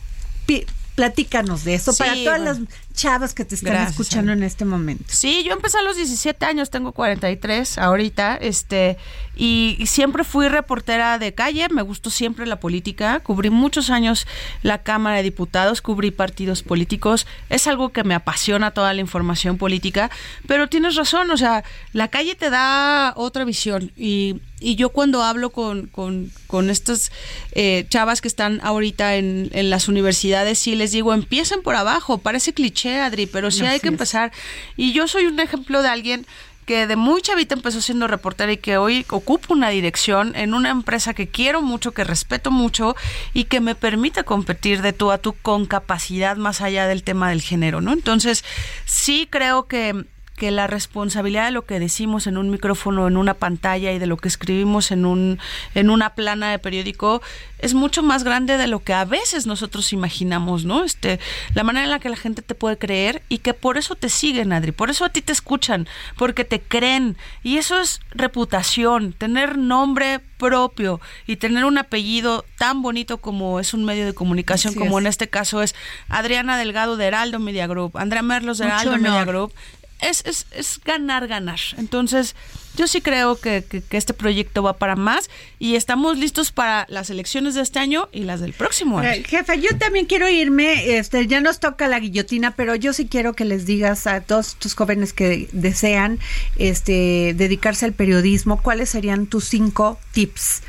Platícanos 0.95 1.63
de 1.63 1.75
eso 1.75 1.91
Sí, 1.91 1.99
para 1.99 2.15
todas 2.15 2.39
bueno. 2.41 2.59
las 2.65 2.86
chavas 2.97 3.35
que 3.35 3.45
te 3.45 3.53
están 3.55 3.73
Gracias, 3.73 3.91
escuchando 3.91 4.31
Ana. 4.31 4.41
en 4.41 4.43
este 4.47 4.65
momento. 4.65 5.05
Sí, 5.07 5.43
yo 5.45 5.53
empecé 5.53 5.77
a 5.77 5.83
los 5.83 5.95
17 5.95 6.43
años, 6.45 6.71
tengo 6.71 6.91
43 6.93 7.77
ahorita, 7.77 8.35
este, 8.41 8.97
y, 9.35 9.77
y 9.79 9.85
siempre 9.85 10.23
fui 10.23 10.47
reportera 10.49 11.19
de 11.19 11.33
calle, 11.35 11.69
me 11.69 11.83
gustó 11.83 12.09
siempre 12.09 12.47
la 12.47 12.59
política, 12.59 13.19
cubrí 13.19 13.51
muchos 13.51 13.91
años 13.91 14.25
la 14.63 14.81
Cámara 14.81 15.17
de 15.17 15.23
Diputados, 15.23 15.81
cubrí 15.81 16.09
partidos 16.09 16.63
políticos, 16.63 17.27
es 17.49 17.67
algo 17.67 17.89
que 17.89 18.03
me 18.03 18.15
apasiona 18.15 18.71
toda 18.71 18.93
la 18.95 19.01
información 19.01 19.57
política, 19.59 20.09
pero 20.47 20.67
tienes 20.67 20.95
razón, 20.95 21.29
o 21.29 21.37
sea, 21.37 21.63
la 21.93 22.07
calle 22.07 22.33
te 22.33 22.49
da 22.49 23.13
otra 23.15 23.45
visión 23.45 23.91
y, 23.95 24.41
y 24.59 24.75
yo 24.75 24.89
cuando 24.89 25.21
hablo 25.21 25.51
con, 25.51 25.85
con, 25.85 26.31
con 26.47 26.71
estas 26.71 27.11
eh, 27.51 27.85
chavas 27.89 28.21
que 28.21 28.27
están 28.27 28.59
ahorita 28.63 29.17
en, 29.17 29.51
en 29.53 29.69
las 29.69 29.87
universidades, 29.87 30.57
sí 30.57 30.75
les 30.75 30.91
digo, 30.91 31.13
empiecen 31.13 31.61
por 31.61 31.75
abajo, 31.75 32.17
parece 32.17 32.53
cliché, 32.53 32.86
Adri, 32.95 33.25
pero 33.27 33.51
sí 33.51 33.61
Así 33.61 33.73
hay 33.73 33.79
que 33.79 33.87
es. 33.87 33.93
empezar. 33.93 34.31
Y 34.75 34.93
yo 34.93 35.07
soy 35.07 35.25
un 35.25 35.39
ejemplo 35.39 35.81
de 35.81 35.89
alguien 35.89 36.25
que 36.65 36.85
de 36.85 36.97
muy 36.97 37.21
chavita 37.21 37.55
empezó 37.55 37.79
siendo 37.79 38.07
reportera 38.07 38.51
y 38.51 38.57
que 38.57 38.77
hoy 38.77 39.05
ocupa 39.09 39.53
una 39.53 39.69
dirección 39.69 40.35
en 40.35 40.53
una 40.53 40.69
empresa 40.69 41.13
que 41.13 41.27
quiero 41.29 41.61
mucho, 41.61 41.93
que 41.93 42.03
respeto 42.03 42.51
mucho 42.51 42.93
y 43.33 43.45
que 43.45 43.61
me 43.61 43.73
permite 43.73 44.25
competir 44.25 44.81
de 44.81 44.91
tú 44.91 45.11
a 45.11 45.17
tú 45.17 45.33
con 45.41 45.65
capacidad 45.65 46.35
más 46.35 46.59
allá 46.59 46.85
del 46.87 47.03
tema 47.03 47.29
del 47.29 47.41
género, 47.41 47.79
¿no? 47.79 47.93
Entonces, 47.93 48.43
sí 48.83 49.27
creo 49.31 49.67
que 49.67 50.05
que 50.37 50.51
la 50.51 50.67
responsabilidad 50.67 51.45
de 51.45 51.51
lo 51.51 51.65
que 51.65 51.79
decimos 51.79 52.27
en 52.27 52.37
un 52.37 52.51
micrófono, 52.51 53.07
en 53.07 53.17
una 53.17 53.33
pantalla 53.33 53.91
y 53.91 53.99
de 53.99 54.05
lo 54.05 54.17
que 54.17 54.27
escribimos 54.27 54.91
en 54.91 55.05
un 55.05 55.39
en 55.73 55.89
una 55.89 56.11
plana 56.11 56.51
de 56.51 56.59
periódico 56.59 57.21
es 57.59 57.73
mucho 57.73 58.03
más 58.03 58.23
grande 58.23 58.57
de 58.57 58.67
lo 58.67 58.83
que 58.83 58.93
a 58.93 59.03
veces 59.03 59.47
nosotros 59.47 59.91
imaginamos, 59.93 60.63
¿no? 60.63 60.83
Este, 60.83 61.19
la 61.55 61.63
manera 61.63 61.85
en 61.85 61.89
la 61.89 61.99
que 61.99 62.09
la 62.09 62.15
gente 62.15 62.43
te 62.43 62.53
puede 62.53 62.77
creer 62.77 63.23
y 63.29 63.39
que 63.39 63.55
por 63.55 63.79
eso 63.79 63.95
te 63.95 64.09
siguen, 64.09 64.53
Adri, 64.53 64.71
por 64.71 64.91
eso 64.91 65.05
a 65.05 65.09
ti 65.09 65.23
te 65.23 65.31
escuchan, 65.31 65.87
porque 66.17 66.45
te 66.45 66.61
creen 66.61 67.17
y 67.41 67.57
eso 67.57 67.79
es 67.79 67.99
reputación, 68.11 69.13
tener 69.13 69.57
nombre 69.57 70.19
propio 70.37 71.01
y 71.25 71.37
tener 71.37 71.65
un 71.65 71.79
apellido 71.79 72.45
tan 72.59 72.83
bonito 72.83 73.17
como 73.17 73.59
es 73.59 73.73
un 73.73 73.85
medio 73.85 74.05
de 74.05 74.13
comunicación, 74.13 74.71
Así 74.71 74.79
como 74.79 74.99
es. 74.99 75.03
en 75.03 75.07
este 75.07 75.27
caso 75.27 75.63
es 75.63 75.73
Adriana 76.09 76.57
Delgado 76.57 76.95
de 76.95 77.05
Heraldo 77.05 77.39
Media 77.39 77.65
Group, 77.65 77.97
Andrea 77.97 78.21
Merlos 78.21 78.59
de 78.59 78.65
Heraldo. 78.65 78.97
Media 78.97 79.25
Group 79.25 79.51
es, 79.99 80.23
es, 80.25 80.45
es 80.51 80.79
ganar, 80.83 81.27
ganar. 81.27 81.59
Entonces, 81.77 82.35
yo 82.75 82.87
sí 82.87 83.01
creo 83.01 83.39
que, 83.39 83.63
que, 83.63 83.97
este 83.97 84.13
proyecto 84.13 84.61
va 84.61 84.73
para 84.73 84.95
más 84.95 85.29
y 85.57 85.75
estamos 85.75 86.17
listos 86.17 86.51
para 86.51 86.85
las 86.89 87.09
elecciones 87.09 87.55
de 87.55 87.61
este 87.61 87.79
año 87.79 88.07
y 88.11 88.23
las 88.23 88.39
del 88.39 88.53
próximo 88.53 88.99
año. 88.99 89.23
jefe, 89.25 89.59
yo 89.59 89.75
también 89.79 90.05
quiero 90.05 90.29
irme, 90.29 90.97
este, 90.97 91.25
ya 91.25 91.41
nos 91.41 91.59
toca 91.59 91.87
la 91.87 91.99
guillotina, 91.99 92.51
pero 92.51 92.75
yo 92.75 92.93
sí 92.93 93.07
quiero 93.07 93.33
que 93.33 93.45
les 93.45 93.65
digas 93.65 94.05
a 94.05 94.21
todos 94.21 94.55
tus 94.55 94.75
jóvenes 94.75 95.13
que 95.13 95.49
desean 95.51 96.19
este, 96.57 97.33
dedicarse 97.35 97.85
al 97.85 97.93
periodismo, 97.93 98.61
cuáles 98.61 98.89
serían 98.89 99.25
tus 99.25 99.45
cinco 99.45 99.99
tips 100.11 100.61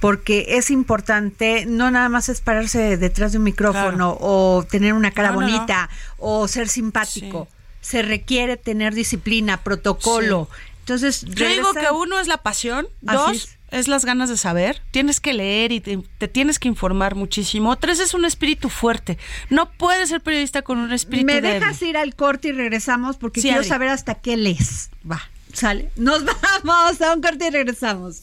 porque 0.00 0.58
es 0.58 0.70
importante, 0.70 1.64
no 1.64 1.90
nada 1.90 2.10
más 2.10 2.28
es 2.28 2.42
pararse 2.42 2.98
detrás 2.98 3.32
de 3.32 3.38
un 3.38 3.44
micrófono 3.44 4.18
o 4.20 4.62
tener 4.68 4.92
una 4.92 5.12
cara 5.12 5.30
bonita 5.30 5.88
o 6.18 6.46
ser 6.46 6.68
simpático. 6.68 7.48
Se 7.84 8.00
requiere 8.00 8.56
tener 8.56 8.94
disciplina, 8.94 9.62
protocolo. 9.62 10.48
Entonces, 10.80 11.22
yo 11.22 11.48
digo 11.48 11.72
que 11.74 11.90
uno 11.90 12.18
es 12.18 12.26
la 12.28 12.38
pasión, 12.38 12.86
dos 13.00 13.56
es. 13.70 13.88
las 13.88 14.04
ganas 14.04 14.28
de 14.28 14.36
saber, 14.36 14.82
tienes 14.90 15.20
que 15.20 15.32
leer 15.32 15.72
y 15.72 15.80
te, 15.80 16.28
tienes 16.28 16.58
que 16.58 16.68
informar 16.68 17.14
muchísimo. 17.14 17.76
Tres 17.76 18.00
es 18.00 18.14
un 18.14 18.24
espíritu 18.24 18.68
fuerte. 18.68 19.18
No 19.50 19.70
puedes 19.70 20.08
ser 20.08 20.20
periodista 20.20 20.62
con 20.62 20.78
un 20.78 20.92
espíritu 20.92 21.26
Me 21.26 21.40
dejas 21.40 21.80
ir 21.82 21.96
al 21.96 22.14
corte 22.14 22.48
y 22.48 22.52
regresamos 22.52 23.16
porque 23.16 23.40
quiero 23.40 23.64
saber 23.64 23.88
hasta 23.88 24.14
qué 24.14 24.36
lees. 24.36 24.90
Va, 25.10 25.22
sale. 25.52 25.90
Nos 25.96 26.22
vamos 26.64 27.00
a 27.00 27.14
un 27.14 27.20
corte 27.20 27.48
y 27.48 27.50
regresamos. 27.50 28.22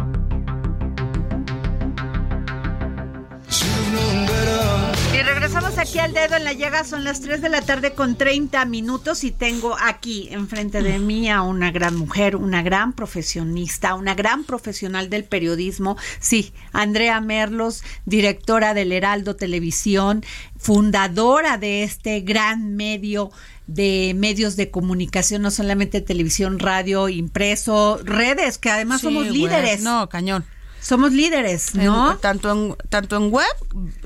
Aquí 5.81 5.97
al 5.97 6.13
dedo 6.13 6.35
en 6.35 6.43
la 6.43 6.53
llaga. 6.53 6.83
Son 6.83 7.03
las 7.03 7.21
3 7.21 7.41
de 7.41 7.49
la 7.49 7.61
tarde 7.61 7.93
con 7.93 8.15
30 8.15 8.65
minutos 8.65 9.23
y 9.23 9.31
tengo 9.31 9.75
aquí 9.81 10.27
enfrente 10.31 10.81
de 10.83 10.99
mí 10.99 11.29
a 11.29 11.41
una 11.41 11.71
gran 11.71 11.95
mujer, 11.95 12.35
una 12.35 12.61
gran 12.61 12.93
profesionista, 12.93 13.95
una 13.95 14.13
gran 14.13 14.43
profesional 14.43 15.09
del 15.09 15.23
periodismo. 15.23 15.97
Sí, 16.19 16.53
Andrea 16.71 17.19
Merlos, 17.19 17.83
directora 18.05 18.75
del 18.75 18.91
Heraldo 18.91 19.35
Televisión, 19.35 20.23
fundadora 20.57 21.57
de 21.57 21.83
este 21.83 22.21
gran 22.21 22.75
medio 22.75 23.31
de 23.65 24.13
medios 24.15 24.55
de 24.55 24.69
comunicación, 24.69 25.41
no 25.41 25.49
solamente 25.49 26.01
televisión, 26.01 26.59
radio, 26.59 27.09
impreso, 27.09 27.99
redes, 28.03 28.59
que 28.59 28.69
además 28.69 29.01
somos 29.01 29.27
líderes. 29.27 29.81
no, 29.81 30.07
cañón. 30.09 30.45
Somos 30.81 31.11
líderes, 31.11 31.75
¿no? 31.75 32.17
tanto, 32.17 32.51
en, 32.51 32.75
tanto 32.89 33.15
en 33.15 33.29
web, 33.29 33.45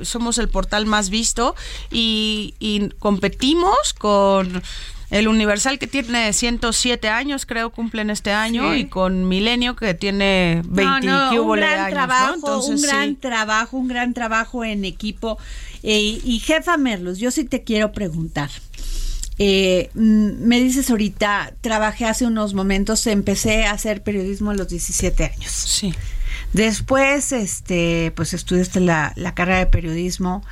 somos 0.01 0.37
el 0.37 0.49
portal 0.49 0.85
más 0.85 1.09
visto 1.09 1.55
y, 1.89 2.53
competimos 2.99 3.93
con 3.97 4.61
el 5.09 5.27
Universal 5.29 5.79
que 5.79 5.87
tiene 5.87 6.33
107 6.33 7.07
años, 7.07 7.45
creo, 7.45 7.69
cumplen 7.69 8.09
este 8.09 8.33
año, 8.33 8.75
y 8.75 8.89
con 8.89 9.27
Milenio 9.29 9.77
que 9.77 9.93
tiene 9.93 10.63
20 10.65 11.07
no, 11.07 11.43
un 11.43 11.55
gran 11.55 11.89
trabajo, 11.89 12.65
un 12.65 12.81
gran 12.81 13.15
trabajo, 13.15 13.77
un 13.77 13.87
gran 13.87 14.13
trabajo 14.13 14.65
en 14.65 14.83
equipo. 14.83 15.37
Eh, 15.81 16.19
y 16.23 16.39
jefa 16.39 16.75
Merlos, 16.75 17.19
yo 17.19 17.31
sí 17.31 17.45
te 17.45 17.63
quiero 17.63 17.93
preguntar. 17.93 18.49
Eh, 19.37 19.91
mm, 19.93 20.45
me 20.45 20.59
dices 20.59 20.89
ahorita, 20.89 21.53
trabajé 21.61 22.05
hace 22.05 22.25
unos 22.25 22.53
momentos, 22.53 23.05
empecé 23.07 23.65
a 23.65 23.71
hacer 23.71 24.03
periodismo 24.03 24.51
a 24.51 24.55
los 24.55 24.67
17 24.67 25.25
años. 25.25 25.51
Sí. 25.51 25.93
Después, 26.53 27.31
este, 27.31 28.13
pues 28.15 28.33
estudiaste 28.33 28.79
la, 28.79 29.13
carrera 29.35 29.59
de 29.59 29.65
periodismo 29.67 30.43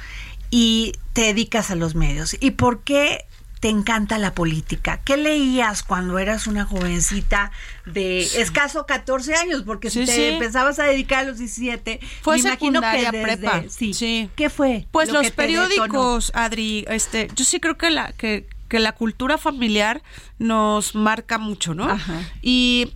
y 0.50 0.94
te 1.14 1.22
dedicas 1.22 1.72
a 1.72 1.76
los 1.76 1.96
medios. 1.96 2.36
¿Y 2.40 2.52
por 2.52 2.84
qué 2.84 3.26
te 3.60 3.70
encanta 3.70 4.18
la 4.18 4.34
política? 4.34 5.00
¿Qué 5.06 5.16
leías 5.16 5.84
cuando 5.84 6.20
eras 6.20 6.48
una 6.48 6.66
jovencita 6.66 7.52
de 7.86 8.22
escaso 8.22 8.86
14 8.86 9.36
años? 9.36 9.64
Porque 9.66 9.90
si 9.90 10.06
te 10.06 10.34
empezabas 10.34 10.80
a 10.80 10.84
dedicar 10.84 11.20
a 11.20 11.24
los 11.30 11.38
17, 11.38 12.02
fue 12.22 12.36
me 12.36 12.42
imagino 12.42 12.82
que 12.82 13.10
prepa. 13.22 13.64
Sí, 13.70 14.30
¿Qué 14.36 14.50
fue? 14.50 14.86
Pues 14.92 15.12
los 15.12 15.32
periódicos, 15.32 16.32
Adri, 16.36 16.86
este, 16.90 17.30
yo 17.36 17.46
sí 17.46 17.62
creo 17.62 17.78
que 17.78 17.90
la 17.90 18.12
que, 18.12 18.48
que 18.68 18.80
la 18.80 18.92
cultura 18.92 19.38
familiar 19.38 20.04
nos 20.40 20.96
marca 20.96 21.38
mucho, 21.38 21.74
¿no? 21.74 21.90
Ajá. 21.90 22.22
Y 22.42 22.92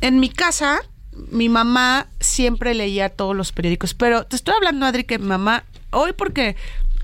en 0.00 0.18
mi 0.18 0.30
casa 0.30 0.80
mi 1.30 1.48
mamá 1.48 2.06
siempre 2.20 2.74
leía 2.74 3.08
todos 3.08 3.36
los 3.36 3.52
periódicos, 3.52 3.94
pero 3.94 4.24
te 4.24 4.36
estoy 4.36 4.54
hablando, 4.54 4.86
Adri, 4.86 5.04
que 5.04 5.18
mi 5.18 5.26
mamá, 5.26 5.64
hoy 5.90 6.12
porque 6.12 6.56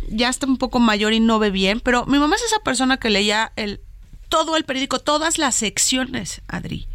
ya 0.08 0.28
está 0.28 0.46
un 0.46 0.58
poco 0.58 0.78
mayor 0.78 1.12
y 1.12 1.20
no 1.20 1.38
ve 1.38 1.50
bien, 1.50 1.80
pero 1.80 2.06
mi 2.06 2.18
mamá 2.18 2.36
es 2.36 2.42
esa 2.42 2.60
persona 2.60 2.98
que 2.98 3.10
leía 3.10 3.52
el 3.56 3.80
todo 4.28 4.56
el 4.56 4.64
periódico, 4.64 4.98
todas 4.98 5.38
las 5.38 5.54
secciones, 5.54 6.42
Adri. 6.48 6.88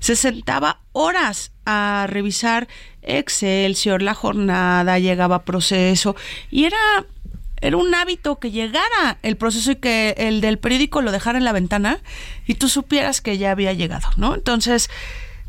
Se 0.00 0.16
sentaba 0.16 0.80
horas 0.92 1.52
a 1.64 2.06
revisar 2.08 2.66
Excelsior, 3.02 4.02
la 4.02 4.14
jornada, 4.14 4.98
llegaba 4.98 5.44
proceso 5.44 6.16
y 6.50 6.64
era 6.64 6.78
era 7.60 7.76
un 7.76 7.94
hábito 7.94 8.40
que 8.40 8.50
llegara 8.50 9.18
el 9.22 9.36
proceso 9.36 9.70
y 9.70 9.76
que 9.76 10.16
el 10.18 10.40
del 10.40 10.58
periódico 10.58 11.00
lo 11.00 11.12
dejara 11.12 11.38
en 11.38 11.44
la 11.44 11.52
ventana 11.52 12.00
y 12.46 12.54
tú 12.54 12.68
supieras 12.68 13.20
que 13.20 13.38
ya 13.38 13.52
había 13.52 13.72
llegado, 13.72 14.08
¿no? 14.16 14.34
Entonces, 14.34 14.90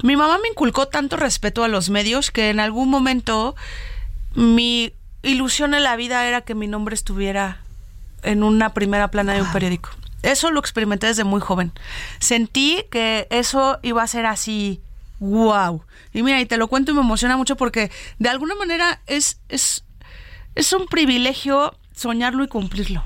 mi 0.04 0.18
mamá 0.18 0.38
me 0.38 0.50
inculcó 0.50 0.90
tanto 0.90 1.16
respeto 1.16 1.64
a 1.64 1.70
los 1.70 1.90
medios 1.90 2.30
que 2.30 2.50
en 2.50 2.60
algún 2.60 2.90
momento 2.90 3.56
mi 4.36 4.94
ilusión 5.24 5.74
en 5.74 5.84
la 5.84 5.96
vida 5.96 6.28
era 6.28 6.42
que 6.42 6.56
mi 6.56 6.68
nombre 6.68 6.94
estuviera 6.94 7.62
en 8.22 8.44
una 8.44 8.74
primera 8.74 9.08
plana 9.08 9.34
de 9.34 9.42
un 9.42 9.52
periódico. 9.54 9.90
Eso 10.22 10.52
lo 10.52 10.60
experimenté 10.60 11.08
desde 11.08 11.24
muy 11.24 11.40
joven. 11.40 11.72
Sentí 12.20 12.84
que 12.92 13.28
eso 13.30 13.80
iba 13.82 14.04
a 14.04 14.08
ser 14.08 14.26
así 14.26 14.82
wow. 15.20 15.82
Y 16.14 16.22
mira, 16.22 16.42
y 16.42 16.46
te 16.46 16.58
lo 16.58 16.68
cuento 16.68 16.92
y 16.92 16.96
me 16.96 17.02
emociona 17.02 17.38
mucho 17.38 17.56
porque 17.56 17.90
de 18.20 18.28
alguna 18.28 18.56
manera 18.56 19.00
es, 19.08 19.40
es, 19.48 19.86
es 20.56 20.74
un 20.74 20.86
privilegio 20.88 21.78
soñarlo 21.96 22.44
y 22.44 22.50
cumplirlo. 22.50 23.06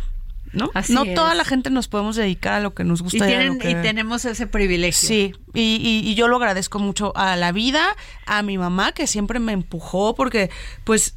¿No? 0.54 0.70
Así 0.74 0.94
no 0.94 1.04
es. 1.04 1.14
toda 1.14 1.36
la 1.36 1.44
gente 1.46 1.70
nos 1.70 1.88
podemos 1.88 2.16
dedicar 2.16 2.54
a 2.54 2.60
lo 2.62 2.74
que 2.74 2.84
nos 2.84 3.02
Y, 3.02 3.04
gusta. 3.04 3.26
a 3.26 3.28
lo 3.28 3.34
tienen- 3.34 3.60
que- 3.60 3.72
y 3.72 3.76
tenemos 3.76 4.26
ese 4.26 4.48
privilegio. 4.48 5.08
Sí, 5.08 5.34
y, 5.54 5.62
y- 5.82 6.10
y 6.10 6.16
yo 6.16 6.28
lo 6.28 6.38
agradezco 6.38 6.80
mucho 6.80 7.12
a 7.18 7.36
la 7.36 7.52
vida, 7.52 7.86
a 8.26 8.42
mi 8.44 8.58
mamá 8.58 8.92
que 8.94 9.08
siempre 9.08 9.40
me 9.40 9.52
empujó 9.54 10.16
porque 10.16 10.50
pues 10.84 11.16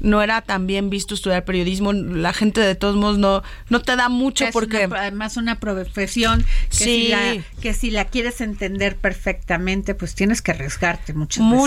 no 0.00 0.20
era 0.20 0.40
tan 0.42 0.66
bien 0.66 0.90
visto 0.90 1.14
estudiar 1.14 1.44
periodismo, 1.44 1.92
la 1.92 2.32
gente 2.32 2.60
de 2.60 2.74
todos 2.74 2.96
modos 2.96 3.18
no, 3.18 3.44
no 3.68 3.80
te 3.82 3.94
da 3.94 4.08
mucho 4.08 4.44
Es 4.46 4.52
porque... 4.52 4.86
una- 4.86 4.98
además 5.00 5.36
una 5.36 5.60
profesión 5.60 6.44
que, 6.70 6.76
Sí. 6.76 6.84
si 6.84 7.08
la, 7.08 7.36
que 7.60 7.72
si 7.72 7.90
la 7.92 8.06
quieres 8.06 8.40
entender 8.40 8.96
perfectamente, 8.96 9.94
pues 9.94 10.16
tienes 10.16 10.42
que 10.42 10.50
arriesgarte 10.50 11.14
muchas 11.14 11.44
veces. 11.44 11.60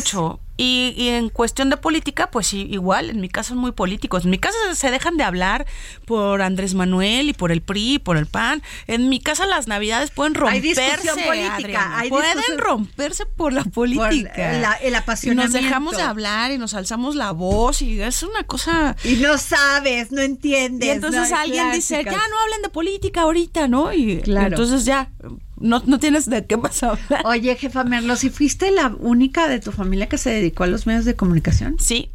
Y, 0.57 0.93
y 0.97 1.09
en 1.09 1.29
cuestión 1.29 1.69
de 1.69 1.75
política, 1.77 2.31
pues 2.31 2.53
igual, 2.53 3.09
en 3.09 3.19
mi 3.19 3.27
caso 3.27 3.49
son 3.49 3.57
muy 3.57 3.73
políticos. 3.73 4.23
En 4.23 4.31
mi 4.31 4.37
casa 4.37 4.57
se 4.73 4.89
dejan 4.89 5.17
de 5.17 5.23
hablar 5.25 5.65
por 6.05 6.41
Andrés 6.41 6.75
Manuel 6.75 7.27
y 7.29 7.33
por 7.33 7.51
el 7.51 7.61
PRI, 7.61 7.95
y 7.95 7.99
por 7.99 8.15
el 8.15 8.25
PAN. 8.25 8.63
En 8.87 9.09
mi 9.09 9.19
casa 9.19 9.45
las 9.45 9.67
navidades 9.67 10.11
pueden 10.11 10.33
Hay 10.35 10.61
romperse. 10.61 10.81
discusión 10.81 11.15
política, 11.25 11.55
Adriana. 11.55 11.99
hay 11.99 12.09
pueden 12.09 12.37
discusión- 12.37 12.57
romperse 12.59 13.25
por 13.25 13.51
la 13.51 13.63
política. 13.65 14.53
la- 14.53 14.73
el 14.75 14.87
y 14.89 14.91
nos 14.91 15.01
apasionamiento. 15.01 15.57
dejamos 15.57 15.97
de 15.97 16.03
hablar 16.03 16.51
y 16.51 16.57
nos 16.57 16.73
alzamos 16.73 17.15
la 17.15 17.31
voz 17.31 17.81
y 17.81 17.99
es 18.01 18.23
una 18.23 18.43
cosa... 18.43 18.95
Y 19.03 19.15
no 19.15 19.37
sabes, 19.37 20.11
no 20.11 20.21
entiendes. 20.21 20.87
Y 20.87 20.91
entonces 20.91 21.31
¿no? 21.31 21.37
alguien 21.37 21.71
dice, 21.73 22.01
ya 22.03 22.11
no 22.11 22.39
hablen 22.43 22.61
de 22.63 22.69
política 22.69 23.21
ahorita, 23.23 23.67
¿no? 23.67 23.91
Y 23.91 24.21
Claro. 24.21 24.47
entonces 24.47 24.85
ya, 24.85 25.11
no, 25.59 25.81
no 25.85 25.99
tienes 25.99 26.29
de 26.29 26.45
qué 26.45 26.57
más 26.57 26.81
hablar. 26.83 27.21
Oye, 27.25 27.55
jefa 27.55 27.83
Merlo, 27.83 28.15
si 28.15 28.29
fuiste 28.29 28.71
la 28.71 28.93
única 28.99 29.47
de 29.47 29.59
tu 29.59 29.71
familia 29.71 30.07
que 30.09 30.17
se 30.17 30.29
dedicó 30.31 30.63
a 30.63 30.67
los 30.67 30.85
medios 30.87 31.05
de 31.05 31.15
comunicación. 31.15 31.77
Sí. 31.79 32.09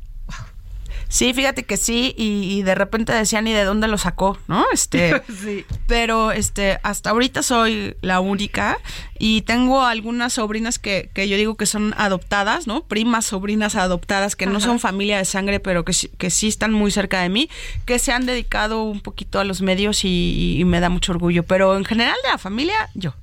Sí, 1.09 1.35
fíjate 1.35 1.65
que 1.65 1.77
sí, 1.77 2.15
y, 2.17 2.55
y 2.57 2.63
de 2.63 2.77
repente 2.77 3.13
decían 3.13 3.45
y 3.49 3.53
de 3.53 3.65
dónde 3.65 3.89
lo 3.89 3.99
sacó, 3.99 4.39
¿no? 4.47 4.65
Este, 4.73 5.21
Sí. 5.43 5.65
pero 5.89 6.31
este, 6.31 6.79
hasta 6.85 7.11
ahorita 7.11 7.43
soy 7.43 7.97
la 8.01 8.21
única 8.21 8.79
y 9.19 9.43
tengo 9.43 9.83
algunas 9.83 10.35
sobrinas 10.35 10.79
que, 10.79 11.11
que 11.13 11.29
yo 11.29 11.37
digo 11.37 11.57
que 11.57 11.67
son 11.67 11.95
adoptadas, 11.99 12.69
¿no? 12.69 12.85
Primas, 12.85 13.27
sobrinas 13.27 13.75
adoptadas 13.75 14.37
que 14.37 14.47
no 14.47 14.61
son 14.61 14.79
familia 14.79 15.19
de 15.19 15.25
sangre, 15.25 15.59
pero 15.59 15.85
que, 15.85 15.95
sí- 15.95 16.11
que 16.17 16.31
sí 16.31 16.47
están 16.47 16.73
muy 16.73 16.93
cerca 16.93 17.21
de 17.23 17.29
mí, 17.29 17.51
que 17.87 17.99
se 17.99 18.13
han 18.13 18.25
dedicado 18.25 18.85
un 18.85 19.01
poquito 19.01 19.41
a 19.41 19.45
los 19.45 19.63
medios 19.63 20.05
y, 20.05 20.59
y 20.61 20.65
me 20.65 20.79
da 20.79 20.91
mucho 20.91 21.11
orgullo. 21.11 21.43
Pero 21.43 21.77
en 21.77 21.85
general 21.85 22.15
de 22.23 22.31
la 22.31 22.39
familia, 22.39 22.89
yo. 22.95 23.15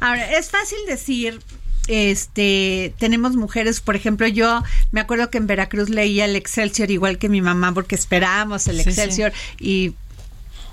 Ahora, 0.00 0.38
es 0.38 0.50
fácil 0.50 0.78
decir, 0.86 1.40
este, 1.88 2.94
tenemos 2.98 3.34
mujeres, 3.36 3.80
por 3.80 3.96
ejemplo, 3.96 4.26
yo 4.26 4.62
me 4.92 5.00
acuerdo 5.00 5.30
que 5.30 5.38
en 5.38 5.46
Veracruz 5.46 5.88
leía 5.88 6.26
el 6.26 6.36
Excelsior 6.36 6.90
igual 6.90 7.18
que 7.18 7.28
mi 7.28 7.40
mamá 7.40 7.72
porque 7.72 7.94
esperábamos 7.94 8.66
el 8.68 8.76
Sí, 8.76 8.84
sí. 8.84 8.90
Excelsior 8.90 9.32
y 9.58 9.94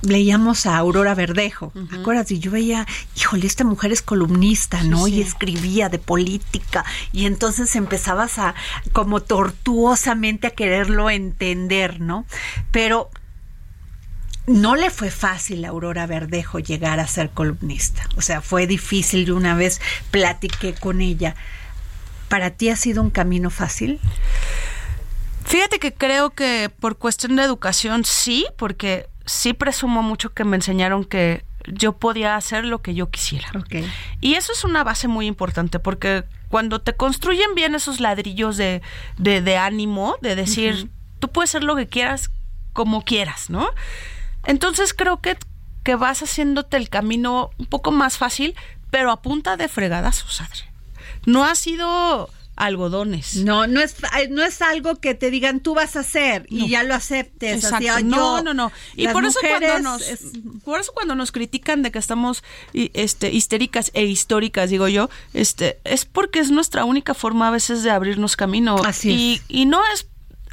leíamos 0.01 0.65
a 0.65 0.77
Aurora 0.77 1.15
Verdejo, 1.15 1.71
¿te 1.89 1.95
acuerdas? 1.95 2.29
Y 2.31 2.39
yo 2.39 2.51
veía, 2.51 2.85
híjole, 3.15 3.47
esta 3.47 3.63
mujer 3.63 3.91
es 3.91 4.01
columnista, 4.01 4.83
¿no? 4.83 5.07
Y 5.07 5.21
escribía 5.21 5.89
de 5.89 5.99
política 5.99 6.85
y 7.11 7.25
entonces 7.25 7.75
empezabas 7.75 8.37
a 8.37 8.55
como 8.91 9.21
tortuosamente 9.21 10.47
a 10.47 10.51
quererlo 10.51 11.09
entender, 11.09 12.01
¿no? 12.01 12.25
Pero 12.71 13.09
no 14.47 14.75
le 14.75 14.89
fue 14.89 15.09
fácil 15.09 15.65
a 15.65 15.69
Aurora 15.69 16.05
Verdejo 16.05 16.59
llegar 16.59 16.99
a 16.99 17.07
ser 17.07 17.31
columnista. 17.31 18.07
O 18.15 18.21
sea, 18.21 18.41
fue 18.41 18.67
difícil. 18.67 19.25
Yo 19.25 19.35
una 19.35 19.55
vez 19.55 19.81
platiqué 20.11 20.73
con 20.73 21.01
ella. 21.01 21.35
¿Para 22.29 22.51
ti 22.51 22.69
ha 22.69 22.75
sido 22.75 23.01
un 23.01 23.09
camino 23.09 23.49
fácil? 23.49 23.99
Fíjate 25.45 25.79
que 25.79 25.93
creo 25.93 26.31
que 26.31 26.71
por 26.79 26.97
cuestión 26.97 27.35
de 27.35 27.43
educación 27.43 28.03
sí, 28.03 28.47
porque 28.57 29.07
sí 29.25 29.53
presumo 29.53 30.01
mucho 30.01 30.33
que 30.33 30.43
me 30.43 30.55
enseñaron 30.55 31.05
que 31.05 31.43
yo 31.67 31.93
podía 31.93 32.35
hacer 32.35 32.65
lo 32.65 32.81
que 32.81 32.93
yo 32.93 33.09
quisiera. 33.09 33.47
Ok. 33.57 33.75
Y 34.21 34.35
eso 34.35 34.53
es 34.53 34.63
una 34.63 34.83
base 34.83 35.07
muy 35.07 35.25
importante 35.25 35.79
porque 35.79 36.23
cuando 36.49 36.81
te 36.81 36.93
construyen 36.93 37.55
bien 37.55 37.75
esos 37.75 37.99
ladrillos 37.99 38.57
de, 38.57 38.81
de, 39.17 39.41
de 39.41 39.57
ánimo, 39.57 40.15
de 40.21 40.35
decir, 40.35 40.89
tú 41.19 41.31
puedes 41.31 41.51
hacer 41.51 41.63
lo 41.63 41.75
que 41.75 41.87
quieras 41.87 42.31
como 42.73 43.03
quieras, 43.03 43.49
¿no? 43.49 43.69
Entonces 44.45 44.93
creo 44.93 45.21
que, 45.21 45.37
que 45.83 45.95
vas 45.95 46.21
haciéndote 46.23 46.77
el 46.77 46.89
camino 46.89 47.51
un 47.57 47.65
poco 47.65 47.91
más 47.91 48.17
fácil, 48.17 48.55
pero 48.91 49.11
a 49.11 49.21
punta 49.21 49.57
de 49.57 49.67
fregadazos, 49.67 50.41
Adri. 50.41 50.61
No 51.25 51.43
ha 51.45 51.55
sido 51.55 52.29
algodones. 52.55 53.35
No, 53.37 53.67
no 53.67 53.81
es, 53.81 53.97
no 54.29 54.41
es 54.43 54.61
algo 54.61 54.95
que 54.95 55.13
te 55.13 55.29
digan 55.29 55.59
tú 55.59 55.73
vas 55.73 55.97
a 55.97 55.99
hacer 55.99 56.45
y 56.49 56.59
No. 56.59 56.67
ya 56.67 56.83
lo 56.83 56.95
aceptes. 56.95 57.55
Exacto. 57.65 57.75
así, 57.77 57.87
"Ah, 57.89 57.99
no, 58.01 58.37
yo". 58.37 58.43
no, 58.43 58.53
no. 58.53 58.71
Y 58.95 59.09
por 59.09 59.25
eso 59.25 59.39
cuando 59.41 59.79
nos, 59.79 60.01
es- 60.07 60.31
por 60.63 60.79
eso 60.79 60.93
cuando 60.93 61.15
nos 61.15 61.33
critican 61.33 61.81
de 61.81 61.91
que 61.91 61.99
estamos 61.99 62.43
este 62.73 63.29
histéricas 63.31 63.91
e 63.93 64.05
históricas, 64.05 64.69
digo 64.69 64.87
yo, 64.87 65.09
este 65.33 65.79
es 65.83 66.05
porque 66.05 66.39
es 66.39 66.49
nuestra 66.49 66.85
única 66.85 67.13
forma 67.13 67.49
a 67.49 67.51
veces 67.51 67.83
de 67.83 67.91
abrirnos 67.91 68.37
camino. 68.37 68.77
Así 68.85 69.11
y, 69.11 69.33
es. 69.35 69.41
y 69.49 69.65
no 69.65 69.81
es 69.93 70.07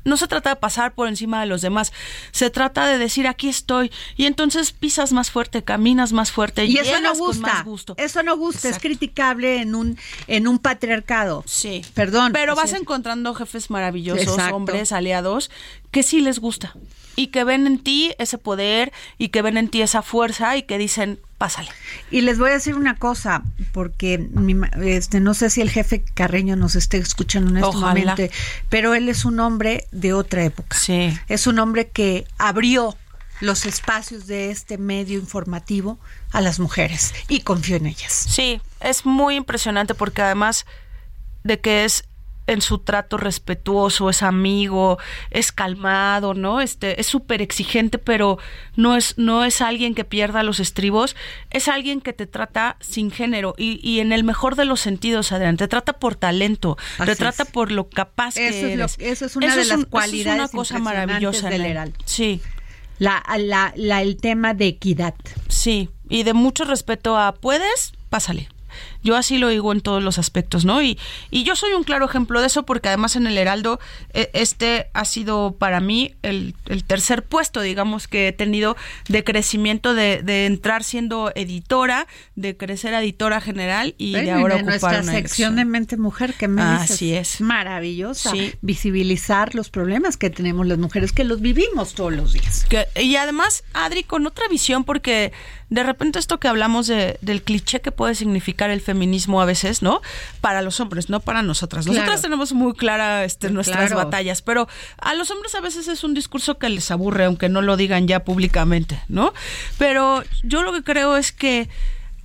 no 0.05 0.17
se 0.17 0.27
trata 0.29 0.51
de 0.51 0.57
pasar 0.57 0.95
por 0.95 1.09
encima 1.09 1.41
de 1.41 1.47
los 1.47 1.62
demás, 1.62 1.93
se 2.31 2.51
trata 2.51 2.87
de 2.87 2.99
decir 2.99 3.27
aquí 3.27 3.49
estoy 3.49 3.91
y 4.17 4.27
entonces 4.27 4.73
pisas 4.73 5.12
más 5.12 5.31
fuerte, 5.31 5.62
caminas 5.65 6.12
más 6.12 6.31
fuerte 6.33 6.65
y 6.65 6.77
eso 6.79 6.91
no 6.93 6.97
llegas 6.99 7.19
con 7.19 7.27
gusta. 7.29 7.47
más 7.55 7.65
gusto. 7.65 7.95
Eso 7.99 8.23
no 8.23 8.37
gusta, 8.37 8.69
es 8.69 8.79
criticable 8.79 9.61
en 9.61 9.75
un 9.75 9.99
en 10.27 10.49
un 10.49 10.59
patriarcado. 10.59 11.45
Sí. 11.47 11.85
Perdón. 11.95 12.33
Pero 12.33 12.55
vas 12.57 12.73
encontrando 12.73 13.35
jefes 13.35 13.71
maravillosos, 13.71 14.23
Exacto. 14.23 14.57
hombres, 14.57 14.93
aliados, 14.93 15.51
que 15.91 16.03
sí 16.03 16.21
les 16.21 16.38
gusta. 16.38 16.75
Y 17.15 17.27
que 17.27 17.45
ven 17.45 17.67
en 17.67 17.79
ti 17.79 18.15
ese 18.19 18.38
poder 18.38 18.93
y 19.19 19.29
que 19.29 19.43
ven 19.43 19.59
en 19.59 19.69
ti 19.69 19.83
esa 19.83 20.01
fuerza 20.03 20.57
y 20.57 20.62
que 20.62 20.79
dicen, 20.79 21.21
pásale. 21.42 21.70
Y 22.12 22.20
les 22.20 22.38
voy 22.38 22.50
a 22.50 22.52
decir 22.52 22.76
una 22.76 22.94
cosa, 22.94 23.42
porque 23.72 24.16
mi 24.16 24.55
este, 24.85 25.18
no 25.18 25.35
sé 25.35 25.50
si 25.50 25.61
el 25.61 25.70
jefe 25.70 26.05
Carreño 26.14 26.55
nos 26.55 26.76
esté 26.76 26.98
escuchando 26.98 27.50
en 27.50 27.57
este 27.57 27.68
Ojalá. 27.68 27.88
momento, 27.88 28.33
pero 28.68 28.94
él 28.94 29.09
es 29.09 29.24
un 29.24 29.40
hombre 29.40 29.88
de 29.90 30.12
otra 30.12 30.44
época. 30.44 30.78
Sí. 30.78 31.18
Es 31.26 31.48
un 31.48 31.59
hombre 31.59 31.88
que 31.88 32.28
abrió 32.38 32.96
los 33.40 33.66
espacios 33.66 34.28
de 34.28 34.52
este 34.52 34.78
medio 34.78 35.18
informativo 35.18 35.98
a 36.31 36.40
las 36.40 36.61
mujeres 36.61 37.12
y 37.26 37.40
confió 37.40 37.74
en 37.74 37.87
ellas. 37.87 38.12
Sí, 38.12 38.61
es 38.78 39.05
muy 39.05 39.35
impresionante 39.35 39.96
porque 39.96 40.22
además 40.22 40.64
de 41.42 41.59
que 41.59 41.85
es 41.85 42.05
en 42.46 42.61
su 42.61 42.78
trato 42.78 43.16
respetuoso, 43.18 44.11
es 44.11 44.22
amigo, 44.22 44.98
es 45.31 45.52
calmado, 45.52 46.35
¿no? 46.35 46.61
Este, 46.61 47.00
es 47.00 47.07
súper 47.07 47.40
exigente, 47.40 47.98
pero 47.98 48.38
no 48.76 48.96
es, 48.96 49.16
no 49.16 49.44
es 49.44 49.61
alguien 49.61 49.94
que 49.94 50.05
pierda 50.05 50.42
los 50.42 50.59
estribos, 50.59 51.14
es 51.50 51.68
alguien 51.68 52.00
que 52.00 52.12
te 52.12 52.26
trata 52.26 52.76
sin 52.81 53.11
género 53.11 53.55
y, 53.57 53.78
y 53.88 54.00
en 54.00 54.12
el 54.12 54.24
mejor 54.24 54.57
de 54.57 54.64
los 54.64 54.81
sentidos, 54.81 55.31
Adrián, 55.33 55.57
te 55.57 55.68
trata 55.68 55.92
por 55.94 56.16
talento, 56.16 56.76
Así 56.98 57.07
te 57.12 57.16
trata 57.16 57.44
es. 57.44 57.50
por 57.50 57.70
lo 57.70 57.88
capaz 57.88 58.37
Eso 58.37 58.37
que 58.37 58.48
es 58.72 58.78
lo- 58.78 58.85
eres. 58.85 58.96
eso 58.98 59.26
es 59.26 59.37
una 59.37 59.55
de 59.55 59.64
las 59.64 59.76
un- 59.76 59.81
eso 59.83 59.90
cualidades 59.90 60.42
es 60.44 60.52
una 60.52 60.59
cosa 60.59 60.78
maravillosa 60.78 61.48
del. 61.48 61.92
Sí. 62.05 62.40
La, 62.98 63.22
la, 63.38 63.72
la- 63.76 64.02
el 64.02 64.16
tema 64.16 64.52
de 64.55 64.66
equidad. 64.66 65.14
Sí, 65.48 65.90
y 66.09 66.22
de 66.24 66.35
mucho 66.35 66.64
respeto 66.64 67.16
a 67.16 67.35
puedes, 67.35 67.92
pásale. 68.11 68.48
Yo 69.03 69.17
así 69.17 69.38
lo 69.38 69.49
digo 69.49 69.73
en 69.73 69.81
todos 69.81 70.03
los 70.03 70.19
aspectos, 70.19 70.65
¿no? 70.65 70.83
Y, 70.83 70.99
y 71.31 71.43
yo 71.45 71.57
soy 71.57 71.73
un 71.73 71.85
claro 71.85 72.05
ejemplo 72.07 72.41
de 72.41 72.47
eso 72.47 72.65
porque 72.65 72.88
además 72.88 73.17
en 73.17 73.27
el 73.27 73.37
Heraldo 73.38 73.81
eh, 74.12 74.31
este 74.33 74.87
ha 74.95 75.05
sido 75.05 75.57
para 75.59 75.81
mí 75.81 76.15
el, 76.23 76.55
el 76.67 76.85
tercer 76.85 77.25
puesto, 77.25 77.61
digamos, 77.61 78.09
que 78.09 78.29
he 78.29 78.33
tenido 78.33 78.77
de 79.09 79.25
crecimiento, 79.25 79.95
de, 79.95 80.23
de 80.23 80.47
entrar 80.47 80.85
siendo 80.85 81.33
editora, 81.35 82.07
de 82.37 82.57
crecer 82.57 82.95
a 82.95 83.03
editora 83.03 83.41
general 83.41 83.95
y 83.99 84.12
de 84.12 84.31
ahora 84.31 84.57
ocupar 84.57 84.67
nuestra 84.71 85.01
una 85.03 85.12
sección 85.12 85.57
de 85.57 85.65
mente 85.65 85.97
mujer 85.97 86.35
que 86.35 86.49
me 86.49 86.62
dices, 86.73 86.91
Así 86.93 87.15
es. 87.15 87.41
maravillosa 87.41 88.31
Sí. 88.31 88.53
visibilizar 88.62 89.55
los 89.55 89.71
problemas 89.71 90.17
que 90.17 90.31
tenemos 90.31 90.67
las 90.67 90.79
mujeres 90.79 91.12
que 91.12 91.25
los 91.25 91.41
vivimos 91.41 91.95
todos 91.95 92.12
los 92.12 92.33
días 92.33 92.67
Que- 92.69 92.87
y 93.01 93.17
además, 93.17 93.65
Adri, 93.73 94.05
con 94.05 94.27
otra 94.27 94.47
visión, 94.49 94.85
porque 94.85 95.33
de 95.71 95.83
repente 95.83 96.19
esto 96.19 96.38
que 96.38 96.49
hablamos 96.49 96.87
de, 96.87 97.19
del 97.23 97.43
cliché 97.43 97.81
que 97.81 97.91
puede 97.93 98.15
significar 98.15 98.71
el 98.71 98.81
feminismo 98.81 98.91
a 99.40 99.44
veces, 99.44 99.83
¿no? 99.83 100.00
Para 100.40 100.62
los 100.62 100.81
hombres, 100.81 101.09
no 101.09 101.20
para 101.20 101.42
nosotras. 101.42 101.87
Nosotras 101.87 102.07
Claro. 102.09 102.22
tenemos 102.22 102.52
muy 102.52 102.74
clara 102.74 103.24
este, 103.24 103.50
nuestras 103.50 103.88
Claro. 103.90 103.96
batallas, 103.96 104.42
pero 104.42 104.68
a 104.98 105.14
los 105.14 105.31
hombres 105.31 105.55
a 105.55 105.61
veces 105.61 105.88
es 105.88 106.05
un 106.05 106.14
discurso 106.14 106.59
que 106.59 106.68
les 106.68 106.90
aburre, 106.90 107.24
aunque 107.24 107.48
no 107.48 107.62
lo 107.62 107.76
digan 107.76 108.07
ya 108.09 108.24
públicamente, 108.24 109.00
¿no? 109.09 109.33
Pero 109.78 110.22
yo 110.42 110.62
lo 110.62 110.72
que 110.72 110.83
creo 110.83 111.16
es 111.16 111.33
que 111.33 111.68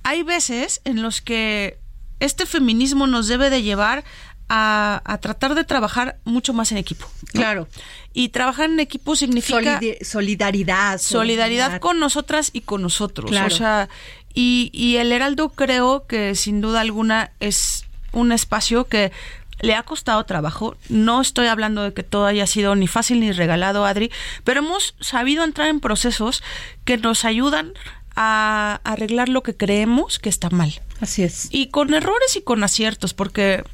hay 0.02 0.22
veces 0.22 0.80
en 0.84 1.02
los 1.02 1.20
que 1.20 1.78
este 2.20 2.46
feminismo 2.46 3.06
nos 3.06 3.28
debe 3.28 3.50
de 3.50 3.62
llevar 3.62 4.04
a, 4.48 5.02
a 5.04 5.18
tratar 5.18 5.54
de 5.54 5.64
trabajar 5.64 6.18
mucho 6.24 6.54
más 6.54 6.72
en 6.72 6.78
equipo. 6.78 7.06
¿no? 7.34 7.40
Claro. 7.40 7.68
Y 8.14 8.30
trabajar 8.30 8.70
en 8.70 8.80
equipo 8.80 9.14
significa 9.14 9.78
solidaridad 10.00 10.98
solidaridad 10.98 11.78
con 11.80 12.00
nosotras 12.00 12.50
y 12.54 12.62
con 12.62 12.80
nosotros. 12.82 13.30
Claro. 13.30 13.46
O 13.46 13.50
sea, 13.50 13.88
y, 14.38 14.70
y 14.72 14.98
el 14.98 15.10
Heraldo 15.10 15.48
creo 15.48 16.06
que 16.06 16.36
sin 16.36 16.60
duda 16.60 16.80
alguna 16.80 17.32
es 17.40 17.86
un 18.12 18.30
espacio 18.30 18.84
que 18.84 19.10
le 19.58 19.74
ha 19.74 19.82
costado 19.82 20.24
trabajo. 20.26 20.76
No 20.88 21.20
estoy 21.20 21.48
hablando 21.48 21.82
de 21.82 21.92
que 21.92 22.04
todo 22.04 22.24
haya 22.26 22.46
sido 22.46 22.76
ni 22.76 22.86
fácil 22.86 23.18
ni 23.18 23.32
regalado, 23.32 23.84
Adri, 23.84 24.12
pero 24.44 24.60
hemos 24.60 24.94
sabido 25.00 25.42
entrar 25.42 25.66
en 25.66 25.80
procesos 25.80 26.44
que 26.84 26.98
nos 26.98 27.24
ayudan 27.24 27.72
a 28.14 28.80
arreglar 28.84 29.28
lo 29.28 29.42
que 29.42 29.56
creemos 29.56 30.20
que 30.20 30.28
está 30.28 30.50
mal. 30.50 30.80
Así 31.00 31.24
es. 31.24 31.48
Y 31.50 31.70
con 31.70 31.92
errores 31.92 32.36
y 32.36 32.40
con 32.40 32.62
aciertos, 32.62 33.14
porque 33.14 33.64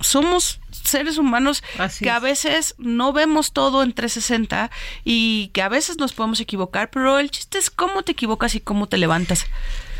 somos 0.00 0.60
seres 0.70 1.18
humanos 1.18 1.62
Así 1.78 2.04
que 2.04 2.10
a 2.10 2.16
es. 2.18 2.22
veces 2.22 2.74
no 2.78 3.12
vemos 3.12 3.52
todo 3.52 3.82
en 3.82 3.92
360 3.92 4.70
y 5.04 5.48
que 5.48 5.62
a 5.62 5.68
veces 5.68 5.98
nos 5.98 6.12
podemos 6.12 6.40
equivocar, 6.40 6.90
pero 6.90 7.18
el 7.18 7.30
chiste 7.30 7.58
es 7.58 7.70
cómo 7.70 8.02
te 8.02 8.12
equivocas 8.12 8.54
y 8.54 8.60
cómo 8.60 8.88
te 8.88 8.98
levantas. 8.98 9.46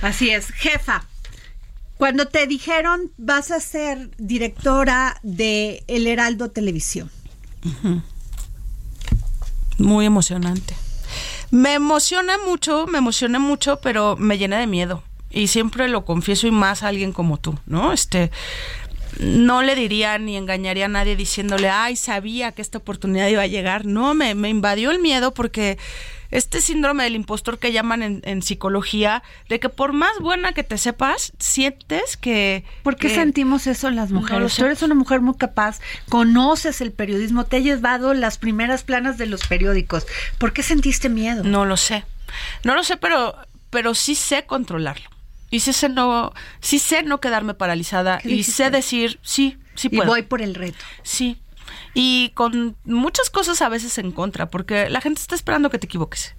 Así 0.02 0.30
es, 0.30 0.52
jefa. 0.52 1.04
Cuando 1.96 2.28
te 2.28 2.46
dijeron 2.46 3.10
vas 3.16 3.50
a 3.50 3.60
ser 3.60 4.10
directora 4.18 5.18
de 5.22 5.82
El 5.88 6.06
Heraldo 6.06 6.50
Televisión, 6.50 7.10
Muy 9.78 10.06
emocionante. 10.06 10.74
Me 11.50 11.74
emociona 11.74 12.34
mucho, 12.46 12.86
me 12.86 12.98
emociona 12.98 13.38
mucho, 13.38 13.80
pero 13.80 14.16
me 14.16 14.38
llena 14.38 14.58
de 14.58 14.66
miedo. 14.66 15.02
Y 15.30 15.48
siempre 15.48 15.88
lo 15.88 16.04
confieso 16.04 16.46
y 16.46 16.50
más 16.50 16.82
a 16.82 16.88
alguien 16.88 17.12
como 17.12 17.38
tú, 17.38 17.58
¿no? 17.66 17.92
Este, 17.92 18.30
no 19.20 19.62
le 19.62 19.74
diría 19.74 20.18
ni 20.18 20.36
engañaría 20.36 20.86
a 20.86 20.88
nadie 20.88 21.16
diciéndole, 21.16 21.68
ay, 21.68 21.96
sabía 21.96 22.52
que 22.52 22.62
esta 22.62 22.78
oportunidad 22.78 23.28
iba 23.28 23.42
a 23.42 23.46
llegar. 23.46 23.84
No, 23.86 24.14
me, 24.14 24.34
me 24.34 24.48
invadió 24.48 24.90
el 24.90 24.98
miedo 24.98 25.32
porque 25.34 25.78
este 26.32 26.60
síndrome 26.60 27.04
del 27.04 27.14
impostor 27.14 27.58
que 27.58 27.70
llaman 27.72 28.02
en, 28.02 28.20
en 28.24 28.42
psicología, 28.42 29.22
de 29.48 29.60
que 29.60 29.68
por 29.68 29.92
más 29.92 30.18
buena 30.20 30.52
que 30.52 30.64
te 30.64 30.76
sepas, 30.76 31.32
sientes 31.38 32.16
que... 32.16 32.64
¿por 32.82 32.96
qué 32.96 33.08
que- 33.08 33.14
sentimos 33.14 33.66
eso 33.68 33.88
las 33.90 34.10
No 34.10 34.20
mujeres? 34.20 34.52
sé. 34.52 34.60
Tú 34.62 34.66
eres 34.66 34.82
una 34.82 34.96
mujer 34.96 35.20
muy 35.20 35.36
capaz, 35.36 35.80
conoces 36.08 36.80
el 36.80 36.92
periodismo, 36.92 37.44
te 37.44 37.58
has 37.58 37.62
llevado 37.62 38.12
las 38.12 38.38
primeras 38.38 38.82
planas 38.82 39.18
de 39.18 39.26
los 39.26 39.46
periódicos. 39.46 40.04
¿Por 40.38 40.52
qué 40.52 40.62
sentiste 40.64 41.08
miedo? 41.08 41.44
No 41.44 41.64
lo 41.64 41.76
sé. 41.76 42.04
No 42.64 42.74
lo 42.74 42.82
sé, 42.82 42.96
pero, 42.96 43.36
pero 43.70 43.94
sí 43.94 44.14
sé 44.16 44.44
controlarlo. 44.46 45.08
Y 45.50 45.60
sí 45.60 45.72
sé 45.72 45.88
no, 45.88 46.32
sí 46.60 46.78
sé 46.78 47.02
no 47.02 47.20
quedarme 47.20 47.54
paralizada. 47.54 48.18
¿Qué 48.18 48.32
Y 48.32 48.36
dijiste? 48.38 48.64
sé 48.64 48.70
decir, 48.70 49.18
sí, 49.22 49.58
sí 49.74 49.88
y 49.90 49.96
puedo. 49.96 50.10
voy 50.10 50.22
por 50.22 50.42
el 50.42 50.54
reto. 50.54 50.84
Sí. 51.02 51.38
Y 51.94 52.30
con 52.34 52.76
muchas 52.84 53.30
cosas 53.30 53.62
a 53.62 53.68
veces 53.68 53.98
en 53.98 54.12
contra, 54.12 54.50
porque 54.50 54.90
la 54.90 55.00
gente 55.00 55.20
está 55.20 55.34
esperando 55.34 55.70
que 55.70 55.78
te 55.78 55.86
equivoques. 55.86 56.34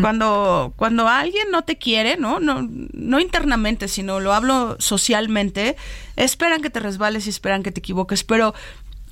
Cuando, 0.00 0.72
cuando 0.74 1.06
alguien 1.06 1.52
no 1.52 1.62
te 1.62 1.78
quiere, 1.78 2.16
¿no? 2.16 2.40
¿no? 2.40 2.66
No 2.68 3.20
internamente, 3.20 3.86
sino 3.86 4.18
lo 4.18 4.32
hablo 4.32 4.74
socialmente, 4.80 5.76
esperan 6.16 6.62
que 6.62 6.68
te 6.70 6.80
resbales 6.80 7.28
y 7.28 7.30
esperan 7.30 7.62
que 7.62 7.70
te 7.70 7.78
equivoques, 7.78 8.24
pero 8.24 8.54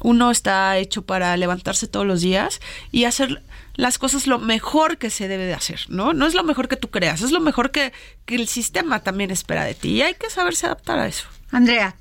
uno 0.00 0.32
está 0.32 0.76
hecho 0.78 1.02
para 1.02 1.36
levantarse 1.36 1.86
todos 1.86 2.04
los 2.04 2.20
días 2.20 2.60
y 2.90 3.04
hacer 3.04 3.44
las 3.76 3.98
cosas 3.98 4.26
lo 4.26 4.38
mejor 4.38 4.98
que 4.98 5.10
se 5.10 5.28
debe 5.28 5.44
de 5.44 5.54
hacer, 5.54 5.80
¿no? 5.88 6.12
No 6.12 6.26
es 6.26 6.34
lo 6.34 6.42
mejor 6.44 6.66
que 6.68 6.76
tú 6.76 6.90
creas, 6.90 7.20
es 7.22 7.30
lo 7.30 7.40
mejor 7.40 7.70
que, 7.70 7.92
que 8.24 8.34
el 8.34 8.48
sistema 8.48 9.00
también 9.00 9.30
espera 9.30 9.64
de 9.64 9.74
ti 9.74 9.90
y 9.90 10.02
hay 10.02 10.14
que 10.14 10.28
saberse 10.30 10.66
adaptar 10.66 10.98
a 10.98 11.06
eso. 11.06 11.26
Andrea, 11.52 11.94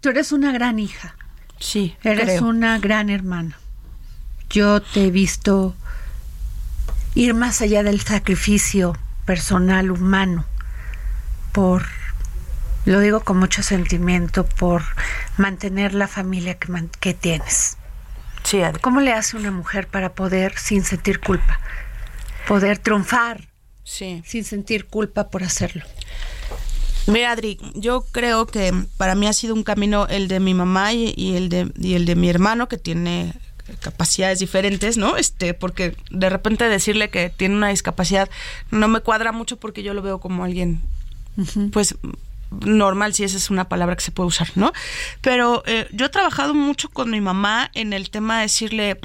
tú 0.00 0.08
eres 0.08 0.32
una 0.32 0.52
gran 0.52 0.78
hija, 0.78 1.14
Sí, 1.60 1.96
eres 2.04 2.24
creo. 2.24 2.44
una 2.46 2.78
gran 2.78 3.10
hermana. 3.10 3.58
Yo 4.50 4.80
te 4.82 5.06
he 5.06 5.10
visto 5.10 5.74
ir 7.14 7.34
más 7.34 7.60
allá 7.62 7.82
del 7.82 8.00
sacrificio 8.00 8.96
personal 9.24 9.90
humano 9.90 10.44
por, 11.52 11.84
lo 12.84 13.00
digo 13.00 13.20
con 13.20 13.38
mucho 13.38 13.62
sentimiento, 13.62 14.46
por 14.46 14.82
mantener 15.36 15.94
la 15.94 16.06
familia 16.08 16.54
que, 16.58 16.70
man- 16.70 16.90
que 17.00 17.14
tienes. 17.14 17.76
Sí, 18.48 18.62
Adri. 18.62 18.80
¿Cómo 18.80 19.00
le 19.02 19.12
hace 19.12 19.36
una 19.36 19.50
mujer 19.50 19.88
para 19.88 20.14
poder, 20.14 20.56
sin 20.58 20.82
sentir 20.82 21.20
culpa, 21.20 21.60
poder 22.46 22.78
triunfar 22.78 23.46
Sí. 23.84 24.22
sin 24.24 24.42
sentir 24.44 24.86
culpa 24.86 25.28
por 25.28 25.42
hacerlo? 25.42 25.84
Mira, 27.06 27.32
Adri, 27.32 27.58
yo 27.74 28.06
creo 28.10 28.46
que 28.46 28.72
para 28.96 29.14
mí 29.14 29.26
ha 29.26 29.34
sido 29.34 29.54
un 29.54 29.64
camino 29.64 30.06
el 30.08 30.28
de 30.28 30.40
mi 30.40 30.54
mamá 30.54 30.94
y, 30.94 31.12
y 31.14 31.36
el 31.36 31.50
de 31.50 31.70
y 31.76 31.92
el 31.94 32.06
de 32.06 32.16
mi 32.16 32.30
hermano 32.30 32.68
que 32.68 32.78
tiene 32.78 33.34
capacidades 33.80 34.38
diferentes, 34.38 34.96
¿no? 34.96 35.18
Este, 35.18 35.52
porque 35.52 35.94
de 36.10 36.30
repente 36.30 36.64
decirle 36.70 37.10
que 37.10 37.28
tiene 37.28 37.54
una 37.54 37.68
discapacidad 37.68 38.30
no 38.70 38.88
me 38.88 39.00
cuadra 39.00 39.30
mucho 39.32 39.58
porque 39.58 39.82
yo 39.82 39.92
lo 39.92 40.00
veo 40.00 40.20
como 40.20 40.42
alguien, 40.44 40.80
pues 41.72 41.94
normal, 42.50 43.14
si 43.14 43.24
esa 43.24 43.36
es 43.36 43.50
una 43.50 43.68
palabra 43.68 43.96
que 43.96 44.02
se 44.02 44.12
puede 44.12 44.28
usar, 44.28 44.48
¿no? 44.54 44.72
Pero 45.20 45.62
eh, 45.66 45.88
yo 45.92 46.06
he 46.06 46.10
trabajado 46.10 46.54
mucho 46.54 46.88
con 46.88 47.10
mi 47.10 47.20
mamá 47.20 47.70
en 47.74 47.92
el 47.92 48.10
tema 48.10 48.36
de 48.36 48.42
decirle, 48.42 49.00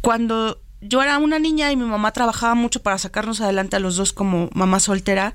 cuando 0.00 0.60
yo 0.80 1.02
era 1.02 1.18
una 1.18 1.38
niña 1.38 1.72
y 1.72 1.76
mi 1.76 1.84
mamá 1.84 2.12
trabajaba 2.12 2.54
mucho 2.54 2.82
para 2.82 2.98
sacarnos 2.98 3.40
adelante 3.40 3.76
a 3.76 3.80
los 3.80 3.96
dos 3.96 4.12
como 4.12 4.50
mamá 4.52 4.80
soltera, 4.80 5.32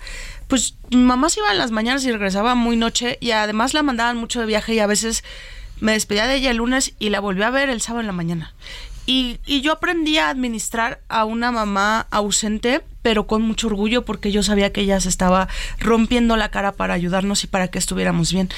pues 0.47 0.75
mi 0.91 0.97
mamá 0.97 1.29
se 1.29 1.39
iba 1.39 1.51
en 1.51 1.57
las 1.57 1.71
mañanas 1.71 2.05
y 2.05 2.11
regresaba 2.11 2.55
muy 2.55 2.77
noche 2.77 3.17
y 3.19 3.31
además 3.31 3.73
la 3.73 3.81
mandaban 3.81 4.17
mucho 4.17 4.39
de 4.39 4.45
viaje 4.45 4.75
y 4.75 4.79
a 4.79 4.87
veces 4.87 5.23
me 5.79 5.93
despedía 5.93 6.27
de 6.27 6.35
ella 6.35 6.51
el 6.51 6.57
lunes 6.57 6.93
y 6.99 7.09
la 7.09 7.19
volví 7.19 7.41
a 7.41 7.49
ver 7.49 7.69
el 7.69 7.81
sábado 7.81 8.01
en 8.01 8.07
la 8.07 8.13
mañana. 8.13 8.53
Y, 9.09 9.39
y 9.47 9.61
yo 9.61 9.71
aprendí 9.71 10.19
a 10.19 10.29
administrar 10.29 11.01
a 11.09 11.25
una 11.25 11.51
mamá 11.51 12.05
ausente, 12.11 12.81
pero 13.01 13.25
con 13.25 13.41
mucho 13.41 13.65
orgullo 13.65 14.05
porque 14.05 14.31
yo 14.31 14.43
sabía 14.43 14.71
que 14.71 14.81
ella 14.81 15.01
se 15.01 15.09
estaba 15.09 15.47
rompiendo 15.79 16.37
la 16.37 16.51
cara 16.51 16.73
para 16.73 16.93
ayudarnos 16.93 17.43
y 17.43 17.47
para 17.47 17.69
que 17.69 17.79
estuviéramos 17.79 18.31
bien. 18.31 18.49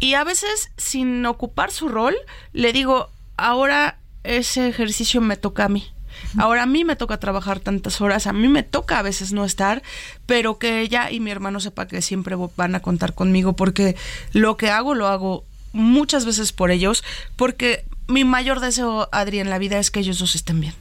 Y 0.00 0.14
a 0.14 0.24
veces, 0.24 0.70
sin 0.78 1.26
ocupar 1.26 1.70
su 1.70 1.90
rol, 1.90 2.16
le 2.54 2.72
digo, 2.72 3.10
ahora 3.36 3.98
ese 4.24 4.68
ejercicio 4.68 5.20
me 5.20 5.36
toca 5.36 5.66
a 5.66 5.68
mí. 5.68 5.84
Ahora 6.38 6.62
a 6.62 6.66
mí 6.66 6.86
me 6.86 6.96
toca 6.96 7.20
trabajar 7.20 7.60
tantas 7.60 8.00
horas, 8.00 8.26
a 8.26 8.32
mí 8.32 8.48
me 8.48 8.62
toca 8.62 8.98
a 8.98 9.02
veces 9.02 9.34
no 9.34 9.44
estar, 9.44 9.82
pero 10.24 10.58
que 10.58 10.80
ella 10.80 11.10
y 11.10 11.20
mi 11.20 11.30
hermano 11.30 11.60
sepa 11.60 11.86
que 11.86 12.00
siempre 12.00 12.34
van 12.56 12.74
a 12.74 12.80
contar 12.80 13.14
conmigo 13.14 13.52
porque 13.52 13.94
lo 14.32 14.56
que 14.56 14.70
hago 14.70 14.94
lo 14.94 15.06
hago 15.06 15.44
muchas 15.72 16.24
veces 16.24 16.52
por 16.52 16.70
ellos, 16.70 17.04
porque 17.36 17.84
mi 18.08 18.24
mayor 18.24 18.60
deseo, 18.60 19.08
Adri, 19.12 19.38
en 19.38 19.50
la 19.50 19.58
vida 19.58 19.78
es 19.78 19.90
que 19.90 20.00
ellos 20.00 20.18
dos 20.18 20.34
estén 20.34 20.60
bien. 20.60 20.74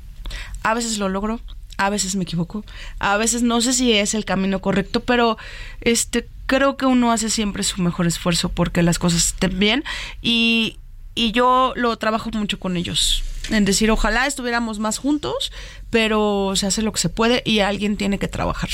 A 0.64 0.74
veces 0.74 0.98
lo 0.98 1.10
logro, 1.10 1.40
a 1.78 1.90
veces 1.90 2.16
me 2.16 2.24
equivoco, 2.24 2.66
a 3.00 3.18
veces 3.18 3.44
no 3.44 3.62
sé 3.62 3.74
si 3.74 3.94
es 3.94 4.14
el 4.14 4.26
camino 4.26 4.60
correcto, 4.60 5.02
pero 5.02 5.38
este 5.82 6.28
creo 6.48 6.78
que 6.78 6.86
uno 6.86 7.12
hace 7.12 7.30
siempre 7.30 7.64
su 7.64 7.82
mejor 7.82 8.08
esfuerzo 8.08 8.50
porque 8.50 8.82
las 8.82 9.00
cosas 9.00 9.28
estén 9.28 9.60
bien 9.60 9.84
y, 10.22 10.80
y 11.14 11.34
yo 11.34 11.74
lo 11.76 11.96
trabajo 11.98 12.32
mucho 12.34 12.60
con 12.60 12.78
ellos. 12.78 13.24
En 13.50 13.66
decir, 13.66 13.92
ojalá 13.92 14.26
estuviéramos 14.26 14.80
más 14.80 14.98
juntos, 14.98 15.52
pero 15.90 16.54
se 16.56 16.66
hace 16.66 16.82
lo 16.82 16.92
que 16.92 17.00
se 17.00 17.10
puede 17.10 17.44
y 17.46 17.60
alguien 17.60 17.98
tiene 17.98 18.18
que 18.18 18.28
trabajar. 18.28 18.70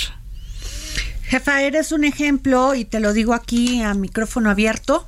Jefa, 1.23 1.63
eres 1.63 1.91
un 1.91 2.03
ejemplo, 2.03 2.75
y 2.75 2.85
te 2.85 2.99
lo 2.99 3.13
digo 3.13 3.33
aquí 3.33 3.81
a 3.81 3.93
micrófono 3.93 4.49
abierto, 4.49 5.07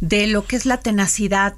de 0.00 0.26
lo 0.26 0.46
que 0.46 0.56
es 0.56 0.66
la 0.66 0.78
tenacidad, 0.80 1.54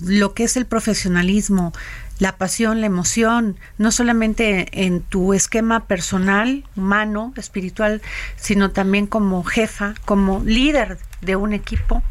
lo 0.00 0.34
que 0.34 0.44
es 0.44 0.56
el 0.56 0.66
profesionalismo, 0.66 1.72
la 2.18 2.36
pasión, 2.36 2.80
la 2.80 2.86
emoción, 2.86 3.58
no 3.78 3.90
solamente 3.92 4.84
en 4.84 5.02
tu 5.02 5.34
esquema 5.34 5.86
personal, 5.86 6.64
humano, 6.76 7.32
espiritual, 7.36 8.02
sino 8.36 8.70
también 8.70 9.06
como 9.06 9.42
jefa, 9.44 9.94
como 10.04 10.42
líder 10.44 10.98
de 11.20 11.36
un 11.36 11.52
equipo. 11.52 12.02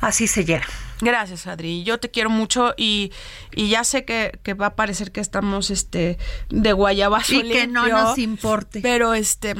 Así 0.00 0.26
se 0.26 0.44
llega. 0.44 0.66
Gracias, 1.00 1.46
Adri. 1.46 1.82
Yo 1.82 1.98
te 1.98 2.10
quiero 2.10 2.28
mucho 2.28 2.74
y, 2.76 3.12
y 3.52 3.68
ya 3.70 3.84
sé 3.84 4.04
que, 4.04 4.38
que 4.42 4.54
va 4.54 4.66
a 4.66 4.76
parecer 4.76 5.12
que 5.12 5.20
estamos 5.20 5.70
este 5.70 6.18
de 6.50 6.72
guayabazo 6.72 7.34
Y 7.34 7.50
que 7.50 7.66
no 7.66 7.86
limpio, 7.86 8.02
nos 8.02 8.18
importe. 8.18 8.80
Pero 8.80 9.14
este 9.14 9.54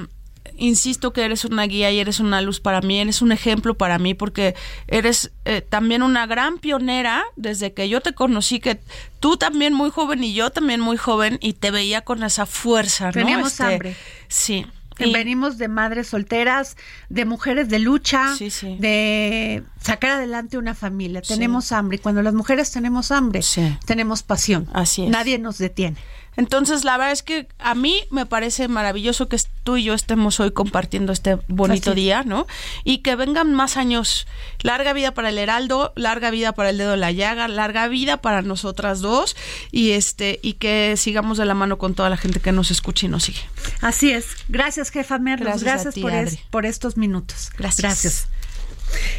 insisto 0.61 1.13
que 1.13 1.25
eres 1.25 1.45
una 1.45 1.65
guía 1.65 1.91
y 1.91 1.99
eres 1.99 2.21
una 2.21 2.41
luz 2.41 2.61
para 2.61 2.81
mí, 2.81 3.01
eres 3.01 3.21
un 3.23 3.33
ejemplo 3.33 3.75
para 3.75 3.99
mí 3.99 4.15
porque 4.15 4.55
eres 4.87 5.33
eh, 5.45 5.61
también 5.63 6.03
una 6.03 6.27
gran 6.27 6.59
pionera 6.59 7.25
desde 7.35 7.73
que 7.73 7.89
yo 7.89 8.01
te 8.01 8.13
conocí 8.13 8.61
que 8.61 8.79
tú 9.19 9.37
también 9.37 9.75
muy 9.75 9.91
joven 9.91 10.23
y 10.23 10.33
yo 10.35 10.51
también 10.51 10.81
muy 10.81 10.97
joven 10.97 11.39
y 11.41 11.55
te 11.55 11.71
veía 11.73 12.03
con 12.03 12.23
esa 12.23 12.47
fuerza, 12.47 13.07
¿no? 13.07 13.13
Teníamos 13.13 13.53
Este, 13.53 13.65
hambre. 13.65 13.97
Sí. 14.29 14.67
Y- 14.99 15.13
Venimos 15.15 15.57
de 15.57 15.69
madres 15.69 16.09
solteras, 16.09 16.77
de 17.09 17.25
mujeres 17.25 17.71
de 17.71 17.79
lucha, 17.79 18.37
Sí, 18.37 18.51
sí. 18.51 18.77
de 18.79 19.63
sacar 19.81 20.11
adelante 20.12 20.59
una 20.59 20.74
familia. 20.74 21.22
Tenemos 21.22 21.72
hambre 21.72 21.97
y 21.97 22.01
cuando 22.01 22.22
las 22.22 22.35
mujeres 22.35 22.70
tenemos 22.70 23.11
hambre, 23.11 23.43
Sí. 23.43 23.76
tenemos 23.87 24.22
pasión. 24.22 24.68
Así 24.72 25.05
es. 25.05 25.11
Nadie 25.11 25.39
nos 25.39 25.59
detiene. 25.59 25.97
Entonces, 26.37 26.85
la 26.85 26.97
verdad 26.97 27.12
es 27.12 27.22
que 27.24 27.49
a 27.59 27.74
mí 27.74 28.05
me 28.11 28.24
parece 28.24 28.68
maravilloso 28.68 29.28
que 29.28 29.37
tú 29.64 29.76
y 29.76 29.83
yo 29.85 29.95
estemos 29.95 30.39
hoy 30.39 30.53
compartiendo 30.53 31.12
este 31.12 31.39
bonito 31.49 31.91
Así 31.91 32.01
día, 32.01 32.22
¿no? 32.22 32.47
Y 32.85 32.99
que 32.99 33.16
vengan 33.16 33.53
más 33.53 33.76
años. 33.76 34.28
Larga 34.62 34.93
vida 34.93 35.12
para 35.12 35.31
el 35.31 35.39
Heraldo, 35.39 35.93
larga 35.97 36.31
vida 36.31 36.53
para 36.53 36.70
el 36.70 36.78
Dedo 36.78 36.93
de 36.93 36.97
la 36.99 37.11
Llaga, 37.11 37.49
larga 37.49 37.89
vida 37.89 38.18
para 38.18 38.43
nosotras 38.43 39.01
dos 39.01 39.37
y 39.72 39.91
este 39.91 40.39
y 40.41 40.55
que 40.55 40.95
sigamos 40.97 41.37
de 41.37 41.47
la 41.47 41.55
mano 41.55 41.78
con 41.78 41.95
toda 41.95 42.09
la 42.09 42.16
gente 42.16 42.39
que 42.39 42.53
nos 42.53 42.70
escucha 42.70 43.07
y 43.07 43.09
nos 43.09 43.24
sigue. 43.24 43.41
Así 43.81 44.12
es. 44.12 44.26
Gracias, 44.49 44.91
jefa 44.91 45.18
Merlos. 45.18 45.49
Gracias 45.49 45.62
a 45.68 45.72
Gracias, 45.74 45.95
ti, 45.95 46.01
por, 46.03 46.12
es- 46.12 46.28
Adri. 46.35 46.41
por 46.51 46.64
estos 46.64 46.97
minutos. 46.97 47.51
Gracias. 47.59 47.83
Gracias. 47.83 48.28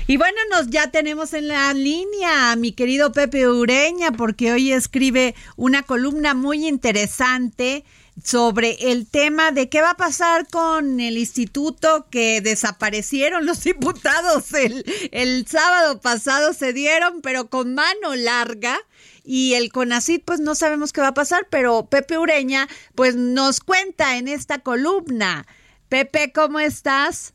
Y 0.07 0.17
bueno, 0.17 0.37
nos 0.49 0.67
ya 0.67 0.91
tenemos 0.91 1.33
en 1.33 1.47
la 1.47 1.73
línea 1.73 2.51
a 2.51 2.55
mi 2.55 2.71
querido 2.71 3.11
Pepe 3.11 3.47
Ureña, 3.47 4.11
porque 4.11 4.51
hoy 4.51 4.71
escribe 4.73 5.35
una 5.55 5.83
columna 5.83 6.33
muy 6.33 6.67
interesante 6.67 7.85
sobre 8.23 8.91
el 8.91 9.07
tema 9.07 9.51
de 9.51 9.69
qué 9.69 9.81
va 9.81 9.91
a 9.91 9.97
pasar 9.97 10.47
con 10.47 10.99
el 10.99 11.17
instituto 11.17 12.07
que 12.09 12.41
desaparecieron 12.41 13.45
los 13.45 13.63
diputados 13.63 14.53
el, 14.53 14.85
el 15.11 15.47
sábado 15.47 16.01
pasado, 16.01 16.53
se 16.53 16.73
dieron, 16.73 17.21
pero 17.21 17.49
con 17.49 17.73
mano 17.73 18.15
larga. 18.15 18.77
Y 19.23 19.53
el 19.53 19.71
CONACID, 19.71 20.21
pues 20.25 20.39
no 20.39 20.55
sabemos 20.55 20.91
qué 20.91 21.01
va 21.01 21.09
a 21.09 21.13
pasar, 21.13 21.47
pero 21.51 21.85
Pepe 21.85 22.17
Ureña, 22.17 22.67
pues 22.95 23.15
nos 23.15 23.59
cuenta 23.59 24.17
en 24.17 24.27
esta 24.27 24.59
columna. 24.59 25.45
Pepe, 25.89 26.31
¿cómo 26.33 26.59
estás? 26.59 27.33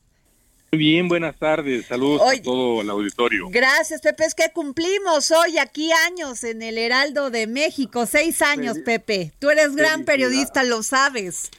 Muy 0.73 0.79
bien, 0.79 1.09
buenas 1.09 1.37
tardes. 1.37 1.87
Saludos 1.87 2.23
a 2.23 2.43
todo 2.43 2.83
el 2.83 2.91
auditorio. 2.91 3.49
Gracias, 3.51 4.01
Pepe. 4.01 4.25
Es 4.25 4.35
que 4.35 4.51
cumplimos 4.53 5.31
hoy 5.31 5.59
aquí 5.59 5.93
años 5.93 6.43
en 6.45 6.61
el 6.61 6.77
Heraldo 6.77 7.31
de 7.31 7.47
México. 7.47 8.05
Seis 8.05 8.43
años, 8.43 8.79
Pepe. 8.85 9.33
Tú 9.39 9.51
eres 9.51 9.77
gran 9.77 10.05
periodista, 10.05 10.65
lo 10.65 10.83
sabes. 10.83 11.51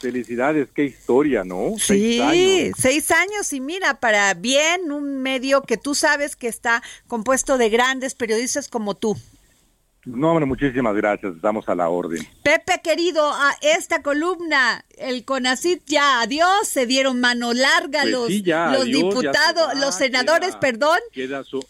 Felicidades, 0.00 0.68
qué 0.74 0.84
historia, 0.84 1.42
¿no? 1.44 1.74
Sí, 1.78 2.18
seis 2.18 2.20
años. 2.20 2.78
seis 2.78 3.10
años 3.12 3.52
y 3.52 3.60
mira, 3.60 3.98
para 3.98 4.34
bien 4.34 4.92
un 4.92 5.22
medio 5.22 5.62
que 5.62 5.76
tú 5.76 5.94
sabes 5.94 6.36
que 6.36 6.48
está 6.48 6.82
compuesto 7.06 7.56
de 7.56 7.70
grandes 7.70 8.14
periodistas 8.14 8.68
como 8.68 8.94
tú. 8.94 9.16
No, 10.06 10.30
hombre, 10.30 10.46
muchísimas 10.46 10.94
gracias, 10.94 11.34
estamos 11.34 11.68
a 11.68 11.74
la 11.74 11.88
orden. 11.88 12.24
Pepe, 12.44 12.80
querido, 12.82 13.28
a 13.28 13.50
esta 13.60 14.02
columna, 14.02 14.84
el 14.98 15.24
CONACIT 15.24 15.82
ya 15.86 16.20
adiós, 16.20 16.68
se 16.68 16.86
dieron 16.86 17.20
mano 17.20 17.52
larga 17.52 18.02
Pues 18.02 18.12
los, 18.12 18.26
sí, 18.28 18.42
ya, 18.42 18.70
los 18.72 18.82
adiós, 18.82 19.02
ya 19.02 19.08
diputados, 19.08 19.68
va, 19.68 19.74
los 19.74 19.94
senadores, 19.96 20.50
queda- 20.50 20.60
perdón. 20.60 20.98
Queda 21.12 21.42
su, 21.42 21.66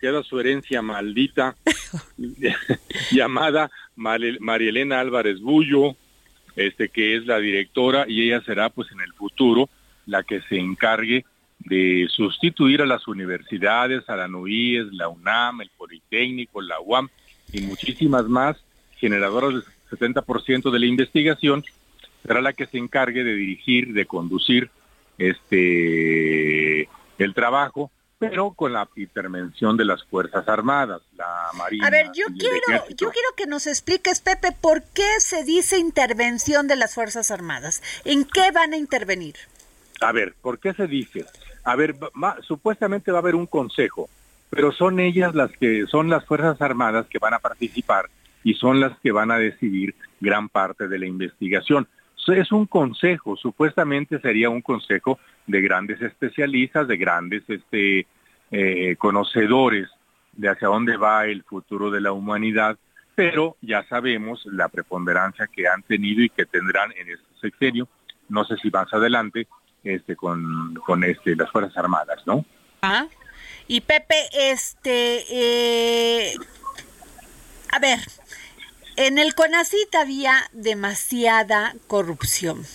queda 0.00 0.24
su 0.24 0.40
herencia 0.40 0.82
maldita 0.82 1.54
llamada 3.12 3.70
María 3.94 4.68
Elena 4.68 4.98
Álvarez 4.98 5.40
Bullo, 5.40 5.94
este 6.56 6.88
que 6.88 7.16
es 7.16 7.24
la 7.26 7.38
directora 7.38 8.04
y 8.08 8.22
ella 8.28 8.42
será 8.44 8.68
pues 8.68 8.90
en 8.90 9.00
el 9.00 9.12
futuro 9.12 9.68
la 10.06 10.24
que 10.24 10.40
se 10.42 10.58
encargue 10.58 11.24
de 11.60 12.06
sustituir 12.10 12.82
a 12.82 12.86
las 12.86 13.06
universidades, 13.06 14.08
a 14.08 14.16
la 14.16 14.26
NUIES, 14.26 14.86
la 14.92 15.08
UNAM, 15.08 15.60
el 15.60 15.70
Politécnico, 15.76 16.60
la 16.60 16.80
UAM 16.80 17.08
y 17.52 17.60
muchísimas 17.62 18.24
más 18.26 18.56
generadoras 18.98 19.52
del 19.54 19.64
70% 19.98 20.70
de 20.70 20.78
la 20.78 20.86
investigación, 20.86 21.64
será 22.22 22.40
la 22.40 22.52
que 22.52 22.66
se 22.66 22.78
encargue 22.78 23.22
de 23.24 23.34
dirigir, 23.34 23.92
de 23.92 24.06
conducir 24.06 24.70
este 25.18 26.88
el 27.18 27.34
trabajo, 27.34 27.90
pero 28.18 28.52
con 28.52 28.72
la 28.72 28.88
intervención 28.96 29.76
de 29.76 29.84
las 29.84 30.04
Fuerzas 30.04 30.46
Armadas, 30.48 31.02
la 31.16 31.48
Marina. 31.56 31.86
A 31.86 31.90
ver, 31.90 32.06
yo 32.14 32.26
quiero, 32.38 32.56
yo 32.90 33.10
quiero 33.10 33.28
que 33.36 33.46
nos 33.46 33.66
expliques, 33.66 34.20
Pepe, 34.20 34.52
por 34.60 34.82
qué 34.94 35.06
se 35.20 35.44
dice 35.44 35.78
intervención 35.78 36.66
de 36.68 36.76
las 36.76 36.94
Fuerzas 36.94 37.30
Armadas. 37.30 37.82
¿En 38.04 38.24
qué 38.24 38.50
van 38.52 38.72
a 38.72 38.76
intervenir? 38.76 39.34
A 40.00 40.12
ver, 40.12 40.34
¿por 40.42 40.58
qué 40.58 40.74
se 40.74 40.86
dice? 40.86 41.24
A 41.64 41.74
ver, 41.76 41.94
va- 41.94 42.36
supuestamente 42.42 43.10
va 43.10 43.18
a 43.18 43.20
haber 43.22 43.34
un 43.34 43.46
consejo, 43.46 44.08
pero 44.56 44.72
son 44.72 44.98
ellas 45.00 45.34
las 45.34 45.52
que 45.52 45.86
son 45.86 46.08
las 46.08 46.24
Fuerzas 46.24 46.60
Armadas 46.62 47.06
que 47.10 47.18
van 47.18 47.34
a 47.34 47.38
participar 47.38 48.06
y 48.42 48.54
son 48.54 48.80
las 48.80 48.98
que 49.00 49.12
van 49.12 49.30
a 49.30 49.36
decidir 49.36 49.94
gran 50.18 50.48
parte 50.48 50.88
de 50.88 50.98
la 50.98 51.06
investigación. 51.06 51.86
Es 52.26 52.50
un 52.50 52.66
consejo, 52.66 53.36
supuestamente 53.36 54.18
sería 54.18 54.48
un 54.48 54.62
consejo 54.62 55.20
de 55.46 55.60
grandes 55.60 56.00
especialistas, 56.00 56.88
de 56.88 56.96
grandes 56.96 57.42
este, 57.48 58.06
eh, 58.50 58.96
conocedores 58.96 59.88
de 60.32 60.48
hacia 60.48 60.68
dónde 60.68 60.96
va 60.96 61.26
el 61.26 61.44
futuro 61.44 61.90
de 61.90 62.00
la 62.00 62.12
humanidad, 62.12 62.78
pero 63.14 63.56
ya 63.60 63.84
sabemos 63.84 64.44
la 64.46 64.68
preponderancia 64.68 65.46
que 65.46 65.68
han 65.68 65.82
tenido 65.82 66.22
y 66.22 66.30
que 66.30 66.46
tendrán 66.46 66.90
en 66.92 67.10
este 67.10 67.40
sexenio, 67.40 67.86
no 68.28 68.44
sé 68.44 68.56
si 68.56 68.70
más 68.70 68.92
adelante, 68.92 69.46
este, 69.84 70.16
con, 70.16 70.74
con 70.84 71.04
este, 71.04 71.36
las 71.36 71.50
Fuerzas 71.52 71.76
Armadas, 71.76 72.26
¿no? 72.26 72.44
Ah, 72.82 73.06
y 73.68 73.80
Pepe, 73.80 74.28
este, 74.32 75.24
eh, 75.30 76.34
a 77.70 77.78
ver, 77.78 78.00
en 78.96 79.18
el 79.18 79.34
CONACIT 79.34 79.94
había 79.94 80.48
demasiada 80.52 81.74
corrupción. 81.86 82.66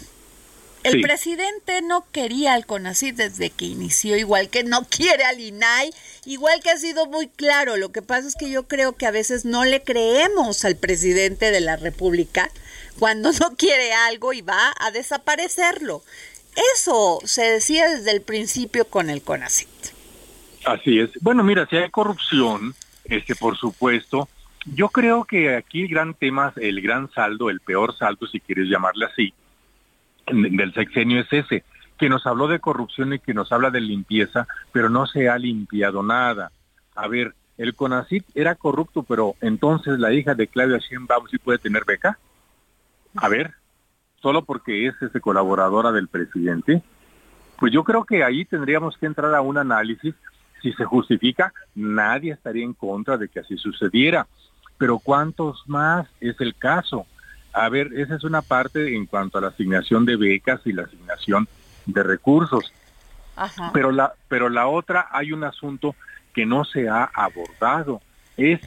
El 0.83 0.93
Sí. 0.93 1.01
presidente 1.03 1.81
no 1.83 2.05
quería 2.11 2.53
al 2.53 2.65
CONACIT 2.65 3.15
desde 3.15 3.51
que 3.51 3.65
inició, 3.65 4.17
igual 4.17 4.49
que 4.49 4.63
no 4.63 4.83
quiere 4.89 5.23
al 5.23 5.39
INAI, 5.39 5.93
igual 6.25 6.59
que 6.61 6.71
ha 6.71 6.77
sido 6.77 7.05
muy 7.05 7.27
claro. 7.27 7.77
Lo 7.77 7.91
que 7.91 8.01
pasa 8.01 8.27
es 8.27 8.35
que 8.35 8.49
yo 8.49 8.67
creo 8.67 8.93
que 8.97 9.05
a 9.05 9.11
veces 9.11 9.45
no 9.45 9.63
le 9.63 9.83
creemos 9.83 10.65
al 10.65 10.75
presidente 10.75 11.51
de 11.51 11.61
la 11.61 11.75
República 11.75 12.49
cuando 12.99 13.31
no 13.31 13.55
quiere 13.57 13.93
algo 13.93 14.33
y 14.33 14.41
va 14.41 14.73
a 14.79 14.89
desaparecerlo. 14.91 16.03
Eso 16.75 17.19
se 17.25 17.43
decía 17.43 17.87
desde 17.87 18.11
el 18.11 18.21
principio 18.21 18.87
con 18.87 19.09
el 19.11 19.21
CONACIT. 19.21 19.69
Así 20.66 20.99
es. 20.99 21.12
Bueno, 21.22 21.43
mira, 21.43 21.66
si 21.68 21.78
hay 21.78 21.89
corrupción, 21.89 22.74
este, 23.05 23.36
por 23.36 23.57
supuesto, 23.57 24.28
yo 24.66 24.89
creo 24.89 25.26
que 25.26 25.55
aquí 25.55 25.84
el 25.84 25.89
gran 25.89 26.14
tema, 26.14 26.53
el 26.57 26.82
gran 26.82 27.12
saldo, 27.12 27.49
el 27.49 27.59
peor 27.59 27.95
saldo, 27.97 28.28
si 28.28 28.39
quieres 28.39 28.68
llamarle 28.68 29.05
así, 29.05 29.34
del 30.28 30.74
sexenio 30.74 31.22
es 31.22 31.34
ese, 31.34 31.64
que 31.97 32.09
nos 32.09 32.26
habló 32.26 32.47
de 32.47 32.59
corrupción 32.59 33.14
y 33.14 33.20
que 33.20 33.34
nos 33.34 33.51
habla 33.51 33.70
de 33.70 33.82
limpieza, 33.82 34.47
pero 34.72 34.89
no 34.89 35.07
se 35.07 35.30
ha 35.30 35.38
limpiado 35.38 36.03
nada. 36.03 36.51
A 36.95 37.07
ver, 37.07 37.34
el 37.57 37.76
CONACIT 37.76 38.26
era 38.36 38.55
corrupto, 38.55 39.03
pero 39.03 39.36
entonces 39.41 39.99
la 39.99 40.12
hija 40.14 40.34
de 40.34 40.47
Claudia 40.47 40.80
Sheinbaum 40.80 41.28
sí 41.28 41.38
puede 41.38 41.59
tener 41.59 41.84
beca. 41.86 42.18
A 43.16 43.30
ver, 43.30 43.53
solo 44.22 44.43
porque 44.43 44.88
es 44.88 44.95
este, 45.01 45.20
colaboradora 45.20 45.91
del 45.91 46.07
presidente. 46.07 46.82
Pues 47.59 47.72
yo 47.72 47.84
creo 47.84 48.05
que 48.05 48.24
ahí 48.24 48.45
tendríamos 48.45 48.97
que 48.97 49.05
entrar 49.05 49.34
a 49.36 49.41
un 49.41 49.57
análisis. 49.57 50.16
Si 50.62 50.74
se 50.74 50.86
justifica, 50.86 51.53
nadie 51.76 52.34
estaría 52.34 52.64
en 52.64 52.74
contra 52.74 53.18
de 53.18 53.30
que 53.30 53.39
así 53.39 53.57
sucediera. 53.57 54.28
Pero 54.78 54.99
¿cuántos 54.99 55.64
más 55.68 56.07
es 56.20 56.39
el 56.39 56.55
caso? 56.55 57.05
A 57.53 57.70
ver, 57.70 57.93
esa 57.93 58.16
es 58.16 58.24
una 58.24 58.41
parte 58.41 58.95
en 58.95 59.05
cuanto 59.05 59.38
a 59.38 59.41
la 59.41 59.47
asignación 59.49 60.05
de 60.05 60.16
becas 60.16 60.62
y 60.66 60.74
la 60.74 60.84
asignación 60.84 61.47
de 61.86 62.03
recursos. 62.03 62.72
Ajá. 63.36 63.72
Pero 63.74 63.91
la, 63.91 64.14
pero 64.28 64.49
la 64.49 64.68
otra 64.68 65.07
hay 65.12 65.32
un 65.32 65.43
asunto 65.43 65.95
que 66.34 66.45
no 66.45 66.64
se 66.64 66.88
ha 66.88 67.03
abordado. 67.03 68.01
Es 68.38 68.62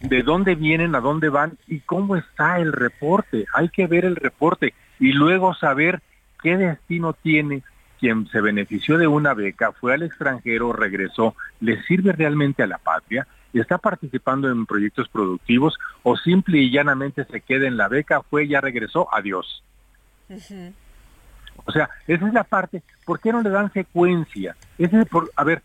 de 0.00 0.22
dónde 0.22 0.54
vienen, 0.54 0.94
a 0.94 1.00
dónde 1.00 1.28
van 1.28 1.58
y 1.66 1.80
cómo 1.80 2.16
está 2.16 2.58
el 2.58 2.72
reporte. 2.72 3.46
Hay 3.54 3.68
que 3.68 3.86
ver 3.86 4.04
el 4.04 4.16
reporte 4.16 4.74
y 4.98 5.12
luego 5.12 5.54
saber 5.54 6.00
qué 6.42 6.56
destino 6.56 7.12
tiene 7.12 7.62
quien 8.02 8.26
se 8.32 8.40
benefició 8.40 8.98
de 8.98 9.06
una 9.06 9.32
beca, 9.32 9.70
fue 9.70 9.94
al 9.94 10.02
extranjero, 10.02 10.72
regresó, 10.72 11.36
le 11.60 11.80
sirve 11.84 12.10
realmente 12.10 12.64
a 12.64 12.66
la 12.66 12.78
patria, 12.78 13.28
está 13.52 13.78
participando 13.78 14.50
en 14.50 14.66
proyectos 14.66 15.08
productivos 15.08 15.78
o 16.02 16.16
simple 16.16 16.58
y 16.58 16.72
llanamente 16.72 17.24
se 17.26 17.42
queda 17.42 17.68
en 17.68 17.76
la 17.76 17.86
beca, 17.86 18.22
fue, 18.22 18.48
ya 18.48 18.60
regresó, 18.60 19.06
adiós. 19.14 19.62
O 21.64 21.70
sea, 21.70 21.90
esa 22.08 22.26
es 22.26 22.34
la 22.34 22.42
parte. 22.42 22.82
¿Por 23.04 23.20
qué 23.20 23.30
no 23.30 23.40
le 23.40 23.50
dan 23.50 23.72
secuencia? 23.72 24.56
Ese 24.78 25.02
es 25.02 25.08
por, 25.08 25.30
a 25.36 25.44
ver, 25.44 25.62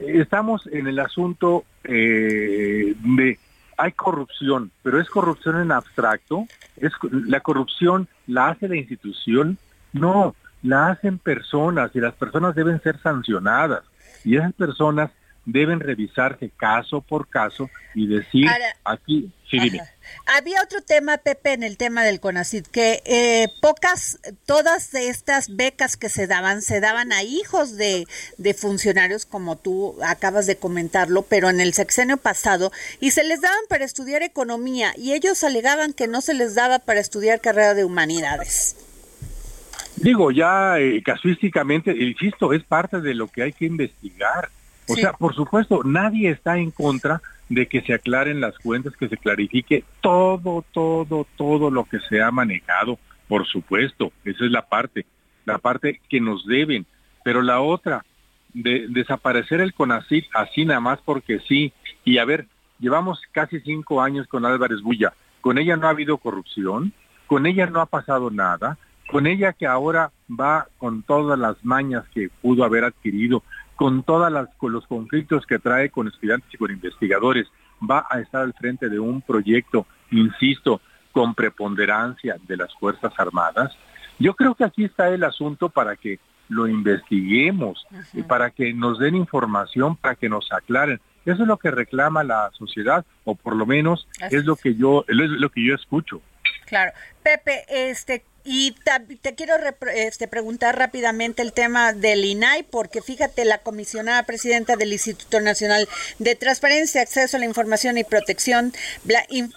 estamos 0.00 0.66
en 0.66 0.86
el 0.86 0.98
asunto 0.98 1.64
eh, 1.84 2.94
de 2.94 3.38
hay 3.78 3.92
corrupción, 3.92 4.70
pero 4.82 5.00
es 5.00 5.08
corrupción 5.08 5.62
en 5.62 5.72
abstracto. 5.72 6.44
Es 6.76 6.92
la 7.10 7.40
corrupción 7.40 8.06
la 8.26 8.48
hace 8.50 8.68
la 8.68 8.76
institución, 8.76 9.56
no, 9.94 10.34
la 10.62 10.88
hacen 10.88 11.18
personas 11.18 11.90
y 11.94 12.00
las 12.00 12.14
personas 12.14 12.54
deben 12.54 12.82
ser 12.82 13.00
sancionadas 13.02 13.82
y 14.24 14.36
esas 14.36 14.52
personas 14.52 15.10
deben 15.46 15.80
revisarse 15.80 16.50
caso 16.50 17.00
por 17.00 17.28
caso 17.28 17.70
y 17.94 18.06
decir 18.06 18.46
Ahora- 18.46 18.76
aquí, 18.84 19.32
sí, 19.50 19.58
dime. 19.58 19.80
Había 20.26 20.62
otro 20.62 20.82
tema, 20.82 21.16
Pepe, 21.18 21.54
en 21.54 21.62
el 21.62 21.76
tema 21.76 22.04
del 22.04 22.20
CONACID, 22.20 22.66
que 22.66 23.02
eh, 23.04 23.48
pocas, 23.62 24.18
todas 24.44 24.92
de 24.92 25.08
estas 25.08 25.56
becas 25.56 25.96
que 25.96 26.08
se 26.08 26.26
daban, 26.26 26.62
se 26.62 26.80
daban 26.80 27.12
a 27.12 27.22
hijos 27.22 27.76
de, 27.76 28.06
de 28.36 28.54
funcionarios, 28.54 29.24
como 29.24 29.56
tú 29.56 29.96
acabas 30.04 30.46
de 30.46 30.56
comentarlo, 30.56 31.22
pero 31.22 31.48
en 31.48 31.60
el 31.60 31.72
sexenio 31.72 32.16
pasado, 32.16 32.70
y 33.00 33.12
se 33.12 33.24
les 33.24 33.40
daban 33.40 33.64
para 33.68 33.84
estudiar 33.84 34.22
economía, 34.22 34.92
y 34.96 35.14
ellos 35.14 35.42
alegaban 35.42 35.94
que 35.94 36.06
no 36.06 36.20
se 36.20 36.34
les 36.34 36.54
daba 36.54 36.80
para 36.80 37.00
estudiar 37.00 37.40
carrera 37.40 37.74
de 37.74 37.84
humanidades. 37.84 38.76
Digo, 40.00 40.30
ya 40.30 40.78
eh, 40.78 41.02
casuísticamente, 41.02 41.92
insisto, 41.96 42.52
es 42.52 42.62
parte 42.64 43.00
de 43.00 43.14
lo 43.14 43.28
que 43.28 43.42
hay 43.42 43.52
que 43.52 43.66
investigar. 43.66 44.48
O 44.88 44.94
Sí. 44.94 45.02
sea, 45.02 45.12
por 45.12 45.34
supuesto, 45.34 45.82
nadie 45.84 46.30
está 46.30 46.58
en 46.58 46.70
contra 46.70 47.20
de 47.48 47.66
que 47.66 47.80
se 47.82 47.94
aclaren 47.94 48.40
las 48.40 48.58
cuentas, 48.58 48.96
que 48.96 49.08
se 49.08 49.16
clarifique 49.16 49.84
todo, 50.00 50.64
todo, 50.72 51.26
todo 51.36 51.70
lo 51.70 51.84
que 51.84 51.98
se 52.08 52.22
ha 52.22 52.30
manejado, 52.30 52.98
por 53.28 53.46
supuesto, 53.46 54.12
esa 54.24 54.44
es 54.44 54.50
la 54.50 54.62
parte, 54.62 55.04
la 55.44 55.58
parte 55.58 56.00
que 56.08 56.20
nos 56.20 56.46
deben. 56.46 56.86
Pero 57.22 57.42
la 57.42 57.60
otra, 57.60 58.04
de 58.52 58.86
desaparecer 58.88 59.60
el 59.60 59.74
CONACIT 59.74 60.26
así 60.34 60.64
nada 60.64 60.80
más 60.80 60.98
porque 61.04 61.38
sí. 61.46 61.72
Y 62.04 62.18
a 62.18 62.24
ver, 62.24 62.46
llevamos 62.80 63.20
casi 63.30 63.60
cinco 63.60 64.00
años 64.02 64.26
con 64.26 64.44
Álvarez 64.44 64.80
Bulla. 64.80 65.12
Con 65.40 65.58
ella 65.58 65.76
no 65.76 65.86
ha 65.86 65.90
habido 65.90 66.18
corrupción, 66.18 66.92
con 67.26 67.46
ella 67.46 67.66
no 67.66 67.80
ha 67.80 67.86
pasado 67.86 68.30
nada, 68.30 68.76
con 69.10 69.26
ella 69.26 69.52
que 69.52 69.66
ahora 69.66 70.12
va 70.28 70.68
con 70.78 71.02
todas 71.02 71.38
las 71.38 71.56
mañas 71.64 72.04
que 72.14 72.28
pudo 72.28 72.64
haber 72.64 72.84
adquirido, 72.84 73.42
con 73.76 74.02
todas 74.02 74.32
las 74.32 74.48
con 74.56 74.72
los 74.72 74.86
conflictos 74.86 75.46
que 75.46 75.58
trae 75.58 75.90
con 75.90 76.08
estudiantes 76.08 76.52
y 76.52 76.58
con 76.58 76.70
investigadores, 76.70 77.46
va 77.88 78.06
a 78.10 78.20
estar 78.20 78.42
al 78.42 78.54
frente 78.54 78.88
de 78.88 78.98
un 78.98 79.22
proyecto, 79.22 79.86
insisto, 80.10 80.80
con 81.12 81.34
preponderancia 81.34 82.36
de 82.46 82.56
las 82.56 82.72
Fuerzas 82.74 83.12
Armadas. 83.18 83.72
Yo 84.18 84.34
creo 84.34 84.54
que 84.54 84.64
aquí 84.64 84.84
está 84.84 85.08
el 85.08 85.24
asunto 85.24 85.70
para 85.70 85.96
que 85.96 86.20
lo 86.48 86.68
investiguemos 86.68 87.86
y 88.12 88.22
para 88.22 88.50
que 88.50 88.74
nos 88.74 88.98
den 88.98 89.14
información, 89.14 89.96
para 89.96 90.14
que 90.14 90.28
nos 90.28 90.52
aclaren. 90.52 91.00
Eso 91.24 91.42
es 91.42 91.48
lo 91.48 91.58
que 91.58 91.70
reclama 91.70 92.24
la 92.24 92.50
sociedad, 92.52 93.04
o 93.24 93.34
por 93.34 93.54
lo 93.54 93.66
menos 93.66 94.08
es 94.30 94.44
lo 94.44 94.56
que 94.56 94.74
yo, 94.74 95.04
es 95.08 95.16
lo 95.16 95.48
que 95.50 95.64
yo 95.64 95.74
escucho. 95.74 96.20
Claro. 96.66 96.92
Pepe, 97.22 97.64
este, 97.68 98.24
y 98.44 98.74
te 99.22 99.34
quiero 99.34 99.54
este, 99.94 100.28
preguntar 100.28 100.78
rápidamente 100.78 101.42
el 101.42 101.52
tema 101.52 101.92
del 101.92 102.24
INAI, 102.24 102.62
porque 102.62 103.02
fíjate, 103.02 103.44
la 103.44 103.58
comisionada 103.58 104.22
presidenta 104.24 104.76
del 104.76 104.92
Instituto 104.92 105.40
Nacional 105.40 105.88
de 106.18 106.34
Transparencia, 106.34 107.02
Acceso 107.02 107.36
a 107.36 107.40
la 107.40 107.46
Información 107.46 107.98
y 107.98 108.04
Protección, 108.04 108.72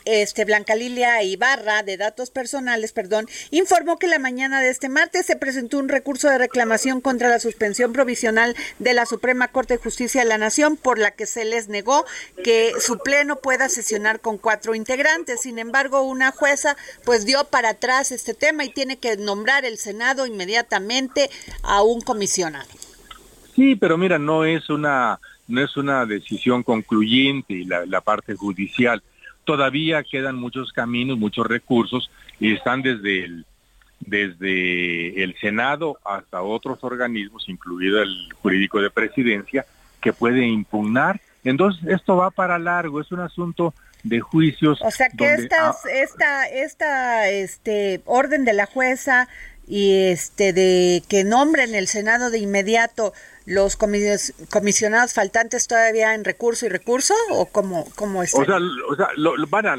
este, 0.05 0.45
Blanca 0.45 0.75
Lilia 0.75 1.21
Ibarra, 1.23 1.83
de 1.83 1.97
Datos 1.97 2.29
Personales, 2.29 2.91
perdón, 2.91 3.27
informó 3.51 3.97
que 3.97 4.07
la 4.07 4.19
mañana 4.19 4.61
de 4.61 4.69
este 4.69 4.89
martes 4.89 5.25
se 5.25 5.35
presentó 5.35 5.77
un 5.77 5.89
recurso 5.89 6.29
de 6.29 6.37
reclamación 6.37 7.01
contra 7.01 7.29
la 7.29 7.39
suspensión 7.39 7.93
provisional 7.93 8.55
de 8.79 8.93
la 8.93 9.05
Suprema 9.05 9.49
Corte 9.49 9.75
de 9.75 9.83
Justicia 9.83 10.21
de 10.21 10.27
la 10.27 10.37
Nación, 10.37 10.77
por 10.77 10.99
la 10.99 11.11
que 11.11 11.25
se 11.25 11.45
les 11.45 11.67
negó 11.67 12.05
que 12.43 12.73
su 12.79 12.99
pleno 12.99 13.37
pueda 13.37 13.69
sesionar 13.69 14.19
con 14.19 14.37
cuatro 14.37 14.75
integrantes. 14.75 15.41
Sin 15.41 15.59
embargo, 15.59 16.01
una 16.01 16.31
jueza 16.31 16.75
pues 17.05 17.25
dio 17.25 17.45
para 17.45 17.69
atrás 17.69 18.11
este 18.11 18.33
tema 18.33 18.65
y 18.65 18.72
tiene 18.73 18.97
que 18.97 19.17
nombrar 19.17 19.65
el 19.65 19.77
Senado 19.77 20.25
inmediatamente 20.25 21.29
a 21.63 21.81
un 21.83 22.01
comisionado. 22.01 22.69
Sí, 23.55 23.75
pero 23.75 23.97
mira, 23.97 24.17
no 24.17 24.45
es 24.45 24.69
una 24.69 25.19
no 25.47 25.61
es 25.61 25.75
una 25.77 26.05
decisión 26.05 26.63
concluyente 26.63 27.63
la, 27.65 27.85
la 27.85 28.01
parte 28.01 28.35
judicial. 28.35 29.03
Todavía 29.43 30.03
quedan 30.03 30.35
muchos 30.35 30.71
caminos, 30.71 31.17
muchos 31.17 31.45
recursos 31.45 32.09
y 32.39 32.53
están 32.53 32.81
desde 32.81 33.43
desde 33.99 35.23
el 35.23 35.35
Senado 35.39 35.97
hasta 36.03 36.41
otros 36.41 36.83
organismos, 36.83 37.47
incluido 37.47 38.01
el 38.01 38.29
jurídico 38.41 38.81
de 38.81 38.89
presidencia, 38.89 39.65
que 40.01 40.13
puede 40.13 40.45
impugnar. 40.45 41.21
Entonces, 41.43 41.85
esto 41.87 42.17
va 42.17 42.31
para 42.31 42.59
largo, 42.59 43.01
es 43.01 43.11
un 43.11 43.19
asunto 43.19 43.73
de 44.03 44.19
juicios. 44.19 44.79
O 44.81 44.91
sea 44.91 45.09
que 45.09 45.33
esta, 45.33 45.73
esta 46.51 47.29
este, 47.29 48.01
orden 48.05 48.45
de 48.45 48.53
la 48.53 48.65
jueza 48.65 49.27
y 49.67 50.07
este 50.07 50.53
de 50.53 51.03
que 51.07 51.23
nombren 51.23 51.73
el 51.73 51.87
Senado 51.87 52.29
de 52.29 52.39
inmediato 52.39 53.13
los 53.45 53.77
comisionados 53.77 55.13
faltantes 55.13 55.67
todavía 55.67 56.13
en 56.13 56.23
recurso 56.23 56.65
y 56.65 56.69
recurso 56.69 57.13
o 57.31 57.45
cómo, 57.47 57.85
cómo 57.95 58.23
es? 58.23 58.33
O 58.33 58.45
sea, 58.45 58.57
o 58.87 58.95
sea 58.95 59.07
lo, 59.15 59.35
van 59.47 59.67
a, 59.67 59.75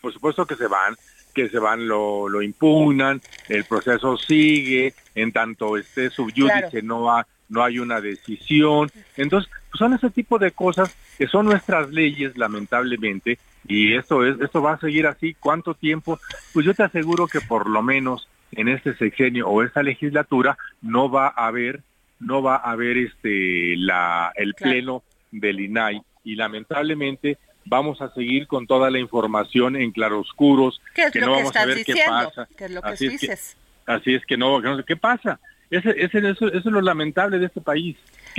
por 0.00 0.12
supuesto 0.12 0.46
que 0.46 0.56
se 0.56 0.66
van, 0.66 0.96
que 1.34 1.48
se 1.48 1.58
van, 1.58 1.86
lo, 1.86 2.28
lo 2.28 2.42
impugnan, 2.42 3.20
el 3.48 3.64
proceso 3.64 4.16
sigue, 4.16 4.94
en 5.14 5.32
tanto 5.32 5.76
esté 5.76 6.10
subyúdice 6.10 6.82
no, 6.82 7.10
ha, 7.10 7.26
no 7.48 7.62
hay 7.62 7.78
una 7.78 8.00
decisión. 8.00 8.90
Entonces, 9.16 9.50
pues, 9.74 9.80
son 9.80 9.94
ese 9.94 10.10
tipo 10.10 10.38
de 10.38 10.52
cosas 10.52 10.96
que 11.18 11.26
son 11.26 11.46
nuestras 11.46 11.90
leyes, 11.90 12.38
lamentablemente, 12.38 13.40
y 13.66 13.94
esto 13.96 14.24
es 14.24 14.40
esto 14.40 14.62
va 14.62 14.74
a 14.74 14.78
seguir 14.78 15.08
así. 15.08 15.34
¿Cuánto 15.34 15.74
tiempo? 15.74 16.20
Pues 16.52 16.64
yo 16.64 16.74
te 16.74 16.84
aseguro 16.84 17.26
que 17.26 17.40
por 17.40 17.68
lo 17.68 17.82
menos 17.82 18.28
en 18.52 18.68
este 18.68 18.94
sexenio 18.94 19.48
o 19.48 19.64
esta 19.64 19.82
legislatura 19.82 20.56
no 20.80 21.10
va 21.10 21.26
a 21.26 21.48
haber 21.48 21.80
no 22.20 22.40
va 22.40 22.54
a 22.54 22.70
haber 22.70 22.98
este 22.98 23.74
la 23.76 24.30
el 24.36 24.54
pleno 24.54 25.02
del 25.32 25.58
INAI 25.58 26.00
y 26.22 26.36
lamentablemente 26.36 27.38
vamos 27.64 28.00
a 28.00 28.14
seguir 28.14 28.46
con 28.46 28.68
toda 28.68 28.90
la 28.90 29.00
información 29.00 29.74
en 29.74 29.90
claroscuros 29.90 30.80
que 30.94 31.18
no 31.18 31.32
vamos 31.32 31.56
a 31.56 31.66
ver 31.66 31.84
qué 31.84 31.96
pasa. 32.06 32.46
así, 32.84 33.06
es 33.06 33.20
que, 33.20 33.38
así 33.86 34.14
es 34.14 34.24
que 34.24 34.36
no, 34.36 34.60
no 34.60 34.76
sé 34.76 34.84
qué 34.86 34.96
pasa. 34.96 35.40
Ese, 35.68 35.90
ese, 35.96 36.18
eso, 36.18 36.46
eso 36.46 36.58
es 36.58 36.64
lo 36.66 36.80
lamentable 36.80 37.40
de 37.40 37.46
este 37.46 37.60
país 37.60 37.96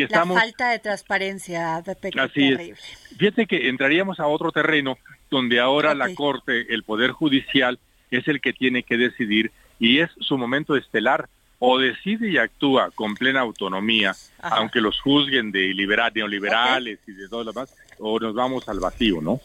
la 0.09 0.25
falta 0.25 0.69
de 0.69 0.79
transparencia 0.79 1.81
de 1.81 1.95
Así 2.19 2.53
es. 2.53 2.79
Fíjate 3.17 3.45
que 3.45 3.69
entraríamos 3.69 4.19
a 4.19 4.27
otro 4.27 4.51
terreno 4.51 4.97
donde 5.29 5.59
ahora 5.59 5.95
la 5.95 6.13
Corte, 6.13 6.73
el 6.73 6.83
Poder 6.83 7.11
Judicial, 7.11 7.79
es 8.11 8.27
el 8.27 8.41
que 8.41 8.53
tiene 8.53 8.83
que 8.83 8.97
decidir 8.97 9.51
y 9.79 9.99
es 9.99 10.09
su 10.19 10.37
momento 10.37 10.75
estelar. 10.75 11.29
O 11.57 11.79
decide 11.79 12.29
y 12.29 12.37
actúa 12.37 12.91
con 12.91 13.15
plena 13.15 13.39
autonomía, 13.39 14.13
aunque 14.41 14.81
los 14.81 14.99
juzguen 14.99 15.53
de 15.53 15.73
liberal, 15.73 16.11
neoliberales 16.13 16.99
y 17.07 17.13
de 17.13 17.29
todo 17.29 17.45
lo 17.45 17.53
demás, 17.53 17.73
o 17.97 18.19
nos 18.19 18.35
vamos 18.35 18.67
al 18.67 18.81
vacío, 18.81 19.21
¿no? 19.21 19.39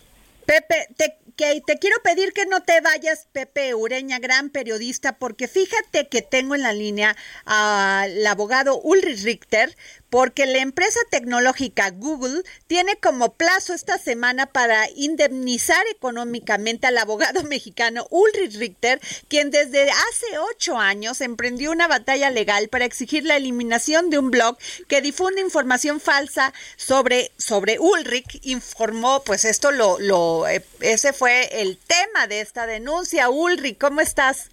Pepe, 0.44 0.88
te, 0.96 1.16
que, 1.36 1.62
te 1.64 1.78
quiero 1.78 1.96
pedir 2.02 2.32
que 2.32 2.44
no 2.46 2.60
te 2.60 2.80
vayas, 2.80 3.28
Pepe 3.32 3.74
Ureña, 3.74 4.18
gran 4.18 4.50
periodista, 4.50 5.16
porque 5.16 5.46
fíjate 5.46 6.08
que 6.08 6.22
tengo 6.22 6.56
en 6.56 6.62
la 6.62 6.72
línea 6.72 7.16
al 7.44 8.26
abogado 8.26 8.80
Ulrich 8.80 9.22
Richter, 9.22 9.76
porque 10.10 10.46
la 10.46 10.58
empresa 10.58 10.98
tecnológica 11.10 11.90
Google 11.90 12.42
tiene 12.66 12.96
como 12.96 13.32
plazo 13.34 13.72
esta 13.72 13.96
semana 13.96 14.46
para 14.46 14.88
indemnizar 14.90 15.82
económicamente 15.90 16.86
al 16.86 16.98
abogado 16.98 17.42
mexicano 17.44 18.06
Ulrich 18.10 18.56
Richter, 18.56 19.00
quien 19.28 19.50
desde 19.50 19.90
hace 19.90 20.38
ocho 20.52 20.78
años 20.78 21.20
emprendió 21.20 21.70
una 21.70 21.88
batalla 21.88 22.30
legal 22.30 22.68
para 22.68 22.84
exigir 22.84 23.24
la 23.24 23.36
eliminación 23.36 24.10
de 24.10 24.18
un 24.18 24.30
blog 24.30 24.58
que 24.88 25.00
difunde 25.00 25.40
información 25.40 26.00
falsa 26.00 26.52
sobre, 26.76 27.30
sobre 27.36 27.78
Ulrich. 27.78 28.40
Informó, 28.42 29.22
pues 29.22 29.44
esto 29.44 29.70
lo, 29.70 29.98
lo, 30.00 30.48
eh, 30.48 30.64
ese 30.80 31.12
fue 31.12 31.62
el 31.62 31.78
tema 31.78 32.26
de 32.26 32.40
esta 32.40 32.66
denuncia. 32.66 33.30
Ulrich, 33.30 33.78
¿cómo 33.78 34.00
estás? 34.00 34.50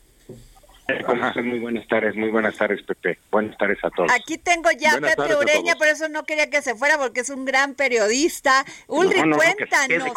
Muy 1.43 1.59
buenas 1.59 1.85
tardes, 1.87 2.15
muy 2.15 2.29
buenas 2.29 2.55
tardes, 2.55 2.81
Pepe. 2.83 3.19
Buenas 3.29 3.57
tardes 3.57 3.77
a 3.83 3.89
todos. 3.89 4.09
Aquí 4.11 4.37
tengo 4.37 4.69
ya 4.71 4.93
a 4.93 5.01
Pepe 5.01 5.35
Ureña, 5.35 5.75
por 5.75 5.87
eso 5.87 6.07
no 6.07 6.23
quería 6.23 6.49
que 6.49 6.61
se 6.61 6.75
fuera, 6.75 6.97
porque 6.97 7.19
es 7.21 7.29
un 7.29 7.43
gran 7.43 7.73
periodista. 7.75 8.63
Ulrich, 8.87 9.21
cuéntanos. 9.35 10.13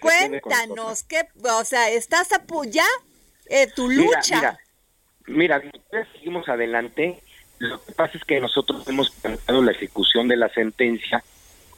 cuéntanos, 0.00 1.02
¿qué, 1.02 1.26
o 1.42 1.64
sea, 1.64 1.90
estás 1.90 2.30
a 2.32 2.44
ya 2.70 2.84
eh, 3.48 3.66
tu 3.74 3.90
lucha. 3.90 4.56
Mira, 5.26 5.60
mira, 5.60 6.06
seguimos 6.12 6.48
adelante. 6.48 7.20
Lo 7.58 7.84
que 7.84 7.92
pasa 7.92 8.16
es 8.16 8.24
que 8.24 8.40
nosotros 8.40 8.86
hemos 8.86 9.10
planteado 9.10 9.62
la 9.62 9.72
ejecución 9.72 10.28
de 10.28 10.36
la 10.36 10.48
sentencia 10.50 11.24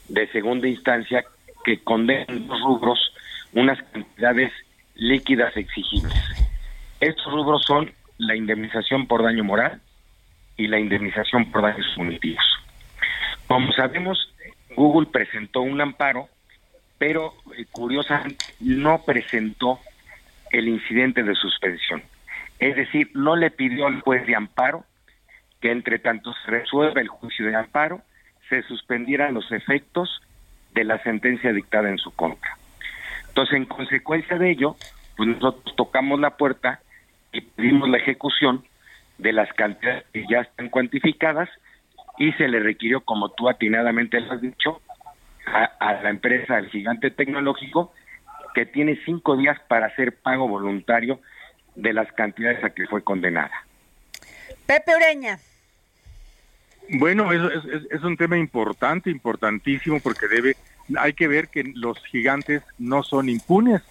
de 0.08 0.30
segunda 0.30 0.68
instancia 0.68 1.24
que 1.64 1.82
condena 1.82 2.26
en 2.28 2.46
dos 2.46 2.60
rubros 2.60 3.14
unas 3.54 3.82
cantidades 3.84 4.52
líquidas 4.94 5.56
exigibles. 5.56 6.12
Estos 7.00 7.32
rubros 7.32 7.64
son 7.64 7.90
la 8.20 8.36
indemnización 8.36 9.06
por 9.06 9.22
daño 9.22 9.44
moral 9.44 9.80
y 10.56 10.66
la 10.68 10.78
indemnización 10.78 11.50
por 11.50 11.62
daños 11.62 11.86
punitivos. 11.96 12.44
Como 13.46 13.72
sabemos, 13.72 14.32
Google 14.76 15.08
presentó 15.10 15.62
un 15.62 15.80
amparo, 15.80 16.28
pero 16.98 17.32
eh, 17.56 17.64
curiosamente 17.72 18.44
no 18.60 19.02
presentó 19.04 19.80
el 20.50 20.68
incidente 20.68 21.22
de 21.22 21.34
suspensión. 21.34 22.02
Es 22.58 22.76
decir, 22.76 23.10
no 23.14 23.36
le 23.36 23.50
pidió 23.50 23.86
al 23.86 24.02
juez 24.02 24.26
de 24.26 24.36
amparo 24.36 24.84
que 25.60 25.72
entre 25.72 25.98
tanto 25.98 26.34
se 26.44 26.50
resuelva 26.50 27.00
el 27.00 27.08
juicio 27.08 27.46
de 27.46 27.56
amparo, 27.56 28.02
se 28.50 28.62
suspendieran 28.62 29.34
los 29.34 29.50
efectos 29.52 30.20
de 30.74 30.84
la 30.84 31.02
sentencia 31.02 31.52
dictada 31.52 31.88
en 31.88 31.98
su 31.98 32.10
contra. 32.10 32.56
Entonces, 33.28 33.56
en 33.56 33.64
consecuencia 33.64 34.36
de 34.36 34.50
ello, 34.50 34.76
pues 35.16 35.28
nosotros 35.28 35.74
tocamos 35.76 36.20
la 36.20 36.36
puerta 36.36 36.80
y 37.32 37.40
pedimos 37.40 37.88
la 37.88 37.98
ejecución 37.98 38.64
de 39.18 39.32
las 39.32 39.52
cantidades 39.52 40.04
que 40.12 40.24
ya 40.28 40.40
están 40.40 40.68
cuantificadas 40.68 41.48
y 42.18 42.32
se 42.32 42.48
le 42.48 42.60
requirió, 42.60 43.00
como 43.02 43.30
tú 43.30 43.48
atinadamente 43.48 44.20
lo 44.20 44.32
has 44.32 44.40
dicho, 44.40 44.80
a, 45.46 45.94
la 46.02 46.10
empresa, 46.10 46.56
al 46.56 46.68
gigante 46.68 47.10
tecnológico, 47.10 47.92
que 48.54 48.66
tiene 48.66 49.00
cinco 49.04 49.36
días 49.36 49.58
para 49.68 49.86
hacer 49.86 50.16
pago 50.16 50.48
voluntario 50.48 51.20
de 51.74 51.92
las 51.92 52.12
cantidades 52.12 52.62
a 52.62 52.70
que 52.70 52.86
fue 52.86 53.02
condenada. 53.02 53.52
Pepe 54.66 54.94
Ureña. 54.96 55.38
Bueno, 56.90 57.32
es, 57.32 57.64
es, 57.90 58.02
un 58.02 58.16
tema 58.16 58.36
importante, 58.36 59.10
importantísimo, 59.10 60.00
porque 60.00 60.26
debe, 60.26 60.56
hay 60.98 61.12
que 61.12 61.28
ver 61.28 61.48
que 61.48 61.64
los 61.74 61.98
gigantes 62.06 62.62
no 62.78 63.02
son 63.02 63.28
impunes 63.28 63.82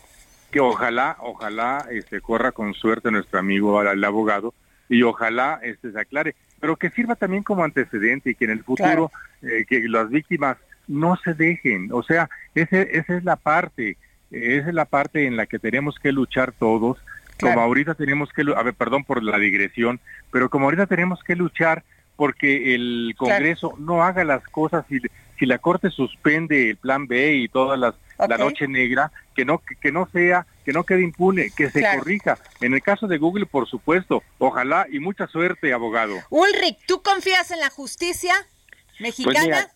que 0.52 0.60
ojalá, 0.60 1.18
ojalá 1.20 1.86
este, 1.92 2.22
corra 2.22 2.52
con 2.52 2.74
suerte 2.74 3.12
nuestro 3.12 3.40
amigo 3.40 3.82
el 3.82 4.04
abogado, 4.04 4.54
y 4.90 5.04
ojalá 5.04 5.60
este 5.62 5.92
se 5.92 6.00
aclare, 6.00 6.36
pero 6.60 6.76
que 6.76 6.90
sirva 6.90 7.16
también 7.16 7.44
como 7.44 7.64
antecedente 7.64 8.32
y 8.32 8.36
que 8.36 8.46
en 8.46 8.52
el 8.52 8.64
futuro 8.64 9.12
eh, 9.44 9.66
que 9.68 9.88
las 9.88 10.10
víctimas 10.10 10.58
no 10.88 11.16
se 11.18 11.36
dejen, 11.36 11.90
o 11.92 12.02
sea, 12.02 12.30
ese, 12.56 12.98
esa 12.98 13.16
es 13.16 13.24
la 13.24 13.36
parte, 13.36 13.98
esa 14.32 14.70
es 14.70 14.74
la 14.74 14.86
parte 14.86 15.28
en 15.28 15.38
la 15.38 15.46
que 15.46 15.60
tenemos 15.60 16.00
que 16.00 16.12
luchar 16.12 16.52
todos, 16.52 16.98
como 17.40 17.62
ahorita 17.62 17.94
tenemos 17.94 18.34
que, 18.34 18.44
a 18.56 18.64
ver, 18.64 18.74
perdón 18.74 19.04
por 19.06 19.24
la 19.24 19.38
digresión, 19.38 20.00
pero 20.32 20.50
como 20.50 20.66
ahorita 20.66 20.88
tenemos 20.88 21.24
que 21.24 21.36
luchar 21.36 21.84
porque 22.16 22.76
el 22.76 23.14
Congreso 23.16 23.76
no 23.78 24.04
haga 24.04 24.26
las 24.26 24.44
cosas 24.44 24.84
y 24.90 25.00
si 25.40 25.46
la 25.46 25.58
Corte 25.58 25.90
suspende 25.90 26.72
el 26.72 26.78
Plan 26.78 27.08
B 27.08 27.36
y 27.36 27.48
todas 27.48 27.80
las 27.80 27.96
la 28.28 28.38
noche 28.38 28.68
negra, 28.68 29.12
que 29.34 29.46
no 29.46 29.62
que, 29.82 29.92
no 29.92 30.08
sea, 30.12 30.46
que 30.66 30.74
no 30.74 30.84
quede 30.84 31.04
impune, 31.04 31.52
que 31.56 31.70
se 31.70 31.82
corrija. 31.96 32.38
En 32.60 32.74
el 32.74 32.82
caso 32.82 33.08
de 33.08 33.18
Google, 33.18 33.46
por 33.46 33.68
supuesto, 33.70 34.24
ojalá 34.40 34.88
y 34.92 35.00
mucha 35.00 35.28
suerte, 35.28 35.72
abogado. 35.72 36.16
Ulrich, 36.30 36.78
¿tú 36.86 37.02
confías 37.02 37.52
en 37.52 37.60
la 37.60 37.70
justicia 37.70 38.34
mexicana? 39.00 39.40
Pues 39.46 39.68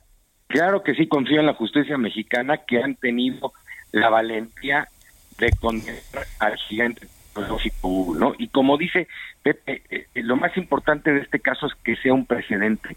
claro 0.48 0.84
que 0.84 0.94
sí 0.94 1.08
confío 1.08 1.40
en 1.40 1.46
la 1.46 1.54
justicia 1.54 1.98
mexicana 1.98 2.58
que 2.68 2.84
han 2.84 2.96
tenido 2.96 3.54
la 3.92 4.10
valentía 4.10 4.90
de 5.38 5.52
condenar 5.60 6.28
al 6.40 6.58
gigante 6.58 7.08
tecnológico 7.34 7.88
Google, 7.88 8.20
¿no? 8.20 8.34
Y 8.38 8.50
como 8.50 8.78
dice 8.78 9.08
Pepe, 9.42 9.84
eh, 9.90 10.08
eh, 10.14 10.24
lo 10.24 10.36
más 10.36 10.56
importante 10.58 11.12
de 11.12 11.22
este 11.22 11.40
caso 11.40 11.68
es 11.68 11.74
que 11.84 11.96
sea 11.96 12.14
un 12.14 12.26
precedente 12.26 12.96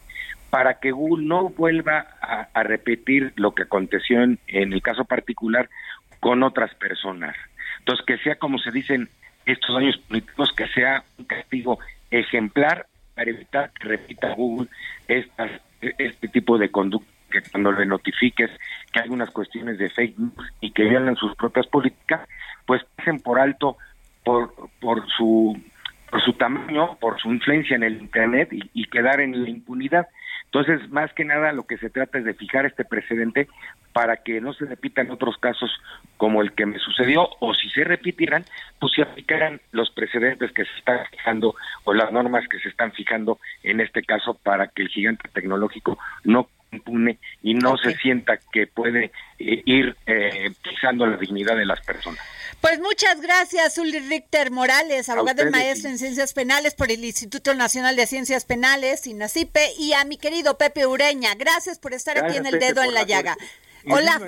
para 0.56 0.80
que 0.80 0.90
Google 0.90 1.26
no 1.26 1.50
vuelva 1.50 2.06
a, 2.18 2.62
repetir 2.62 3.34
lo 3.36 3.54
que 3.54 3.64
aconteció 3.64 4.22
en, 4.22 4.38
el 4.46 4.80
caso 4.80 5.04
particular 5.04 5.68
con 6.18 6.42
otras 6.42 6.74
personas. 6.76 7.36
Entonces, 7.80 8.06
que 8.06 8.16
sea 8.16 8.36
como 8.36 8.56
se 8.56 8.70
dicen 8.70 9.10
estos 9.44 9.76
años 9.76 9.98
políticos, 10.08 10.54
que 10.56 10.66
sea 10.68 11.04
un 11.18 11.26
castigo 11.26 11.78
ejemplar 12.10 12.86
para 13.14 13.32
evitar 13.32 13.70
que 13.78 13.86
repita 13.86 14.32
Google 14.32 14.68
estas, 15.08 15.50
este 15.82 16.28
tipo 16.28 16.56
de 16.56 16.70
conducta, 16.70 17.12
que 17.30 17.42
cuando 17.50 17.72
le 17.72 17.84
notifiques 17.84 18.50
que 18.90 19.00
hay 19.00 19.10
unas 19.10 19.28
cuestiones 19.32 19.76
de 19.76 19.90
fake 19.90 20.18
news 20.18 20.52
y 20.62 20.70
que 20.70 20.84
violan 20.84 21.16
sus 21.16 21.36
propias 21.36 21.66
políticas, 21.66 22.26
pues 22.64 22.82
pasen 22.96 23.20
por 23.20 23.38
alto 23.38 23.76
por, 24.24 24.54
su 25.18 25.54
por 26.10 26.22
su 26.22 26.32
tamaño, 26.32 26.96
por 26.98 27.20
su 27.20 27.30
influencia 27.30 27.76
en 27.76 27.82
el 27.82 28.00
Internet 28.00 28.48
y 28.52 28.84
quedar 28.86 29.20
en 29.20 29.42
la 29.42 29.50
impunidad. 29.50 30.06
Entonces, 30.58 30.90
más 30.90 31.12
que 31.12 31.26
nada, 31.26 31.52
lo 31.52 31.66
que 31.66 31.76
se 31.76 31.90
trata 31.90 32.16
es 32.16 32.24
de 32.24 32.32
fijar 32.32 32.64
este 32.64 32.86
precedente 32.86 33.46
para 33.92 34.16
que 34.16 34.40
no 34.40 34.54
se 34.54 34.64
repitan 34.64 35.10
otros 35.10 35.36
casos 35.36 35.70
como 36.16 36.40
el 36.40 36.52
que 36.52 36.64
me 36.64 36.78
sucedió, 36.78 37.28
o 37.40 37.52
si 37.52 37.68
se 37.68 37.84
repitieran, 37.84 38.42
pues 38.80 38.94
se 38.94 39.02
aplicaran 39.02 39.60
los 39.72 39.90
precedentes 39.90 40.52
que 40.52 40.64
se 40.64 40.78
están 40.78 41.00
fijando 41.10 41.56
o 41.84 41.92
las 41.92 42.10
normas 42.10 42.48
que 42.48 42.58
se 42.58 42.70
están 42.70 42.92
fijando 42.92 43.38
en 43.64 43.80
este 43.80 44.02
caso 44.02 44.32
para 44.32 44.68
que 44.68 44.80
el 44.80 44.88
gigante 44.88 45.28
tecnológico 45.28 45.98
no 46.24 46.48
impune 46.72 47.18
y 47.42 47.52
no 47.52 47.76
se 47.76 47.94
sienta 47.96 48.38
que 48.50 48.66
puede 48.66 49.12
eh, 49.38 49.62
ir 49.66 49.94
eh, 50.06 50.52
pisando 50.62 51.06
la 51.06 51.18
dignidad 51.18 51.56
de 51.56 51.66
las 51.66 51.84
personas. 51.84 52.35
Pues 52.60 52.80
muchas 52.80 53.20
gracias, 53.20 53.78
Uli 53.78 53.98
Richter 54.00 54.50
Morales, 54.50 55.08
abogado 55.08 55.46
y 55.46 55.50
maestro 55.50 55.90
en 55.90 55.98
Ciencias 55.98 56.32
Penales 56.32 56.74
por 56.74 56.90
el 56.90 57.04
Instituto 57.04 57.54
Nacional 57.54 57.96
de 57.96 58.06
Ciencias 58.06 58.44
Penales, 58.44 59.06
INACIPE, 59.06 59.74
y 59.78 59.92
a 59.92 60.04
mi 60.04 60.16
querido 60.16 60.58
Pepe 60.58 60.86
Ureña. 60.86 61.34
Gracias 61.34 61.78
por 61.78 61.94
estar 61.94 62.18
aquí 62.18 62.36
en 62.36 62.46
el 62.46 62.58
dedo 62.58 62.82
en 62.82 62.94
la, 62.94 63.04
llaga. 63.04 63.36
Hola. 63.88 64.20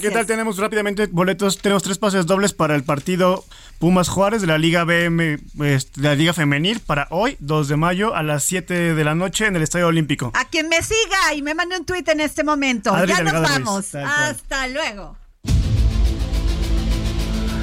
¿qué 0.00 0.10
tal? 0.10 0.26
Tenemos 0.26 0.58
rápidamente 0.58 1.06
boletos, 1.06 1.58
tenemos 1.58 1.82
tres 1.82 1.98
pases 1.98 2.26
dobles 2.26 2.52
para 2.52 2.76
el 2.76 2.84
partido 2.84 3.44
Pumas 3.78 4.08
Juárez 4.08 4.40
de 4.40 4.46
la 4.46 4.58
Liga 4.58 4.84
BM, 4.84 5.38
este, 5.64 6.00
de 6.00 6.08
la 6.08 6.14
Liga 6.14 6.32
Femenil, 6.32 6.80
para 6.80 7.08
hoy, 7.10 7.36
2 7.40 7.68
de 7.68 7.76
mayo, 7.76 8.14
a 8.14 8.22
las 8.22 8.44
7 8.44 8.94
de 8.94 9.04
la 9.04 9.14
noche 9.14 9.46
en 9.46 9.56
el 9.56 9.62
Estadio 9.62 9.88
Olímpico. 9.88 10.30
A 10.34 10.44
quien 10.44 10.68
me 10.68 10.80
siga 10.82 11.34
y 11.34 11.42
me 11.42 11.54
mande 11.54 11.76
un 11.76 11.84
tuit 11.84 12.08
en 12.08 12.20
este 12.20 12.44
momento. 12.44 12.94
ya 13.04 13.22
nos 13.22 13.42
vamos. 13.42 13.94
Hasta 13.94 14.68
luego. 14.68 15.21